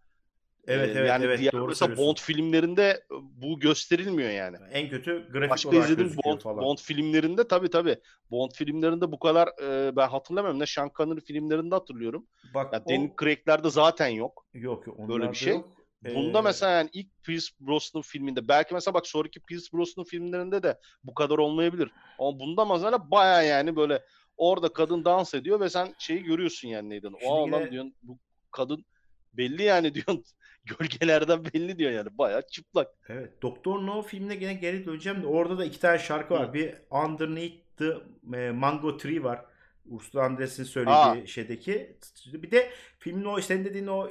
Evet 0.67 0.97
E, 0.97 0.99
evet 0.99 1.09
yani 1.09 1.25
evet 1.25 1.39
diğer 1.39 1.53
doğru 1.53 1.67
mesela. 1.69 1.97
Bond 1.97 2.17
filmlerinde 2.17 3.05
bu 3.21 3.61
gösterilmiyor 3.61 4.31
yani. 4.31 4.57
En 4.73 4.89
kötü 4.89 5.29
grafik 5.33 5.51
Başka 5.51 5.69
olarak 5.69 5.89
gözüküyor 5.89 6.17
Bond, 6.25 6.41
falan. 6.41 6.65
Bond 6.65 6.79
filmlerinde 6.79 7.49
tabii 7.49 7.71
tabii. 7.71 7.97
Bond 8.31 8.51
filmlerinde 8.55 9.13
bu 9.13 9.19
kadar 9.19 9.49
e, 9.63 9.97
ben 9.97 10.09
hatırlamıyorum. 10.09 10.61
Ne 10.61 10.67
Sean 10.67 10.91
Connery 10.97 11.21
filmlerinde 11.21 11.75
hatırlıyorum. 11.75 12.27
Bak 12.55 12.73
Ya 12.73 12.83
o... 12.85 12.89
Daniel 12.89 13.11
Craig'lerde 13.21 13.71
zaten 13.71 14.09
yok. 14.09 14.47
Yok 14.55 14.87
yok 14.87 15.09
Böyle 15.09 15.31
bir 15.31 15.37
şey. 15.37 15.53
yok. 15.55 15.71
Bunda 16.15 16.39
Ee, 16.39 16.43
mesela 16.43 16.73
yani 16.73 16.91
ilk 16.93 17.23
Pierce 17.23 17.47
Brosnan 17.61 18.03
filminde 18.03 18.49
belki 18.49 18.75
mesela 18.75 18.95
bak 18.95 19.07
sonraki 19.07 19.41
Pierce 19.41 19.67
Brosnan 19.73 20.05
filmlerinde 20.05 20.63
de 20.63 20.79
bu 21.05 21.15
kadar 21.15 21.39
olmayabilir. 21.39 21.91
Ama 22.19 22.41
bunda 22.41 22.65
mesela 22.65 23.11
baya 23.11 23.43
yani 23.43 23.77
böyle 23.77 24.03
orada 24.37 24.73
kadın 24.73 25.05
dans 25.05 25.35
ediyor 25.35 25.61
ve 25.61 25.69
sen 25.69 25.95
şeyi 25.99 26.23
görüyorsun 26.23 26.69
yani 26.69 26.91
neyden. 26.91 27.13
O 27.23 27.47
yine- 27.47 27.57
adam 27.57 27.71
diyorsun 27.71 27.95
bu 28.03 28.19
kadın 28.51 28.85
belli 29.33 29.63
yani 29.63 29.95
diyorsun 29.95 30.25
gölgelerden 30.79 31.45
belli 31.45 31.79
diyor 31.79 31.91
yani 31.91 32.19
baya 32.19 32.43
çıplak. 32.43 32.89
Evet. 33.09 33.43
Doktor 33.43 33.87
No 33.87 34.03
filmine 34.03 34.35
gene 34.35 34.55
geri 34.55 34.87
döneceğim 34.87 35.23
de 35.23 35.27
orada 35.27 35.59
da 35.59 35.65
iki 35.65 35.81
tane 35.81 35.99
şarkı 35.99 36.35
var. 36.35 36.49
Hı. 36.49 36.55
Bir 36.55 36.75
Underneath 36.91 37.55
the 37.77 37.97
e, 38.37 38.51
Mango 38.51 38.97
Tree 38.97 39.23
var. 39.23 39.45
Ursula 39.87 40.25
Andress'in 40.25 40.65
söylediği 40.65 41.29
şeydeki. 41.29 41.97
Bir 42.27 42.51
de 42.51 42.71
filmin 42.99 43.25
o 43.25 43.41
senin 43.41 43.65
dediğin 43.65 43.87
o 43.87 44.11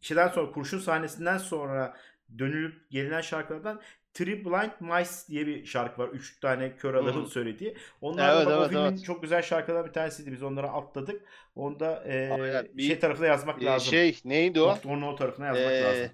şeyden 0.00 0.28
sonra 0.28 0.52
kurşun 0.52 0.78
sahnesinden 0.78 1.38
sonra 1.38 1.96
dönülüp 2.38 2.90
gelinen 2.90 3.20
şarkılardan 3.20 3.80
Three 4.18 4.44
Blind 4.44 4.70
Mice 4.80 5.10
diye 5.28 5.46
bir 5.46 5.64
şarkı 5.66 6.02
var. 6.02 6.08
Üç 6.08 6.40
tane 6.40 6.76
kör 6.76 6.94
adamın 6.94 7.24
Hı. 7.24 7.28
söylediği. 7.28 7.76
Onlar 8.00 8.28
da 8.34 8.36
Evet, 8.36 8.46
o 8.48 8.52
evet, 8.52 8.68
filmin 8.68 8.82
evet. 8.84 9.04
çok 9.04 9.22
güzel 9.22 9.42
şarkılardan 9.42 9.86
bir 9.88 9.92
tanesiydi. 9.92 10.32
Biz 10.32 10.42
onları 10.42 10.70
atladık. 10.70 11.22
Onu 11.56 11.80
da 11.80 12.04
e, 12.04 12.30
Aynen. 12.32 12.68
Bir- 12.74 12.82
şey 12.82 12.98
tarafına 12.98 13.26
yazmak 13.26 13.62
Ee, 13.62 13.64
lazım. 13.64 13.90
şey 13.90 14.18
neydi 14.24 14.60
o? 14.60 14.68
Doktor 14.68 15.00
No 15.00 15.16
tarafına 15.16 15.46
yazmak 15.46 15.72
Ee, 15.72 15.82
lazım. 15.82 16.10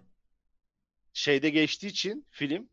Şeyde 1.12 1.50
geçtiği 1.50 1.86
için 1.86 2.26
film 2.30 2.68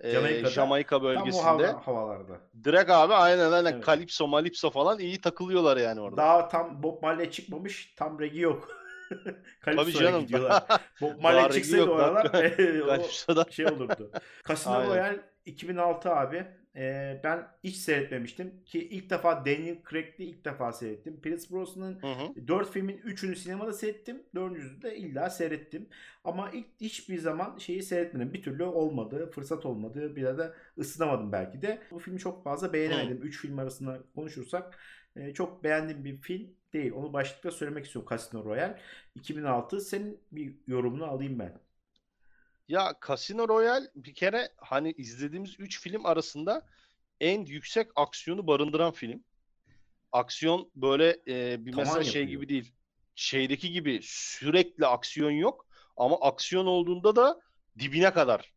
e, 0.00 0.10
Jamaika'da. 0.10 0.50
Jamaika 0.50 0.96
Tam 0.96 1.02
o 1.02 1.04
bölgesinde. 1.04 1.42
hava- 1.42 1.86
havalarda. 1.86 2.40
Direkt 2.64 2.90
abi 2.90 3.14
aynen 3.14 3.52
aynen 3.52 3.72
Evet. 3.72 3.84
Kalipso 3.84 4.28
Malipso 4.28 4.70
falan 4.70 4.98
iyi 4.98 5.20
takılıyorlar 5.20 5.76
yani 5.76 6.00
orada. 6.00 6.16
Daha 6.16 6.48
tam 6.48 6.82
Bob 6.82 7.02
Marley 7.02 7.30
çıkmış. 7.30 7.94
Tam 7.96 8.20
regi 8.20 8.40
yok. 8.40 8.79
Canım. 9.92 10.22
gidiyorlar. 10.22 10.64
Bob 11.00 11.22
Marley 11.22 11.50
çıksaydı 11.50 11.80
yok, 11.80 11.88
o 11.90 11.94
aralar 11.94 13.00
o 13.28 13.50
şey 13.50 13.66
olurdu. 13.66 14.10
Casino. 14.48 14.86
Royale 14.86 15.20
2006 15.46 16.10
abi. 16.10 16.46
Ee, 16.76 17.20
ben 17.24 17.48
hiç 17.64 17.76
seyretmemiştim. 17.76 18.64
Ki 18.64 18.88
ilk 18.88 19.10
defa 19.10 19.46
Daniel 19.46 19.78
Craig'li 19.90 20.24
ilk 20.24 20.44
defa 20.44 20.72
seyrettim. 20.72 21.20
Pierce 21.20 21.50
Brosnan'ın 21.50 22.02
Hı 22.02 22.06
hı. 22.06 22.48
4 22.48 22.70
filmin 22.70 22.98
3'ünü 22.98 23.36
sinemada 23.36 23.72
seyrettim. 23.72 24.22
4'üncüsü 24.34 24.82
de 24.82 24.96
illa 24.96 25.30
seyrettim. 25.30 25.88
Ama 26.24 26.50
ilk 26.50 26.66
hiçbir 26.80 27.18
zaman 27.18 27.58
şeyi 27.58 27.82
seyretmedim. 27.82 28.32
Bir 28.32 28.42
türlü 28.42 28.64
olmadı. 28.64 29.30
Fırsat 29.30 29.66
olmadı. 29.66 30.16
Bir 30.16 30.22
de 30.38 30.52
ısınamadım 30.78 31.32
belki 31.32 31.62
de. 31.62 31.82
Bu 31.90 31.98
filmi 31.98 32.18
çok 32.18 32.44
fazla 32.44 32.72
beğenemedim. 32.72 33.22
3 33.22 33.40
film 33.40 33.58
arasında 33.58 34.00
konuşursak 34.14 34.78
e, 35.16 35.34
çok 35.34 35.64
beğendiğim 35.64 36.04
bir 36.04 36.20
film 36.20 36.56
değil. 36.72 36.92
Onu 36.92 37.12
başlıkta 37.12 37.50
söylemek 37.50 37.86
istiyorum. 37.86 38.08
Casino 38.10 38.44
Royale 38.44 38.80
2006. 39.14 39.80
Senin 39.80 40.20
bir 40.32 40.54
yorumunu 40.66 41.04
alayım 41.04 41.38
ben. 41.38 41.60
Ya 42.68 42.94
Casino 43.06 43.48
Royale 43.48 43.86
bir 43.94 44.14
kere 44.14 44.48
hani 44.56 44.92
izlediğimiz 44.92 45.60
3 45.60 45.80
film 45.80 46.06
arasında 46.06 46.66
en 47.20 47.44
yüksek 47.44 47.88
aksiyonu 47.96 48.46
barındıran 48.46 48.92
film. 48.92 49.24
Aksiyon 50.12 50.70
böyle 50.76 51.20
e, 51.28 51.66
bir 51.66 51.72
Tavan 51.72 51.86
mesela 51.88 52.04
şey 52.04 52.22
yapıyor. 52.22 52.26
gibi 52.26 52.48
değil. 52.48 52.72
Şeydeki 53.14 53.72
gibi 53.72 54.00
sürekli 54.02 54.86
aksiyon 54.86 55.30
yok 55.30 55.66
ama 55.96 56.20
aksiyon 56.20 56.66
olduğunda 56.66 57.16
da 57.16 57.40
dibine 57.78 58.12
kadar 58.12 58.54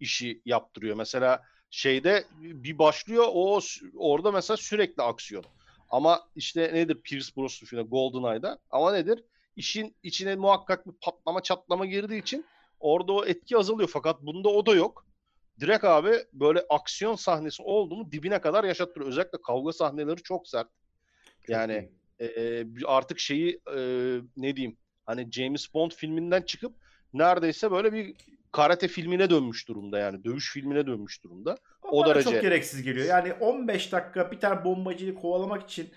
işi 0.00 0.42
yaptırıyor. 0.44 0.96
Mesela 0.96 1.42
şeyde 1.70 2.24
bir 2.40 2.78
başlıyor 2.78 3.24
o 3.28 3.60
orada 3.96 4.32
mesela 4.32 4.56
sürekli 4.56 5.02
aksiyon. 5.02 5.44
Ama 5.96 6.28
işte 6.36 6.70
nedir 6.74 7.00
Pierce 7.02 7.36
Brosnan 7.36 7.66
filmi 7.66 7.84
GoldenEye'da 7.84 8.58
ama 8.70 8.92
nedir? 8.92 9.24
İşin 9.56 9.96
içine 10.02 10.36
muhakkak 10.36 10.86
bir 10.86 10.92
patlama 10.92 11.42
çatlama 11.42 11.86
girdiği 11.86 12.20
için 12.20 12.46
orada 12.80 13.12
o 13.12 13.24
etki 13.24 13.56
azalıyor. 13.56 13.90
Fakat 13.92 14.22
bunda 14.22 14.48
o 14.48 14.66
da 14.66 14.74
yok. 14.74 15.06
Direkt 15.60 15.84
abi 15.84 16.12
böyle 16.32 16.64
aksiyon 16.70 17.14
sahnesi 17.14 17.62
oldu 17.62 17.96
mu 17.96 18.12
dibine 18.12 18.40
kadar 18.40 18.64
yaşattırıyor. 18.64 19.08
Özellikle 19.10 19.38
kavga 19.46 19.72
sahneleri 19.72 20.22
çok 20.22 20.48
sert. 20.48 20.68
Yani 21.48 21.90
e, 22.20 22.64
artık 22.86 23.18
şeyi 23.18 23.60
e, 23.76 23.80
ne 24.36 24.56
diyeyim 24.56 24.76
hani 25.06 25.32
James 25.32 25.74
Bond 25.74 25.90
filminden 25.90 26.42
çıkıp 26.42 26.74
neredeyse 27.12 27.70
böyle 27.70 27.92
bir 27.92 28.14
karate 28.52 28.88
filmine 28.88 29.30
dönmüş 29.30 29.68
durumda 29.68 29.98
yani 29.98 30.24
dövüş 30.24 30.52
filmine 30.52 30.86
dönmüş 30.86 31.24
durumda. 31.24 31.56
o 31.82 32.04
Bana 32.04 32.14
derece. 32.14 32.30
çok 32.30 32.42
gereksiz 32.42 32.82
geliyor. 32.82 33.06
Yani 33.06 33.32
15 33.32 33.92
dakika 33.92 34.30
bir 34.30 34.40
tane 34.40 34.64
bombacıyı 34.64 35.14
kovalamak 35.14 35.62
için 35.62 35.90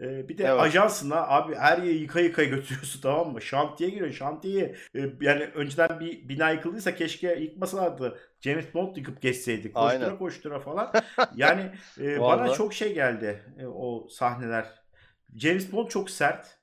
Ee, 0.00 0.28
bir 0.28 0.38
de 0.38 0.44
Evet. 0.44 0.60
ajansına 0.60 1.26
abi 1.28 1.54
her 1.54 1.78
yeri 1.78 1.96
yıka 1.98 2.20
yıka 2.20 2.44
götürüyorsun 2.44 3.00
tamam 3.02 3.32
mı? 3.32 3.42
Şantiye 3.42 3.90
giriyor 3.90 4.12
şantiyeyi. 4.12 4.74
Ee, 4.96 5.00
yani 5.20 5.44
önceden 5.54 6.00
bir 6.00 6.28
bina 6.28 6.50
yıkıldıysa 6.50 6.94
keşke 6.94 7.34
yıkmasalardı. 7.34 8.18
James 8.40 8.74
Bond 8.74 8.96
yıkıp 8.96 9.22
geçseydi. 9.22 9.72
Koştura 9.72 10.04
Aynen. 10.06 10.18
koştura 10.18 10.60
falan. 10.60 10.92
Yani 11.36 11.70
e, 12.00 12.20
bana 12.20 12.52
çok 12.52 12.74
şey 12.74 12.94
geldi 12.94 13.42
e, 13.58 13.66
o 13.66 14.08
sahneler. 14.10 14.66
James 15.36 15.72
Bond 15.72 15.88
çok 15.88 16.10
sert. 16.10 16.55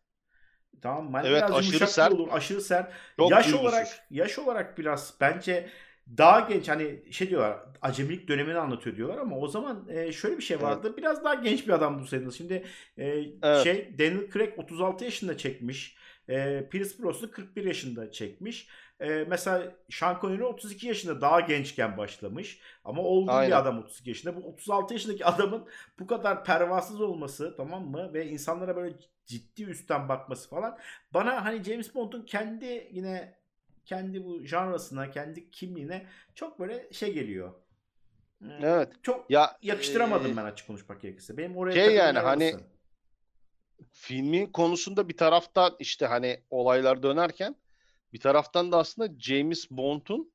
Tamam 0.83 1.05
mı? 1.11 1.17
Hani 1.17 1.27
Evet, 1.27 1.43
biraz 1.47 1.57
aşırı 1.57 1.87
sert. 1.87 2.13
olur, 2.13 2.27
aşırı 2.31 2.61
sert. 2.61 2.91
Çok 3.17 3.31
yaş 3.31 3.45
duygusuz. 3.45 3.65
olarak 3.67 3.87
yaş 4.11 4.39
olarak 4.39 4.77
biraz 4.77 5.13
bence 5.21 5.69
daha 6.17 6.39
genç 6.39 6.69
hani 6.69 7.03
şey 7.13 7.29
diyorlar 7.29 7.59
acemilik 7.81 8.27
dönemini 8.27 8.57
anlatıyor 8.57 8.95
diyorlar 8.95 9.17
ama 9.17 9.37
o 9.39 9.47
zaman 9.47 9.87
e, 9.89 10.11
şöyle 10.11 10.37
bir 10.37 10.43
şey 10.43 10.55
Evet. 10.55 10.63
vardı. 10.65 10.97
Biraz 10.97 11.23
daha 11.23 11.33
genç 11.33 11.67
bir 11.67 11.73
adam 11.73 11.99
bulsaydınız. 11.99 12.37
Şimdi 12.37 12.65
e, 12.97 13.05
Evet. 13.43 13.63
şey 13.63 13.95
Daniel 13.99 14.31
Craig 14.33 14.59
36 14.59 15.05
yaşında 15.05 15.37
çekmiş. 15.37 15.97
E, 16.29 16.67
Pierce 16.71 17.03
Brosnan 17.03 17.31
41 17.31 17.65
yaşında 17.65 18.11
çekmiş. 18.11 18.67
E, 19.03 19.25
mesela 19.27 19.75
Sean 19.89 20.17
Connery 20.21 20.43
32 20.43 20.87
yaşında 20.87 21.21
daha 21.21 21.39
gençken 21.39 21.97
başlamış. 21.97 22.59
Ama 22.83 23.01
olgun 23.01 23.47
bir 23.47 23.57
adam 23.59 23.79
32 23.79 24.09
yaşında. 24.09 24.35
Bu 24.35 24.47
36 24.47 24.93
yaşındaki 24.93 25.25
adamın 25.25 25.67
bu 25.99 26.07
kadar 26.07 26.45
pervasız 26.45 27.01
olması 27.01 27.53
tamam 27.57 27.85
mı? 27.85 28.13
Ve 28.13 28.27
insanlara 28.29 28.75
böyle 28.75 28.95
ciddi 29.25 29.63
üstten 29.63 30.09
bakması 30.09 30.49
falan. 30.49 30.77
Bana 31.13 31.45
hani 31.45 31.63
James 31.63 31.95
Bond'un 31.95 32.21
kendi 32.21 32.89
yine 32.91 33.39
kendi 33.85 34.25
bu 34.25 34.43
janrasına, 34.45 35.11
kendi 35.11 35.51
kimliğine 35.51 36.05
çok 36.35 36.59
böyle 36.59 36.93
şey 36.93 37.13
geliyor. 37.13 37.53
Hmm, 38.39 38.49
Evet. 38.61 38.93
Çok 39.01 39.31
Ya 39.31 39.57
yakıştıramadım 39.61 40.31
e, 40.31 40.37
ben 40.37 40.45
açık 40.45 40.67
konuşmak 40.67 41.01
gerekirse. 41.01 41.37
Benim 41.37 41.57
oraya 41.57 41.73
Şey 41.73 41.95
yani 41.95 42.19
hani 42.19 42.55
filmin 43.91 44.45
konusunda 44.45 45.09
bir 45.09 45.17
taraftan 45.17 45.75
işte 45.79 46.05
hani 46.05 46.43
olaylar 46.49 47.03
dönerken 47.03 47.55
bir 48.13 48.19
taraftan 48.19 48.71
da 48.71 48.77
aslında 48.77 49.19
James 49.19 49.71
Bond'un 49.71 50.33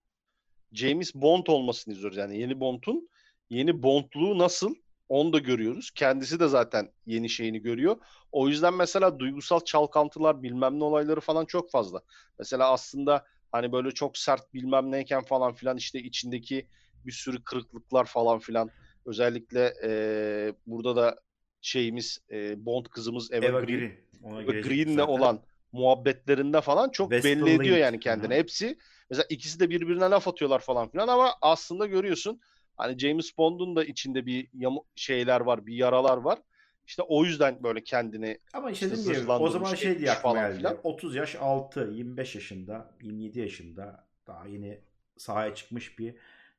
James 0.72 1.14
Bond 1.14 1.46
olmasını 1.46 1.94
izliyoruz. 1.94 2.16
Yani 2.16 2.38
yeni 2.38 2.60
Bond'un 2.60 3.08
yeni 3.50 3.82
Bond'luğu 3.82 4.38
nasıl 4.38 4.74
onu 5.08 5.32
da 5.32 5.38
görüyoruz. 5.38 5.90
Kendisi 5.90 6.40
de 6.40 6.48
zaten 6.48 6.92
yeni 7.06 7.28
şeyini 7.28 7.62
görüyor. 7.62 7.96
O 8.32 8.48
yüzden 8.48 8.74
mesela 8.74 9.18
duygusal 9.18 9.60
çalkantılar 9.60 10.42
bilmem 10.42 10.78
ne 10.80 10.84
olayları 10.84 11.20
falan 11.20 11.44
çok 11.44 11.70
fazla. 11.70 12.02
Mesela 12.38 12.72
aslında 12.72 13.24
hani 13.52 13.72
böyle 13.72 13.90
çok 13.90 14.18
sert 14.18 14.54
bilmem 14.54 14.90
neyken 14.90 15.22
falan 15.22 15.54
filan 15.54 15.76
işte 15.76 15.98
içindeki 15.98 16.68
bir 17.06 17.12
sürü 17.12 17.44
kırıklıklar 17.44 18.04
falan 18.04 18.38
filan. 18.38 18.70
Özellikle 19.06 19.74
eee, 19.82 20.54
burada 20.66 20.96
da 20.96 21.20
şeyimiz 21.60 22.18
eee, 22.30 22.54
Bond 22.58 22.86
kızımız 22.86 23.32
Eva, 23.32 23.46
Eva 23.46 23.60
Green 23.60 23.78
Green. 23.78 23.92
Ona 24.22 24.42
gelecektim 24.42 24.84
Green'le 24.84 24.96
zaten. 24.96 25.12
olan 25.12 25.42
muhabbetlerinde 25.72 26.60
falan 26.60 26.90
çok 26.90 27.10
Western 27.12 27.24
belli 27.24 27.50
ediyor 27.50 27.76
Link. 27.76 27.78
yani 27.78 28.00
kendini. 28.00 28.34
Hı 28.34 28.36
hı. 28.36 28.38
Hepsi 28.38 28.78
mesela 29.10 29.26
ikisi 29.30 29.60
de 29.60 29.70
birbirine 29.70 30.04
laf 30.04 30.28
atıyorlar 30.28 30.58
falan 30.60 30.90
filan 30.90 31.08
ama 31.08 31.34
aslında 31.42 31.86
görüyorsun 31.86 32.40
hani 32.76 32.98
James 32.98 33.38
Bond'un 33.38 33.76
da 33.76 33.84
içinde 33.84 34.26
bir 34.26 34.48
yamu- 34.54 34.84
şeyler 34.94 35.40
var, 35.40 35.66
bir 35.66 35.74
yaralar 35.74 36.16
var. 36.18 36.38
İşte 36.86 37.02
o 37.02 37.24
yüzden 37.24 37.62
böyle 37.62 37.84
kendini 37.84 38.38
Ama 38.52 38.70
işte 38.70 38.86
İşte 38.86 38.96
gibi 38.96 39.30
o 39.30 39.48
zaman 39.50 39.74
şey 39.74 39.98
diye 39.98 40.14
falan 40.14 40.50
filan. 40.52 40.76
30 40.82 41.14
yaş 41.16 41.36
altı, 41.36 41.90
25 41.94 42.34
yaşında, 42.34 42.90
27 43.02 43.40
yaşında 43.40 44.04
daha 44.26 44.46
yeni 44.46 44.80
sahaya 45.16 45.54
çıkmış 45.54 45.98
bir 45.98 46.14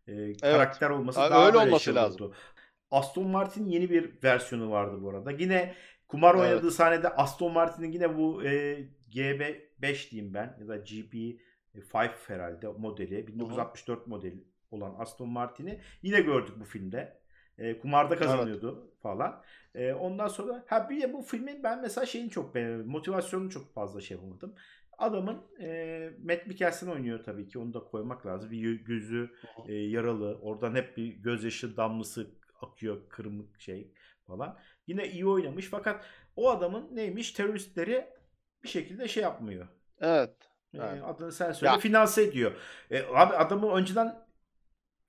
e, 0.08 0.34
karakter 0.38 0.90
olması 0.90 1.20
Ha, 1.20 1.30
daha 1.32 1.48
öyle 1.48 1.58
olması 1.58 1.84
şey 1.86 1.96
lazım. 1.96 2.22
olurdu. 2.22 2.36
Aston 2.92 3.28
Martin 3.28 3.66
yeni 3.66 3.90
bir 3.90 4.24
versiyonu 4.24 4.72
vardı 4.72 4.98
bu 5.02 5.10
arada. 5.10 5.32
Yine 5.32 5.76
kumar 6.10 6.36
Evet. 6.36 6.44
oynadığı 6.44 6.72
sahnede 6.72 7.10
Aston 7.10 7.54
Martin'in 7.54 7.92
yine 7.92 8.18
bu 8.18 8.44
e, 8.44 8.80
GB5 9.12 10.12
diyeyim 10.12 10.34
ben 10.34 10.58
ya 10.60 10.68
da 10.68 10.78
GP5 10.78 12.10
herhalde 12.28 12.68
modeli 12.68 13.28
1964 13.28 14.08
modeli 14.08 14.44
olan 14.72 14.96
Aston 15.00 15.30
Martin'i 15.30 15.82
yine 16.02 16.22
gördük 16.22 16.56
bu 16.60 16.64
filmde. 16.64 17.20
E, 17.58 17.80
kumarda 17.80 18.16
kazanıyordu 18.18 18.92
falan. 19.02 19.42
E, 19.76 19.94
ondan 19.94 20.28
sonra 20.28 20.64
ha 20.68 20.90
bir 20.90 21.02
de 21.02 21.14
bu 21.14 21.22
filmin 21.22 21.64
ben 21.64 21.82
mesela 21.82 22.06
şeyini 22.06 22.30
çok 22.30 22.56
beğendim. 22.56 22.88
Motivasyonunu 22.88 23.50
çok 23.50 23.74
fazla 23.74 24.02
şey 24.02 24.18
yapamadım. 24.18 24.56
Adamın 24.98 25.38
e, 25.62 26.10
Matt 26.24 26.48
Mikkelsen 26.48 26.88
oynuyor 26.88 27.24
tabii 27.24 27.48
ki. 27.48 27.60
Onu 27.60 27.74
da 27.74 27.80
koymak 27.80 28.26
lazım. 28.26 28.52
Bir 28.52 28.64
gö- 28.64 28.84
gözü 28.84 29.32
e, 29.68 29.74
yaralı. 29.74 30.40
Oradan 30.42 30.76
hep 30.76 30.98
bir 30.98 31.08
gözyaşı 31.08 31.78
damlası 31.78 32.28
akıyor. 32.62 33.10
Kırmızı 33.10 33.62
şey 33.62 33.92
falan. 34.30 34.60
Yine 34.88 35.10
iyi 35.12 35.28
oynamış 35.28 35.68
fakat 35.68 36.06
o 36.38 36.52
adamın 36.52 36.96
neymiş? 36.96 37.32
Teröristleri 37.34 38.10
bir 38.64 38.70
şekilde 38.70 39.10
şey 39.10 39.24
yapmıyor. 39.24 39.68
evet 40.02 40.50
E, 40.74 40.78
Evet. 40.82 41.04
adını 41.04 41.32
sen 41.32 41.52
söyle. 41.52 41.74
Ya- 41.74 41.80
Finanse 41.80 42.24
ediyor. 42.24 42.52
E, 42.92 43.04
abi 43.04 43.36
adamı 43.36 43.72
önceden 43.76 44.28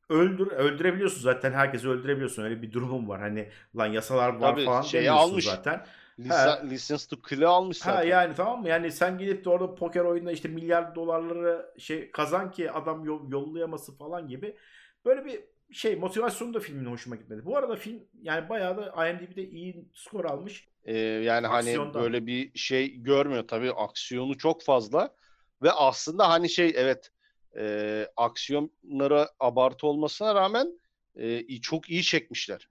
öldür 0.09 0.47
öldürebiliyorsun 0.53 1.21
zaten. 1.23 1.53
Herkesi 1.53 1.89
öldürebiliyorsun. 1.89 2.43
Öyle 2.43 2.63
bir 2.63 2.73
durumum 2.73 3.09
var. 3.09 3.21
Hani 3.21 3.49
lan 3.77 3.87
yasalar 3.87 4.35
var 4.37 4.41
Tabii, 4.41 4.65
falan 4.65 4.83
şeyi 4.83 5.11
almış. 5.11 5.45
zaten. 5.45 5.87
Lisa, 6.19 6.63
License 6.63 7.09
to 7.09 7.23
Kill'i 7.23 7.47
almış 7.47 7.79
Ha 7.79 7.91
zaten. 7.93 8.09
yani 8.09 8.35
tamam 8.35 8.61
mı? 8.63 8.69
Yani 8.69 8.93
sen 8.93 9.19
gidip 9.19 9.45
de 9.45 9.51
orada 9.51 9.75
poker 9.75 10.01
oyununda 10.05 10.33
işte 10.33 10.49
milyar 10.49 10.95
dolarları 10.95 11.75
şey 11.79 12.11
kazan 12.11 12.51
ki 12.51 12.71
adam 12.73 13.05
yol, 13.05 13.31
yollayaması 13.31 13.97
falan 13.97 14.29
gibi. 14.29 14.57
Böyle 15.05 15.25
bir 15.25 15.45
şey 15.73 15.97
motivasyonu 15.97 16.55
da 16.55 16.61
filmin 16.61 16.91
hoşuma 16.91 17.17
gitmedi. 17.17 17.45
Bu 17.45 17.57
arada 17.57 17.77
film 17.77 18.03
yani 18.23 18.49
bayağı 18.49 18.77
da 18.77 19.09
IMDb'de 19.09 19.51
iyi 19.51 19.89
skor 19.95 20.25
almış. 20.25 20.69
Ee, 20.85 20.99
yani 20.99 21.47
hani 21.47 21.71
Aksiyondan. 21.71 22.03
böyle 22.03 22.27
bir 22.27 22.59
şey 22.59 22.97
görmüyor 22.97 23.49
tabii 23.49 23.73
aksiyonu 23.73 24.39
çok 24.39 24.63
fazla 24.63 25.15
ve 25.63 25.73
aslında 25.73 26.29
hani 26.29 26.51
şey 26.51 26.73
evet 26.77 27.11
e, 27.59 28.07
aksiyonlara 28.17 29.31
abartı 29.41 29.87
olmasına 29.87 30.35
rağmen 30.35 30.81
e, 31.17 31.61
çok 31.61 31.91
iyi 31.91 32.03
çekmişler. 32.03 32.69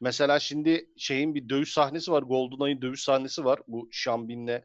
Mesela 0.00 0.40
şimdi 0.40 0.86
şeyin 0.96 1.34
bir 1.34 1.48
dövüş 1.48 1.72
sahnesi 1.72 2.12
var. 2.12 2.22
GoldenEye'ın 2.22 2.82
dövüş 2.82 3.02
sahnesi 3.02 3.44
var. 3.44 3.60
Bu 3.68 3.88
Şambin'le 3.92 4.62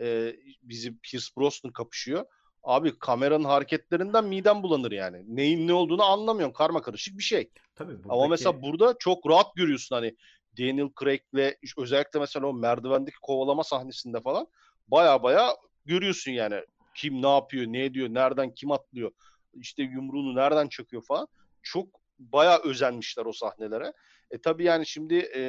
e, 0.00 0.36
bizim 0.62 0.98
Pierce 0.98 1.26
Brosnan 1.36 1.72
kapışıyor. 1.72 2.24
Abi 2.66 2.98
kameranın 2.98 3.44
hareketlerinden 3.44 4.24
midem 4.24 4.62
bulanır 4.62 4.92
yani. 4.92 5.36
Neyin 5.36 5.68
ne 5.68 5.72
olduğunu 5.72 6.04
anlamıyorsun. 6.04 6.54
Karma 6.54 6.82
karışık 6.82 7.18
bir 7.18 7.22
şey. 7.22 7.50
Tabii 7.74 7.92
buradaki... 7.92 8.12
Ama 8.12 8.26
mesela 8.28 8.62
burada 8.62 8.94
çok 8.98 9.30
rahat 9.30 9.56
görüyorsun 9.56 9.96
hani 9.96 10.16
Daniel 10.58 10.88
Craig'le 11.00 11.54
özellikle 11.78 12.20
mesela 12.20 12.46
o 12.46 12.52
merdivendeki 12.52 13.16
kovalama 13.22 13.64
sahnesinde 13.64 14.20
falan 14.20 14.46
baya 14.88 15.22
baya 15.22 15.56
görüyorsun 15.84 16.32
yani 16.32 16.60
kim 16.94 17.22
ne 17.22 17.28
yapıyor, 17.28 17.66
ne 17.66 17.84
ediyor, 17.84 18.08
nereden 18.08 18.54
kim 18.54 18.72
atlıyor, 18.72 19.10
işte 19.54 19.82
yumruğunu 19.82 20.36
nereden 20.36 20.68
çakıyor 20.68 21.02
falan. 21.02 21.28
Çok 21.62 21.88
baya 22.18 22.58
özenmişler 22.58 23.26
o 23.26 23.32
sahnelere. 23.32 23.92
E 24.30 24.38
tabii 24.38 24.64
yani 24.64 24.86
şimdi 24.86 25.14
e, 25.34 25.40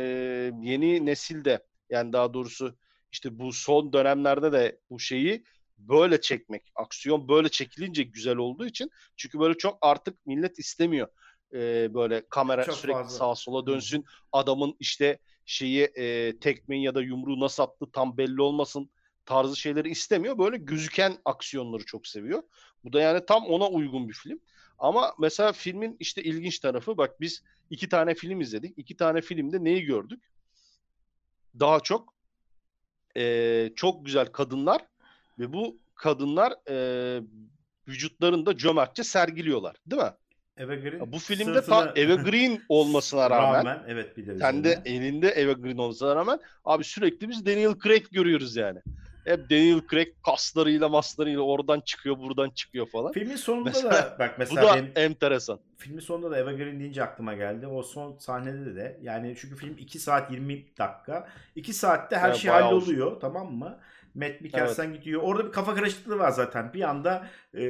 yeni 0.62 1.06
nesilde 1.06 1.66
yani 1.90 2.14
daha 2.14 2.34
doğrusu 2.34 2.76
işte 3.12 3.40
bu 3.40 3.54
son 3.54 3.94
dönemlerde 3.94 4.52
de 4.52 4.80
bu 4.90 5.00
şeyi 5.00 5.44
böyle 5.78 6.22
çekmek, 6.22 6.72
aksiyon 6.76 7.28
böyle 7.28 7.50
çekilince 7.50 8.04
güzel 8.04 8.38
olduğu 8.38 8.66
için 8.66 8.92
çünkü 9.16 9.40
böyle 9.40 9.58
çok 9.58 9.78
artık 9.82 10.26
millet 10.26 10.60
istemiyor 10.60 11.08
e, 11.54 11.94
böyle 11.94 12.24
kamera 12.30 12.64
Çok 12.64 12.76
sürekli 12.76 12.98
fazla. 12.98 13.18
sağa 13.18 13.36
sola 13.36 13.68
dönsün. 13.68 14.06
Adamın 14.32 14.76
işte 14.80 15.20
şeyi 15.46 15.84
e, 15.84 16.40
tekmeyi 16.40 16.84
ya 16.84 16.96
da 16.96 17.02
yumruğu 17.02 17.40
nasıl 17.40 17.64
attı 17.64 17.86
tam 17.94 18.18
belli 18.18 18.42
olmasın 18.42 18.90
tarzı 19.26 19.56
şeyleri 19.56 19.90
istemiyor. 19.90 20.38
Böyle 20.38 20.58
gözüken 20.58 21.18
aksiyonları 21.26 21.86
çok 21.86 22.08
seviyor. 22.08 22.44
Bu 22.84 22.94
da 22.94 23.02
yani 23.02 23.26
tam 23.26 23.46
ona 23.46 23.68
uygun 23.68 24.10
bir 24.10 24.14
film. 24.14 24.40
Ama 24.80 25.16
mesela 25.20 25.52
filmin 25.52 25.98
işte 26.00 26.24
ilginç 26.24 26.60
tarafı 26.60 26.98
bak 26.98 27.22
biz 27.22 27.44
iki 27.70 27.90
tane 27.90 28.16
film 28.16 28.42
izledik. 28.42 28.78
İki 28.78 28.98
tane 28.98 29.22
filmde 29.22 29.64
neyi 29.64 29.82
gördük? 29.82 30.24
Daha 31.60 31.80
çok 31.80 32.14
e, 33.18 33.70
çok 33.76 34.06
güzel 34.06 34.26
kadınlar 34.26 34.86
ve 35.40 35.54
bu 35.54 35.78
kadınlar 35.96 36.54
e, 36.70 37.22
vücutlarını 37.88 38.46
da 38.46 38.58
cömertçe 38.58 39.04
sergiliyorlar. 39.04 39.76
Değil 39.88 40.02
mi? 40.02 40.10
Eva 40.58 40.76
Green 40.76 41.12
Bu 41.12 41.20
filmde 41.20 41.44
sırtını- 41.62 41.66
tam 41.66 41.90
Eva 41.96 42.16
Green 42.16 42.60
olmasına 42.70 43.30
rağmen, 43.30 43.84
evet 43.88 44.18
bir 44.18 44.28
de 44.28 44.38
kendi 44.38 44.80
elinde 44.86 45.30
Eva 45.30 45.52
Green 45.52 45.78
olmasına 45.78 46.16
rağmen 46.16 46.40
abi 46.66 46.84
sürekli 46.84 47.30
biz 47.30 47.46
Daniel 47.46 47.74
Craig 47.84 48.06
görüyoruz 48.12 48.56
yani. 48.56 48.80
Hep 49.26 49.50
Daniel 49.50 49.82
Craig 49.92 50.08
kaslarıyla 50.26 50.90
maslarıyla 50.90 51.42
oradan 51.42 51.80
çıkıyor 51.82 52.18
buradan 52.20 52.50
çıkıyor 52.50 52.88
falan. 52.88 53.12
Filmin 53.12 53.36
sonunda 53.36 53.70
Mesela- 53.70 53.94
da 53.94 54.16
bak 54.20 54.30
Bu 54.38 54.40
mesela 54.40 54.68
da 54.68 54.76
benim 54.76 54.92
enteresan. 54.96 55.60
filmin 55.78 56.00
sonunda 56.00 56.32
da 56.32 56.38
Eva 56.40 56.52
Green 56.54 56.80
deyince 56.80 57.04
aklıma 57.04 57.34
geldi. 57.34 57.68
O 57.68 57.84
son 57.84 58.18
sahnede 58.18 58.76
de 58.76 59.00
yani 59.02 59.36
çünkü 59.40 59.56
film 59.56 59.76
2 59.78 60.00
saat 60.00 60.32
20 60.32 60.66
dakika. 60.78 61.28
2 61.56 61.74
saatte 61.74 62.18
her 62.18 62.30
Evet, 62.30 62.38
şey 62.38 62.52
halloluyor 62.52 63.20
tamam 63.20 63.54
mı? 63.54 63.80
Matt 64.18 64.42
Mikkelsen 64.42 64.94
gidiyor. 64.94 65.22
Orada 65.24 65.46
bir 65.48 65.52
kafa 65.52 65.76
karışıklığı 65.76 66.20
var 66.20 66.30
zaten. 66.32 66.74
Bir 66.74 66.82
anda 66.82 67.28
e, 67.54 67.64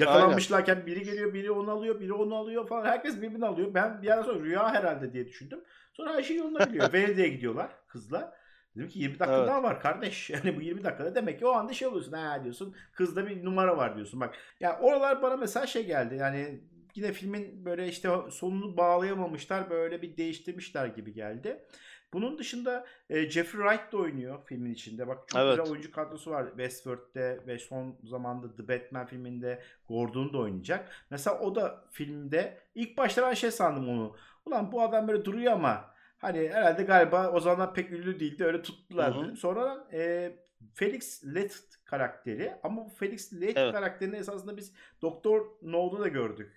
yakalanmışlarken 0.00 0.86
biri 0.86 1.02
geliyor, 1.04 1.34
biri 1.34 1.50
onu 1.50 1.70
alıyor, 1.70 2.00
biri 2.00 2.12
onu 2.12 2.34
alıyor 2.34 2.68
falan. 2.68 2.84
Herkes 2.84 3.16
birbirini 3.16 3.46
alıyor. 3.46 3.74
Ben 3.74 4.02
bir 4.02 4.08
ara 4.08 4.24
sonra 4.24 4.40
rüya 4.40 4.74
herhalde 4.74 5.12
diye 5.12 5.28
düşündüm. 5.28 5.60
Sonra 5.92 6.14
her 6.14 6.22
şey 6.22 6.36
yoluna 6.36 6.64
gidiyor. 6.64 6.92
Venedik'e 6.92 7.28
gidiyorlar 7.28 7.70
kızla. 7.88 8.34
Dedim 8.76 8.88
ki 8.88 8.98
20 8.98 9.18
dakika 9.18 9.36
Evet. 9.38 9.48
daha 9.48 9.62
var 9.62 9.80
kardeş. 9.80 10.30
Yani 10.44 10.56
bu 10.56 10.60
20 10.60 10.84
dakikada 10.84 11.14
demek 11.14 11.38
ki 11.38 11.46
o 11.46 11.50
anda 11.50 11.72
şey 11.72 11.88
oluyorsun. 11.88 12.12
Ha 12.12 12.44
diyorsun. 12.44 12.74
Kızda 12.92 13.26
bir 13.26 13.44
numara 13.44 13.76
var 13.76 13.96
diyorsun. 13.96 14.20
Bak 14.20 14.34
ya 14.60 14.78
oralar 14.80 15.22
bana 15.22 15.36
mesela 15.36 15.66
şey 15.66 15.86
geldi. 15.86 16.14
Yani 16.14 16.60
yine 16.94 17.12
filmin 17.12 17.64
böyle 17.64 17.88
işte 17.88 18.08
sonunu 18.30 18.76
bağlayamamışlar. 18.76 19.70
Böyle 19.70 20.02
bir 20.02 20.16
değiştirmişler 20.16 20.86
gibi 20.86 21.12
geldi. 21.12 21.64
Bunun 22.12 22.38
dışında 22.38 22.86
e, 23.10 23.30
Jeffrey 23.30 23.62
Wright 23.62 23.92
da 23.92 23.96
oynuyor 23.96 24.38
filmin 24.46 24.72
içinde. 24.72 25.08
Bak 25.08 25.28
çok 25.28 25.40
Evet. 25.40 25.56
güzel 25.58 25.72
oyuncu 25.72 25.92
kadrosu 25.92 26.30
var. 26.30 26.46
Westworld'de 26.48 27.40
ve 27.46 27.58
son 27.58 27.96
zamanda 28.04 28.56
The 28.56 28.68
Batman 28.68 29.06
filminde 29.06 29.62
Gordon 29.88 30.32
da 30.32 30.38
oynayacak. 30.38 30.90
Mesela 31.10 31.38
o 31.40 31.54
da 31.54 31.84
filmde 31.90 32.58
ilk 32.74 32.98
başta 32.98 33.22
ben 33.22 33.34
şey 33.34 33.50
sandım 33.50 33.88
onu. 33.88 34.16
Ulan 34.46 34.72
bu 34.72 34.82
adam 34.82 35.08
böyle 35.08 35.24
duruyor 35.24 35.52
ama 35.52 35.90
hani 36.18 36.48
herhalde 36.48 36.82
galiba 36.82 37.30
o 37.30 37.40
zamanlar 37.40 37.74
pek 37.74 37.90
ünlü 37.92 38.20
değildi 38.20 38.44
öyle 38.44 38.62
tuttular. 38.62 39.34
Sonra 39.36 39.88
e, 39.92 40.32
Felix 40.74 41.24
Leith 41.34 41.54
karakteri 41.84 42.52
ama 42.62 42.84
bu 42.84 42.88
Felix 42.88 43.32
Leith 43.40 43.58
Evet. 43.58 43.72
karakterini 43.74 44.16
esasında 44.16 44.56
biz 44.56 44.72
Doktor 45.02 45.46
No'da 45.62 46.00
da 46.00 46.08
gördük. 46.08 46.52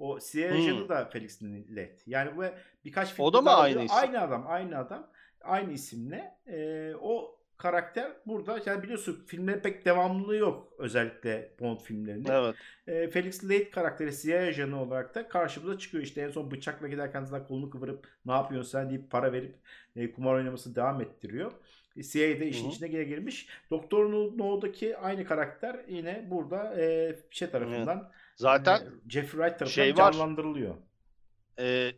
O 0.00 0.14
ajanı 0.16 0.80
Hmm. 0.80 0.88
da 0.88 1.04
Felix 1.04 1.42
Leith. 1.42 2.08
Yani 2.08 2.36
bu 2.36 2.44
birkaç 2.84 3.14
film 3.14 3.24
O 3.26 3.32
da 3.32 3.40
mı 3.42 3.50
aynı 3.50 3.82
isim? 3.82 3.96
Aynı 3.98 4.20
adam, 4.20 4.44
aynı 4.48 4.78
adam. 4.78 5.10
Aynı 5.40 5.72
isimle. 5.72 6.38
E, 6.46 6.92
o 7.00 7.40
karakter 7.56 8.12
burada 8.26 8.60
yani 8.66 8.82
biliyorsun 8.82 9.24
filmlerin 9.26 9.60
pek 9.60 9.84
devamlılığı 9.84 10.36
yok 10.36 10.72
özellikle 10.78 11.54
Bond 11.60 11.80
filmlerinde. 11.80 12.32
Evet. 12.32 12.54
E, 12.86 13.10
Felix 13.10 13.48
Leith 13.48 13.70
karakteri 13.70 14.16
CIA 14.16 14.38
ajanı 14.40 14.82
olarak 14.82 15.14
da 15.14 15.28
karşımıza 15.28 15.78
çıkıyor. 15.78 16.04
İşte 16.04 16.20
en 16.22 16.30
son 16.30 16.50
bıçakla 16.50 16.88
giderken 16.88 17.24
zaten 17.24 17.46
kolunu 17.46 17.70
kıvırıp 17.70 18.08
ne 18.26 18.32
yapıyorsun 18.32 18.70
sen 18.70 18.90
deyip 18.90 19.10
para 19.10 19.32
verip 19.32 19.56
e, 19.96 20.12
kumar 20.12 20.34
oynamasını 20.34 20.74
devam 20.74 21.00
ettiriyor. 21.00 21.52
E, 22.00 22.02
CIA 22.02 22.40
de 22.40 22.48
işin 22.48 22.64
Hı 22.64 22.68
hı. 22.68 22.72
içine 22.72 22.88
gire 22.88 23.04
girmiş. 23.04 23.48
Doktor 23.70 24.12
No- 24.12 24.38
No'daki 24.38 24.96
aynı 24.96 25.24
karakter 25.24 25.80
yine 25.88 26.26
burada 26.30 26.80
e, 26.82 27.16
şey 27.30 27.50
tarafından 27.50 28.10
Zaten 28.36 28.76
e, 28.76 29.10
Jeffrey 29.10 29.40
Wright 29.40 29.58
tarafından 29.58 29.84
şey 29.84 29.96
var. 29.96 30.12
canlandırılıyor. 30.12 30.74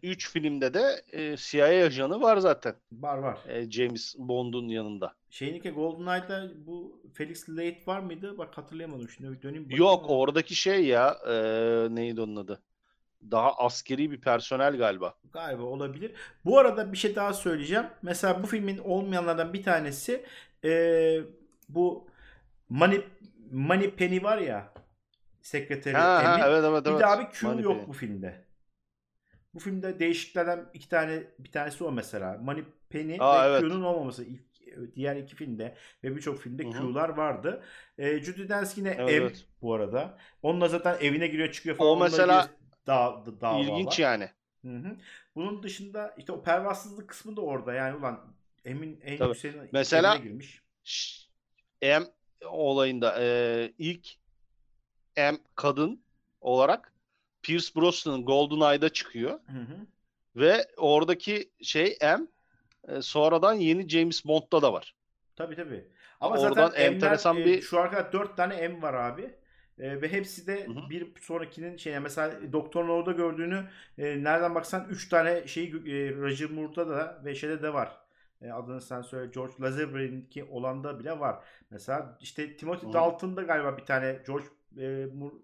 3 0.02 0.30
filmde 0.30 0.74
de 0.74 1.02
e, 1.12 1.36
CIA 1.36 1.66
ajanı 1.86 2.20
var 2.22 2.36
zaten. 2.36 2.74
Var 2.92 3.18
var. 3.18 3.38
E, 3.48 3.70
James 3.70 4.14
Bond'un 4.18 4.68
yanında. 4.68 5.14
Şeyinki 5.30 5.70
GoldenEye'da 5.70 6.50
bu 6.66 7.02
Felix 7.14 7.48
Leith 7.48 7.88
var 7.88 8.00
mıydı? 8.00 8.38
Bak 8.38 8.58
hatırlayamadım 8.58 9.08
şimdi 9.08 9.42
döneyim. 9.42 9.64
bakayım 9.64 9.82
Yok 9.84 10.04
oradaki 10.08 10.54
şey 10.54 10.84
ya 10.86 11.16
e, 11.28 11.34
neydi 11.94 12.20
onun 12.20 12.36
adı? 12.36 12.62
Daha 13.30 13.52
askeri 13.58 14.10
bir 14.10 14.20
personel 14.20 14.76
galiba. 14.76 15.14
Galiba 15.32 15.62
olabilir. 15.62 16.12
Bu 16.44 16.58
arada 16.58 16.92
bir 16.92 16.96
şey 16.98 17.16
daha 17.16 17.32
söyleyeceğim. 17.32 17.86
Mesela 18.02 18.42
bu 18.42 18.46
filmin 18.46 18.78
olmayanlardan 18.78 19.52
bir 19.52 19.62
tanesi 19.62 20.26
eee, 20.62 21.24
bu 21.68 22.10
Money, 22.68 23.04
Money 23.52 23.90
Penny 23.94 24.22
var 24.22 24.38
ya 24.38 24.74
sekreteri 25.42 25.96
Ha, 25.96 26.24
ha, 26.24 26.38
Emin. 26.38 26.38
evet 26.38 26.64
evet 26.64 26.86
Bir 26.86 26.90
evet. 26.90 27.00
de 27.00 27.06
abi 27.06 27.28
Q 27.30 27.46
Money 27.46 27.62
yok 27.62 27.64
Penny. 27.64 27.88
bu 27.88 27.92
filmde. 27.92 28.44
Bu 29.54 29.58
filmde 29.58 29.98
değişiklerden 29.98 30.70
iki 30.74 30.88
tane 30.88 31.22
bir 31.38 31.52
tanesi 31.52 31.84
o 31.84 31.92
mesela. 31.92 32.38
Money 32.38 32.64
Penny 32.90 33.16
Aa, 33.18 33.44
ve 33.44 33.48
evet. 33.50 33.60
Q'nun 33.60 33.82
olmaması 33.82 34.24
ilk 34.24 34.42
diğer 34.96 35.16
iki 35.16 35.34
filmde 35.36 35.76
ve 36.04 36.16
birçok 36.16 36.38
filmde 36.40 36.64
Hı 36.64 36.68
hı. 36.68 36.72
Q'lar 36.72 37.08
vardı. 37.08 37.62
Ee, 37.98 38.18
Judi 38.18 38.48
Dench 38.48 38.78
yine 38.78 38.96
Evet, 38.98 39.14
M 39.20 39.24
evet. 39.24 39.46
bu 39.62 39.74
arada. 39.74 40.18
Onunla 40.42 40.68
zaten 40.68 40.96
evine 41.00 41.26
giriyor 41.26 41.52
çıkıyor 41.52 41.76
falan. 41.76 41.90
O 41.90 41.96
mesela 41.96 42.48
da, 42.86 43.22
da, 43.26 43.40
dava 43.40 43.60
İlginç 43.60 43.86
var. 43.88 43.98
yani. 43.98 44.28
Hı 44.64 44.68
hı. 44.76 44.96
Bunun 45.34 45.62
dışında 45.62 46.14
işte 46.18 46.32
o 46.32 46.42
pervasızlık 46.42 47.08
kısmı 47.08 47.36
da 47.36 47.40
orada. 47.40 47.72
Yani 47.74 47.96
ulan 47.96 48.20
Emin 48.64 49.00
en 49.04 49.16
Tabii. 49.18 49.28
yükseğine 49.28 49.68
Mesela- 49.72 50.16
girmiş. 50.16 50.62
M 51.82 52.02
olayında 52.46 53.16
e, 53.20 53.72
ilk 53.78 54.08
M 55.16 55.38
kadın 55.54 56.02
olarak 56.40 56.92
Pierce 57.42 57.66
Brosnan'ın 57.76 58.24
GoldenEye'da 58.24 58.88
çıkıyor. 58.88 59.30
Hı 59.46 59.58
hı. 59.58 59.76
Ve 60.36 60.66
oradaki 60.76 61.50
şey 61.62 61.98
M 62.02 62.26
e, 62.88 63.02
sonradan 63.02 63.54
yeni 63.54 63.88
James 63.88 64.24
Bond'da 64.24 64.62
da 64.62 64.72
var. 64.72 64.94
Tabii 65.36 65.56
tabii. 65.56 65.84
Ama 66.20 66.36
Oradan 66.38 66.54
zaten 66.54 66.80
M'ler, 66.80 66.92
enteresan 66.92 67.36
e, 67.36 67.44
bir- 67.44 67.62
şu 67.62 67.80
ana 67.80 67.90
kadar 67.90 68.12
4 68.12 68.36
tane 68.36 68.68
M 68.68 68.82
var 68.82 68.94
abi. 68.94 69.34
E, 69.78 70.02
ve 70.02 70.12
hepsi 70.12 70.46
de 70.46 70.66
Hı 70.66 70.72
hı. 70.72 70.90
bir 70.90 71.12
sonrakinin 71.20 71.76
şeyine 71.76 71.98
mesela 72.00 72.52
Doktor 72.52 72.88
No'da 72.88 73.12
gördüğünü 73.12 73.64
e, 73.98 74.24
nereden 74.24 74.54
baksan 74.54 74.86
3 74.90 75.08
tane 75.08 75.46
şey 75.46 75.64
e, 75.68 75.70
Roger 76.16 76.50
Moore'da 76.50 76.88
da 76.88 77.22
ve 77.24 77.34
şeyde 77.34 77.62
de 77.62 77.74
var. 77.74 77.98
E, 78.42 78.50
adını 78.52 78.80
sen 78.80 79.02
söyle 79.02 79.30
George 79.34 79.54
Lazenby'ninki 79.60 80.44
olanda 80.44 80.98
bile 80.98 81.18
var. 81.20 81.44
Mesela 81.70 82.18
işte 82.20 82.56
Timothy 82.56 82.88
hı. 82.88 82.92
Dalton'da 82.92 83.42
galiba 83.42 83.76
bir 83.78 83.84
tane 83.86 84.18
George 84.26 84.46
e, 84.78 85.06
Moore 85.14 85.34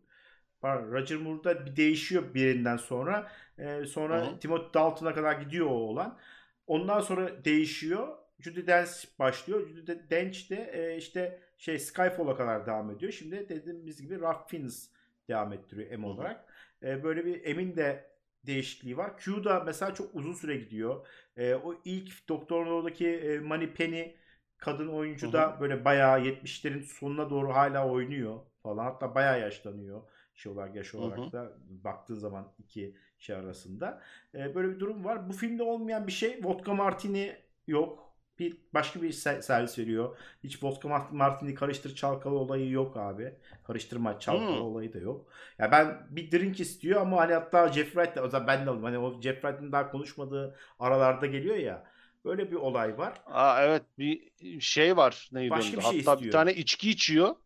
pardon, 0.60 0.92
Roger 0.92 1.18
Moore'da 1.18 1.66
bir 1.66 1.76
değişiyor 1.76 2.34
birinden 2.34 2.76
sonra. 2.76 3.32
E, 3.58 3.86
sonra 3.86 4.26
Hı 4.26 4.30
hı. 4.30 4.38
Timothy 4.40 4.74
Dalton'a 4.74 5.14
kadar 5.14 5.40
gidiyor 5.40 5.66
o 5.66 5.70
olan. 5.70 6.18
Ondan 6.66 7.00
sonra 7.00 7.44
değişiyor. 7.44 8.08
Judy 8.40 8.66
Dench 8.66 9.18
başlıyor. 9.18 9.68
Judy 9.68 9.92
Dench 10.10 10.50
de 10.50 10.70
e, 10.72 10.96
işte 10.96 11.40
şey 11.58 11.78
Skyfall'a 11.78 12.36
kadar 12.36 12.66
devam 12.66 12.90
ediyor. 12.90 13.12
Şimdi 13.12 13.48
dediğimiz 13.48 14.02
gibi 14.02 14.20
Ralph 14.20 14.48
Fiennes 14.48 14.90
devam 15.28 15.52
ettiriyor 15.52 15.98
M 15.98 16.06
olarak. 16.06 16.44
E, 16.82 17.04
böyle 17.04 17.24
bir 17.24 17.44
Emin 17.44 17.76
de 17.76 18.10
değişikliği 18.46 18.96
var. 18.96 19.18
Q 19.18 19.44
da 19.44 19.60
mesela 19.60 19.94
çok 19.94 20.14
uzun 20.14 20.32
süre 20.32 20.56
gidiyor. 20.56 21.06
E, 21.36 21.54
o 21.54 21.74
ilk 21.84 22.28
Doktor 22.28 22.66
No'daki 22.66 23.08
e, 23.08 23.38
Money 23.38 23.72
Penny 23.72 24.14
kadın 24.56 24.88
oyuncu 24.88 25.28
Hı 25.28 25.32
da 25.32 25.56
böyle 25.60 25.84
bayağı 25.84 26.20
70'lerin 26.20 26.82
sonuna 26.82 27.30
doğru 27.30 27.54
hala 27.54 27.88
oynuyor 27.88 28.40
falan. 28.62 28.84
Hatta 28.84 29.14
bayağı 29.14 29.40
yaşlanıyor 29.40 30.02
şey 30.34 30.52
olarak 30.52 30.76
yaş 30.76 30.94
olarak 30.94 31.18
hı. 31.18 31.32
da 31.32 31.52
baktığın 31.68 32.14
zaman 32.14 32.52
iki 32.58 32.94
şey 33.18 33.36
arasında. 33.36 34.02
E, 34.34 34.54
böyle 34.54 34.68
bir 34.68 34.80
durum 34.80 35.04
var. 35.04 35.28
Bu 35.28 35.32
filmde 35.32 35.62
olmayan 35.62 36.06
bir 36.06 36.12
şey. 36.12 36.40
Vodka 36.44 36.74
Martini 36.74 37.36
yok. 37.66 38.07
Bir 38.38 38.56
başka 38.74 39.02
bir 39.02 39.12
se- 39.12 39.42
servis 39.42 39.78
veriyor. 39.78 40.16
Hiç 40.44 40.62
vodka 40.62 40.88
mart- 40.88 41.12
martini 41.12 41.54
karıştır 41.54 41.94
çalkala 41.94 42.34
olayı 42.34 42.70
yok 42.70 42.96
abi. 42.96 43.34
Karıştırma 43.64 44.18
çalkala 44.20 44.56
Hmm. 44.56 44.62
olayı 44.62 44.92
da 44.94 44.98
yok. 44.98 45.26
Ya 45.58 45.70
ben 45.72 46.06
bir 46.10 46.30
drink 46.30 46.60
istiyor 46.60 47.00
ama 47.00 47.16
hani 47.20 47.32
hatta 47.34 47.72
Jeff 47.72 47.92
Wright 47.92 48.16
de 48.16 48.20
o 48.22 48.28
zaman 48.28 48.46
ben 48.46 48.66
de 48.66 48.70
aldım. 48.70 48.82
Hani 48.84 48.98
o 48.98 49.20
Jeff 49.20 49.34
Wright'ın 49.42 49.72
daha 49.72 49.90
konuşmadığı 49.90 50.56
aralarda 50.78 51.26
geliyor 51.26 51.56
ya. 51.56 51.84
Böyle 52.24 52.50
bir 52.50 52.56
olay 52.56 52.98
var. 52.98 53.14
Aa, 53.26 53.62
evet 53.64 53.82
bir 53.98 54.30
şey 54.60 54.96
var 54.96 55.28
neydi 55.32 55.50
Başka 55.50 55.76
onda? 55.76 55.76
bir 55.78 55.82
şey 55.82 55.98
Hatta 55.98 55.98
istiyor. 56.02 56.20
bir 56.22 56.30
tane 56.30 56.54
içki 56.54 56.90
içiyor. 56.90 57.36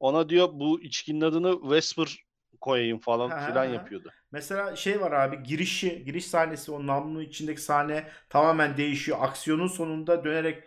Ona 0.00 0.28
diyor 0.28 0.48
bu 0.52 0.80
içkinin 0.82 1.20
adını 1.20 1.70
Vesper 1.70 2.18
koyayım 2.62 2.98
falan 3.00 3.30
Ha, 3.30 3.46
filan 3.46 3.64
yapıyordu. 3.64 4.10
Mesela 4.32 4.76
şey 4.76 5.00
var 5.00 5.12
abi 5.12 5.42
girişi, 5.42 6.04
giriş 6.04 6.26
sahnesi 6.26 6.72
o 6.72 6.86
namlunun 6.86 7.20
içindeki 7.20 7.60
sahne 7.60 8.08
tamamen 8.28 8.76
değişiyor. 8.76 9.18
Aksiyonun 9.20 9.66
sonunda 9.68 10.24
dönerek 10.24 10.64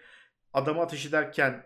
adamı 0.54 0.82
ateş 0.82 1.06
ederken 1.06 1.64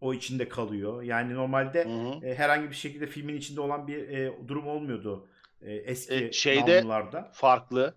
o 0.00 0.14
içinde 0.14 0.48
kalıyor. 0.48 1.02
Yani 1.02 1.34
normalde 1.34 1.84
Hı 1.84 1.88
hı. 1.88 2.26
e, 2.26 2.34
herhangi 2.34 2.70
bir 2.70 2.74
şekilde 2.76 3.06
filmin 3.06 3.36
içinde 3.36 3.60
olan 3.60 3.88
bir 3.88 4.08
e, 4.08 4.48
durum 4.48 4.66
olmuyordu 4.68 5.28
e, 5.60 5.74
eski 5.74 6.14
E, 6.14 6.32
şeyde- 6.32 6.80
namlularda. 6.80 7.30
Farklı. 7.34 7.94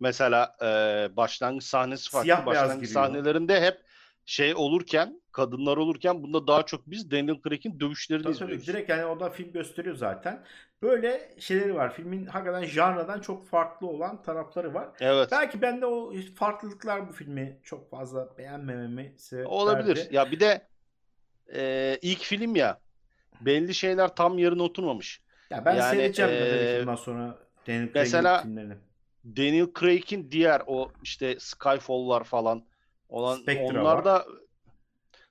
Mesela 0.00 0.56
e, 0.62 0.66
başlangıç 1.16 1.64
sahnesi 1.64 2.10
farklı. 2.10 2.24
Siyah 2.24 2.46
başlangıç 2.46 2.90
sahnelerinde 2.90 3.60
hep 3.60 3.80
şey 4.26 4.54
olurken 4.54 5.22
kadınlar 5.34 5.76
olurken 5.76 6.22
bunda 6.22 6.46
daha 6.46 6.62
çok 6.66 6.86
biz 6.90 7.10
Daniel 7.10 7.36
Craig'in 7.48 7.80
dövüşlerini 7.80 8.22
Tabii 8.24 8.34
tabii 8.36 8.44
izliyoruz. 8.52 8.66
direkt 8.68 8.90
yani 8.90 9.04
orada 9.04 9.30
film 9.30 9.52
gösteriyor 9.52 9.96
zaten. 9.96 10.44
Böyle 10.82 11.34
şeyleri 11.38 11.74
var. 11.74 11.94
Filmin 11.94 12.26
hakikaten 12.26 12.64
janradan 12.64 13.20
çok 13.20 13.46
farklı 13.46 13.86
olan 13.86 14.22
tarafları 14.22 14.74
var. 14.74 14.88
Evet. 15.00 15.28
Belki 15.32 15.62
ben 15.62 15.80
de 15.80 15.86
o 15.86 16.12
farklılıklar 16.36 17.08
bu 17.08 17.12
filmi 17.12 17.58
çok 17.62 17.90
fazla 17.90 18.38
beğenmememi 18.38 19.14
sebep 19.16 19.46
Olabilir. 19.48 19.96
verdi. 19.96 20.14
Ya 20.14 20.30
bir 20.30 20.40
de 20.40 20.66
e, 21.54 21.98
ilk 22.02 22.18
film 22.20 22.56
ya 22.56 22.78
belli 23.40 23.74
şeyler 23.74 24.14
tam 24.14 24.38
yerine 24.38 24.62
oturmamış. 24.62 25.20
Ya 25.50 25.64
ben 25.64 25.74
Yani, 25.76 25.90
seyredeceğim 25.90 26.80
bundan 26.80 26.96
sonra 26.96 27.38
Daniel 27.68 27.82
Craig'in 27.92 27.92
mesela- 27.94 28.42
filmlerini. 28.42 28.74
Daniel 29.24 29.66
Craig'in 29.80 30.30
diğer 30.30 30.62
o 30.66 30.92
işte 31.02 31.36
Skyfall'lar 31.40 32.24
falan 32.24 32.62
olan 33.08 33.36
Spectre 33.36 33.62
onlar 33.80 33.82
var. 33.96 34.04
da 34.04 34.26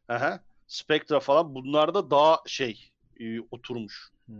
Aha, 0.10 0.40
Spectre 0.68 1.20
falan 1.20 1.56
bunlar 1.56 1.94
da 1.94 2.12
daha 2.12 2.38
şey 2.48 2.92
e, 3.20 3.40
oturmuş. 3.52 4.10
Hmm. 4.26 4.36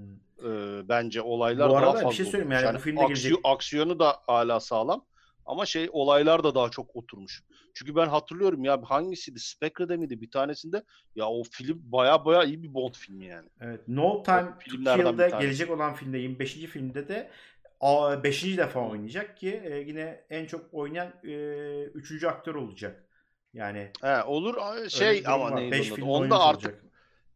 Ee, 0.46 0.90
bence 0.90 1.22
olaylar 1.22 1.70
Bu 1.70 1.74
daha 1.74 1.82
arada 1.84 1.98
bir 1.98 2.04
fazla 2.04 2.16
şey 2.16 2.26
söyleyeyim 2.26 2.48
oturmuş. 2.48 2.64
yani 2.66 2.76
bu 2.76 2.80
filmde 2.82 3.02
aksiyo- 3.02 3.08
gelecek- 3.30 3.40
aksiyonu 3.44 4.00
da 4.00 4.16
hala 4.28 4.60
sağlam 4.60 5.06
ama 5.46 5.66
şey 5.66 5.90
olaylar 5.92 6.44
da 6.44 6.56
daha 6.56 6.70
çok 6.70 6.96
oturmuş. 6.96 7.44
Çünkü 7.74 7.96
ben 7.96 8.08
hatırlıyorum 8.08 8.64
ya 8.64 8.82
hangisiydi? 8.84 9.40
Spectre'de 9.40 9.98
miydi? 9.98 10.22
Bir 10.22 10.32
tanesinde 10.32 10.84
ya 11.16 11.28
o 11.30 11.44
film 11.52 11.82
baya 11.84 12.26
baya 12.26 12.44
iyi 12.44 12.64
bir 12.64 12.74
Bond 12.74 12.94
filmi 12.94 13.26
yani. 13.26 13.50
Evet. 13.62 13.82
No 13.88 14.24
Time 14.24 14.54
to 14.70 14.78
bir 14.78 14.86
tanesi. 14.86 15.38
gelecek 15.40 15.70
olan 15.72 15.94
filmde 15.94 16.18
25. 16.18 16.54
filmde 16.54 17.08
de 17.08 17.30
5. 18.24 18.58
defa 18.58 18.90
oynayacak 18.90 19.38
ki 19.38 19.62
e, 19.66 19.78
yine 19.80 20.24
en 20.30 20.46
çok 20.46 20.74
oynayan 20.74 21.14
3. 21.24 22.24
aktör 22.24 22.56
olacak. 22.56 23.04
Yani 23.54 23.92
He, 24.02 24.24
olur 24.24 24.90
şey 24.90 25.24
ama 25.28 25.52
neydi 25.52 25.72
5 25.72 25.80
onun 25.82 25.92
adı? 25.92 25.96
film 25.96 26.08
Onu 26.08 26.14
da 26.14 26.20
oyuncu 26.20 26.36
artık 26.50 26.66
olacak. 26.74 26.84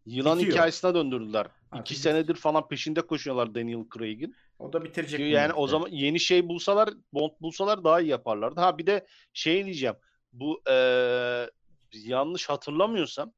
yılan 0.05 0.37
Bitiyor. 0.37 0.53
hikayesine 0.53 0.93
döndürdüler. 0.93 1.47
Artık 1.71 1.91
İki 1.91 2.01
senedir 2.01 2.35
falan 2.35 2.67
peşinde 2.67 3.01
koşuyorlar 3.01 3.55
Daniel 3.55 3.85
Craig'in. 3.97 4.35
O 4.59 4.73
da 4.73 4.83
bitirecek 4.83 5.19
bunu 5.19 5.27
Yani 5.27 5.53
o 5.53 5.67
zaman 5.67 5.89
yeni 5.91 6.19
şey 6.19 6.47
bulsalar, 6.47 6.89
Bond 7.13 7.31
bulsalar 7.41 7.83
daha 7.83 8.01
iyi 8.01 8.09
yaparlardı. 8.09 8.61
Ha 8.61 8.77
bir 8.77 8.87
de 8.87 9.07
şey 9.33 9.65
diyeceğim. 9.65 9.95
Bu 10.33 10.61
eee, 10.67 11.49
yanlış 11.93 12.49
hatırlamıyorsam 12.49 13.33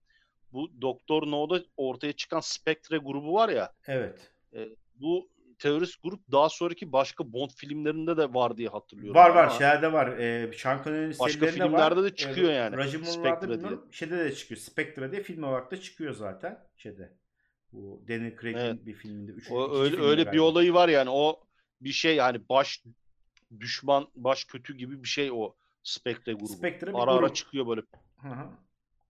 bu 0.54 0.82
Doktor 0.82 1.32
No'da 1.32 1.64
ortaya 1.78 2.14
çıkan 2.14 2.40
Spectre 2.40 2.98
grubu 2.98 3.34
var 3.34 3.50
ya. 3.50 3.74
Evet. 3.88 4.32
Bu 4.96 5.30
terörist 5.60 6.04
grup 6.04 6.32
daha 6.32 6.50
sonraki 6.50 6.92
başka 6.92 7.34
Bond 7.34 7.50
filmlerinde 7.58 8.18
de 8.18 8.34
var 8.34 8.58
diye 8.58 8.70
hatırlıyorum. 8.70 9.16
Var 9.16 9.30
var 9.30 9.50
şeylerde 9.50 9.94
var. 9.94 10.08
Ee, 10.18 10.52
Connery'nin 10.64 11.16
Başka 11.20 11.46
filmlerde 11.48 11.96
var. 11.96 12.04
de 12.04 12.16
çıkıyor 12.16 12.52
yani. 12.52 12.78
Rajimurlar'da 12.78 13.12
Spectre 13.36 13.50
bilmiyorum. 13.50 13.88
Şeyde 13.92 14.18
de 14.18 14.36
çıkıyor. 14.36 14.60
Spectre 14.60 15.12
diye 15.12 15.24
film 15.24 15.44
olarak 15.44 15.72
da 15.72 15.82
çıkıyor 15.82 16.14
zaten. 16.14 16.60
Şeyde. 16.78 17.14
Bu 17.72 18.02
Daniel 18.08 18.38
Craig'in 18.42 18.58
Evet. 18.60 18.86
bir 18.86 18.94
filminde. 18.94 19.32
Üç, 19.32 19.52
O 19.52 19.76
öyle 19.80 19.90
filminde 19.92 20.08
öyle 20.10 20.22
bir 20.22 20.26
galiba. 20.26 20.44
olayı 20.44 20.74
var 20.74 20.90
yani. 20.90 21.10
O 21.10 21.44
bir 21.82 21.92
şey 21.92 22.16
yani 22.16 22.42
baş 22.50 22.84
düşman, 23.60 24.08
baş 24.16 24.46
kötü 24.46 24.78
gibi 24.78 25.04
bir 25.04 25.08
şey 25.08 25.32
o 25.34 25.56
Spectre 25.84 26.34
grubu. 26.34 26.48
Spectre 26.48 26.88
bir 26.88 27.00
ara 27.00 27.12
ara 27.12 27.20
grup. 27.26 27.36
çıkıyor 27.36 27.68
böyle 27.68 27.82
Hı 28.22 28.28
hı. 28.28 28.48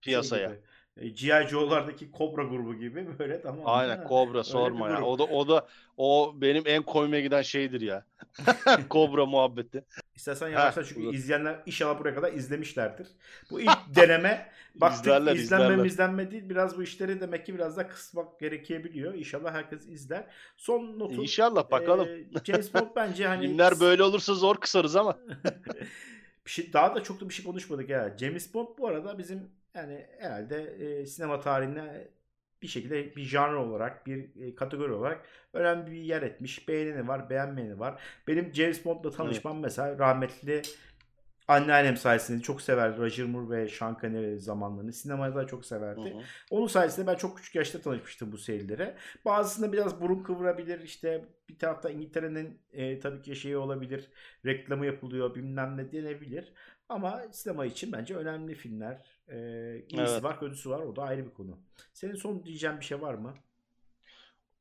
piyasaya. 0.02 0.50
Şey 0.50 0.58
gibi. 0.58 0.68
E, 1.00 1.08
G.I. 1.10 1.48
Joe'lardaki 1.48 2.12
Kobra 2.12 2.44
grubu 2.44 2.76
gibi 2.76 3.08
böyle 3.20 3.42
tamam. 3.42 3.62
Aynen 3.66 4.04
bir 4.34 4.44
sorma 4.44 4.90
ya. 4.90 5.02
O 5.04 5.20
da 5.20 5.24
o 5.24 5.48
da 5.48 5.68
o 5.98 6.34
benim 6.36 6.64
en 6.66 6.84
koyma 6.84 7.20
giden 7.20 7.42
şeydir 7.42 7.82
ya. 7.82 8.06
Kobra 8.90 9.26
muhabbeti. 9.26 9.86
İstersen 10.16 10.48
yavaşla 10.48 10.84
çünkü 10.84 11.08
da- 11.08 11.12
izleyenler 11.12 11.60
inşallah 11.66 12.00
buraya 12.00 12.16
kadar 12.16 12.34
izlemişlerdir. 12.34 13.08
Bu 13.52 13.62
ilk 13.62 13.70
deneme 13.96 14.50
baktık 14.76 15.02
İzlerler, 15.06 15.36
izlenme 15.36 15.66
izlerler. 15.66 15.86
izlenme 15.86 16.32
değil 16.32 16.50
biraz 16.50 16.78
bu 16.78 16.84
işleri 16.84 17.22
demek 17.22 17.46
ki 17.46 17.54
biraz 17.56 17.78
da 17.78 17.88
kısmak 17.88 18.40
gerekebiliyor. 18.40 19.14
İnşallah 19.14 19.54
herkes 19.54 19.88
izler. 19.88 20.24
Son 20.58 21.00
notu 21.00 21.22
İnşallah 21.22 21.72
bakalım. 21.72 22.08
e, 22.08 22.46
James 22.46 22.74
Bond 22.74 22.88
bence 22.96 23.28
hani 23.28 23.48
Filmler 23.48 23.80
böyle 23.80 24.04
olursa 24.04 24.34
zor 24.34 24.56
kısarız 24.56 24.96
ama. 24.96 25.18
bir 26.46 26.52
şey 26.52 26.74
daha 26.74 26.96
da 26.96 27.04
çok 27.04 27.22
da 27.22 27.30
bir 27.30 27.34
şey 27.34 27.46
konuşmadık 27.46 27.90
ya. 27.90 28.18
James 28.20 28.54
Bond 28.54 28.68
bu 28.78 28.88
arada 28.88 29.18
bizim 29.18 29.59
yani 29.74 30.08
herhalde 30.20 30.64
e, 30.64 31.06
sinema 31.06 31.40
tarihine 31.40 32.08
bir 32.62 32.68
şekilde 32.68 33.16
bir 33.16 33.24
janr 33.24 33.54
olarak, 33.54 34.08
bir 34.08 34.42
e, 34.42 34.56
kategori 34.56 34.94
olarak 34.94 35.26
önemli 35.54 35.92
bir 35.92 35.98
yer 35.98 36.22
etmiş. 36.22 36.68
Beğeneni 36.68 37.08
var, 37.08 37.30
beğenmeyeni 37.30 37.80
var. 37.80 38.02
Benim 38.28 38.54
James 38.54 38.86
Bond'la 38.86 39.12
tanışmam 39.12 39.60
mesela 39.60 40.00
rahmetli 40.00 40.62
anneannem 41.48 41.98
sayesinde 41.98 42.44
çok 42.44 42.62
severdi. 42.62 42.98
Roger 43.02 43.26
Moore 43.26 43.50
ve 43.50 43.70
Sean 43.70 43.98
Connery 44.02 44.40
zamanlarını. 44.40 44.94
Sinemada 44.94 45.36
da 45.36 45.48
çok 45.48 45.64
Hı 45.64 45.68
severdi. 45.68 46.14
hı. 46.14 46.24
Onun 46.52 46.68
sayesinde 46.68 47.08
ben 47.08 47.16
çok 47.16 47.38
küçük 47.38 47.56
yaşta 47.56 47.82
tanışmıştım 47.82 48.32
bu 48.32 48.38
serilere. 48.38 48.98
Bazısında 49.26 49.74
biraz 49.74 50.02
burun 50.02 50.24
kıvırabilir. 50.24 50.80
İşte 50.82 51.26
bir 51.50 51.60
tarafta 51.60 51.90
İngiltere'nin 51.90 52.62
e, 52.72 53.00
tabii 53.00 53.22
ki 53.22 53.36
şeyi 53.36 53.58
olabilir. 53.58 54.12
Reklamı 54.46 54.86
yapılıyor 54.86 55.36
bilmem 55.36 55.78
ne 55.78 55.92
denebilir. 55.92 56.54
Ama 56.90 57.22
sinema 57.32 57.66
için 57.66 57.92
bence 57.92 58.16
önemli 58.16 58.56
filmler. 58.56 59.02
E, 59.30 59.36
iyisi 59.90 60.12
Evet. 60.14 60.24
var 60.24 60.40
kötüsü 60.40 60.70
var. 60.70 60.80
O 60.80 60.96
da 60.96 61.04
ayrı 61.04 61.26
bir 61.26 61.34
konu. 61.34 61.60
Senin 61.94 62.16
son 62.16 62.44
diyeceğin 62.44 62.80
bir 62.80 62.86
şey 62.86 63.02
var 63.02 63.14
mı? 63.14 63.34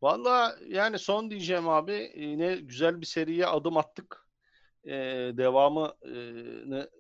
Valla 0.03 0.57
yani 0.69 0.99
son 0.99 1.31
diyeceğim 1.31 1.69
abi 1.69 2.13
yine 2.17 2.57
güzel 2.57 3.01
bir 3.01 3.07
seriye 3.07 3.47
adım 3.47 3.77
attık. 3.77 4.27
Ee, 4.85 4.93
devamını 5.37 6.91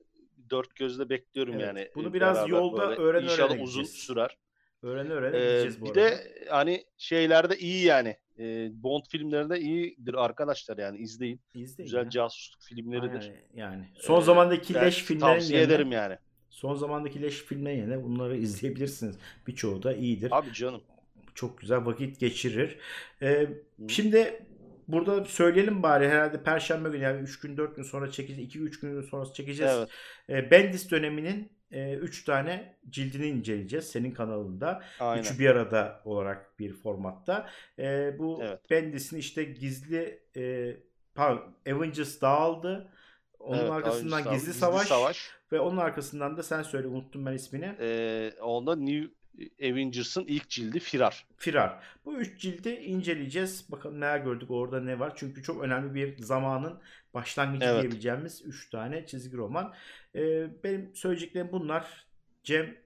dört 0.50 0.76
gözle 0.76 1.08
bekliyorum 1.08 1.54
Evet, 1.54 1.62
yani. 1.66 1.88
bunu 1.94 2.08
e, 2.08 2.12
biraz 2.12 2.48
yolda 2.48 2.88
böyle. 2.88 3.00
öğrene 3.00 3.24
İnşallah 3.24 3.50
uzun 3.50 3.58
gideceğiz. 3.82 3.90
sürer. 3.90 4.36
Öğrene 4.82 5.12
öğrene 5.12 5.36
Ee, 5.36 5.40
gideceğiz 5.40 5.80
bu 5.80 5.84
bir 5.84 5.90
arada. 5.90 6.00
de 6.00 6.44
hani 6.50 6.84
şeylerde 6.98 7.58
iyi 7.58 7.84
yani. 7.84 8.16
Ee, 8.38 8.68
Bond 8.82 9.02
filmlerinde 9.10 9.60
iyidir 9.60 10.14
arkadaşlar 10.14 10.78
yani 10.78 10.98
izleyin. 10.98 11.40
İzleyin 11.54 11.86
Güzel 11.86 12.04
ya. 12.04 12.10
casusluk 12.10 12.62
filmleridir. 12.62 13.20
Aynen, 13.22 13.42
yani. 13.54 13.88
Son 13.94 14.20
Ee, 14.20 14.24
zamandaki 14.24 14.74
leş 14.74 15.02
filmlerin 15.02 15.34
tavsiye 15.34 15.58
yerine, 15.60 15.74
ederim 15.74 15.92
yani. 15.92 16.18
Son 16.50 16.74
zamandaki 16.74 17.22
leş 17.22 17.42
filmlerin 17.42 17.76
yerine 17.76 18.02
bunları 18.04 18.36
izleyebilirsiniz. 18.46 19.16
Birçoğu 19.46 19.82
da 19.82 19.92
iyidir. 19.94 20.38
Abi 20.38 20.52
canım. 20.52 20.80
Çok 21.34 21.58
güzel 21.58 21.86
vakit 21.86 22.20
geçirir. 22.20 22.78
Ee, 23.22 23.48
şimdi 23.88 24.42
burada 24.88 25.24
söyleyelim 25.24 25.82
bari 25.82 26.08
herhalde 26.08 26.42
Perşembe 26.42 26.88
günü 26.88 27.02
yani 27.02 27.20
3 27.20 27.40
gün 27.40 27.56
4 27.56 27.76
gün 27.76 27.82
sonra 27.82 28.10
çekeceğiz. 28.10 28.54
2-3 28.54 28.80
gün 28.80 29.02
sonra 29.02 29.32
çekeceğiz. 29.32 29.72
Evet. 29.76 29.88
Ee, 30.30 30.50
Bendis 30.50 30.90
döneminin 30.90 31.52
3 32.00 32.24
tane 32.24 32.76
cildini 32.90 33.26
inceleyeceğiz 33.26 33.90
senin 33.90 34.10
kanalında. 34.10 34.82
Aynen. 35.00 35.22
Üçü 35.22 35.38
bir 35.38 35.46
arada 35.50 36.00
olarak 36.04 36.58
bir 36.58 36.72
formatta. 36.72 37.48
Ee, 37.78 38.18
bu 38.18 38.40
Evet. 38.42 38.70
Bendis'in 38.70 39.16
işte 39.16 39.44
gizli 39.44 40.20
e, 40.36 40.76
pardon, 41.14 41.54
Avengers 41.66 42.20
dağıldı. 42.20 42.92
Onun 43.48 43.58
Evet, 43.58 43.70
arkasından 43.72 44.22
Gizli, 44.22 44.34
Gizli 44.34 44.52
Savaş, 44.54 44.88
Savaş. 44.88 45.30
ve 45.52 45.60
onun 45.60 45.76
arkasından 45.76 46.36
da 46.36 46.42
sen 46.42 46.62
söyle 46.62 46.86
unuttum 46.86 47.26
ben 47.26 47.32
ismini. 47.32 47.76
Ee, 47.80 48.32
onda 48.40 48.76
New 48.76 49.10
Avengers'ın 49.70 50.24
ilk 50.26 50.48
cildi 50.48 50.80
Firar. 50.80 51.26
Firar. 51.36 51.82
Bu 52.04 52.16
üç 52.16 52.40
cildi 52.40 52.68
inceleyeceğiz. 52.68 53.72
Bakalım 53.72 53.96
neler 54.00 54.18
gördük 54.18 54.50
orada 54.50 54.80
ne 54.80 54.98
var. 54.98 55.12
Çünkü 55.16 55.42
çok 55.42 55.62
önemli 55.62 55.94
bir 55.94 56.18
zamanın 56.22 56.78
başlangıcı 57.14 57.64
Evet. 57.66 57.82
diyebileceğimiz 57.82 58.42
üç 58.44 58.70
tane 58.70 59.06
çizgi 59.06 59.36
roman. 59.36 59.74
Ee, 60.14 60.48
benim 60.64 60.90
söyleyeceklerim 60.94 61.48
bunlar. 61.52 62.06
Cem 62.44 62.76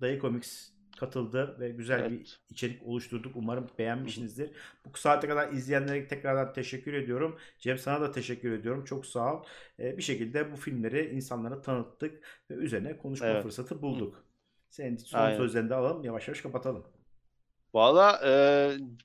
Dayı 0.00 0.20
Comics 0.20 0.68
katıldı 1.00 1.56
ve 1.60 1.68
güzel 1.68 2.00
Evet. 2.00 2.10
bir 2.10 2.40
içerik 2.50 2.86
oluşturduk. 2.86 3.32
Umarım 3.36 3.66
beğenmişsinizdir. 3.78 4.50
Bu 4.84 4.98
saate 4.98 5.28
kadar 5.28 5.52
izleyenlere 5.52 6.08
tekrardan 6.08 6.52
teşekkür 6.52 6.94
ediyorum. 6.94 7.38
Cem 7.58 7.78
sana 7.78 8.00
da 8.00 8.12
teşekkür 8.12 8.52
ediyorum. 8.52 8.84
Çok 8.84 9.06
sağ 9.06 9.34
ol. 9.34 9.44
Ee, 9.78 9.98
bir 9.98 10.02
şekilde 10.02 10.52
bu 10.52 10.56
filmleri 10.56 11.10
insanlara 11.14 11.62
tanıttık 11.62 12.24
ve 12.50 12.54
üzerine 12.54 12.98
konuşma 12.98 13.26
Evet. 13.26 13.42
fırsatı 13.42 13.82
bulduk. 13.82 14.24
Senin 14.70 14.96
son 14.96 15.18
Aynen. 15.18 15.36
sözlerini 15.36 15.70
de 15.70 15.74
alalım. 15.74 16.04
Yavaş 16.04 16.28
yavaş 16.28 16.40
kapatalım. 16.40 16.84
Valla 17.74 18.20
e, 18.24 18.32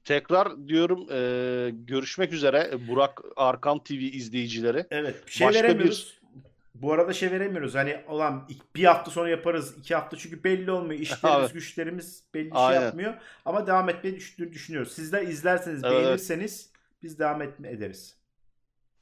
tekrar 0.03 0.67
diyorum 0.67 1.07
e, 1.11 1.69
görüşmek 1.73 2.33
üzere 2.33 2.71
Burak 2.87 3.21
Arkan 3.35 3.83
TV 3.83 3.93
izleyicileri. 3.93 4.85
Evet. 4.91 5.27
Bir 5.27 5.31
şey 5.31 5.47
Başka 5.47 5.63
veremiyoruz. 5.63 6.19
Bu 6.81 6.93
arada 6.93 7.13
şey 7.13 7.31
veremiyoruz. 7.31 7.75
Hani 7.75 8.03
olan 8.07 8.49
bir 8.75 8.83
hafta 8.85 9.11
sonra 9.11 9.29
yaparız. 9.29 9.77
iki 9.77 9.95
hafta 9.95 10.17
çünkü 10.17 10.43
belli 10.43 10.71
olmuyor. 10.71 10.99
İşlerimiz, 10.99 11.53
güçlerimiz 11.53 12.23
belli 12.33 12.49
Aynen. 12.53 12.77
şey 12.77 12.85
yapmıyor. 12.85 13.13
Ama 13.45 13.67
devam 13.67 13.89
etmeyi 13.89 14.15
düşün- 14.15 14.51
düşünüyoruz. 14.53 14.91
Sizler 14.91 15.21
izlerseniz, 15.21 15.83
Evet, 15.83 15.93
beğenirseniz 15.93 16.69
biz 17.03 17.19
devam 17.19 17.41
etme 17.41 17.69
ederiz. 17.69 18.15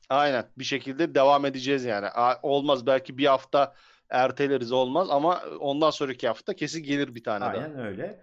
Aynen 0.10 0.46
bir 0.58 0.64
şekilde 0.64 1.16
devam 1.16 1.46
edeceğiz 1.46 1.86
yani. 1.86 2.08
Olmaz 2.44 2.86
belki 2.88 3.18
bir 3.18 3.26
hafta 3.26 3.76
erteleriz 4.10 4.72
olmaz 4.72 5.08
ama 5.12 5.42
ondan 5.60 5.90
sonraki 5.90 6.28
hafta 6.28 6.54
kesin 6.54 6.84
gelir 6.84 7.16
bir 7.16 7.24
tane 7.24 7.42
daha. 7.46 7.52
Aynen 7.52 7.80
öyle. 7.80 8.20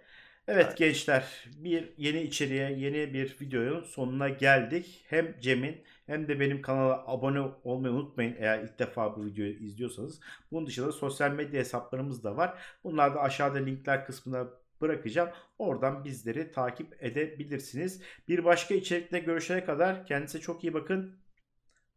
Evet 0.48 0.64
Aynen. 0.64 0.76
gençler 0.76 1.24
bir 1.46 1.92
yeni 1.96 2.22
içeriğe 2.22 2.72
yeni 2.72 3.14
bir 3.14 3.36
videonun 3.40 3.82
sonuna 3.84 4.28
geldik. 4.28 5.04
Hem 5.08 5.40
Cem'in 5.40 5.84
hem 6.10 6.28
de 6.28 6.40
benim 6.40 6.62
kanala 6.62 7.04
abone 7.06 7.40
olmayı 7.64 7.94
unutmayın 7.94 8.36
eğer 8.38 8.62
ilk 8.62 8.78
defa 8.78 9.16
bu 9.16 9.24
videoyu 9.24 9.52
izliyorsanız. 9.52 10.20
Bunun 10.50 10.66
dışında 10.66 10.92
sosyal 10.92 11.30
medya 11.30 11.60
hesaplarımız 11.60 12.24
da 12.24 12.36
var. 12.36 12.58
Bunlar 12.84 13.14
da 13.14 13.20
aşağıda 13.20 13.58
linkler 13.58 14.06
kısmına 14.06 14.46
bırakacağım. 14.80 15.30
Oradan 15.58 16.04
bizleri 16.04 16.52
takip 16.52 17.02
edebilirsiniz. 17.02 18.02
Bir 18.28 18.44
başka 18.44 18.74
içerikte 18.74 19.18
görüşene 19.18 19.64
kadar 19.64 20.06
kendinize 20.06 20.40
çok 20.40 20.64
iyi 20.64 20.74
bakın. 20.74 21.20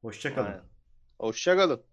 Hoşçakalın. 0.01 0.61
Hoşçakalın. 1.19 1.92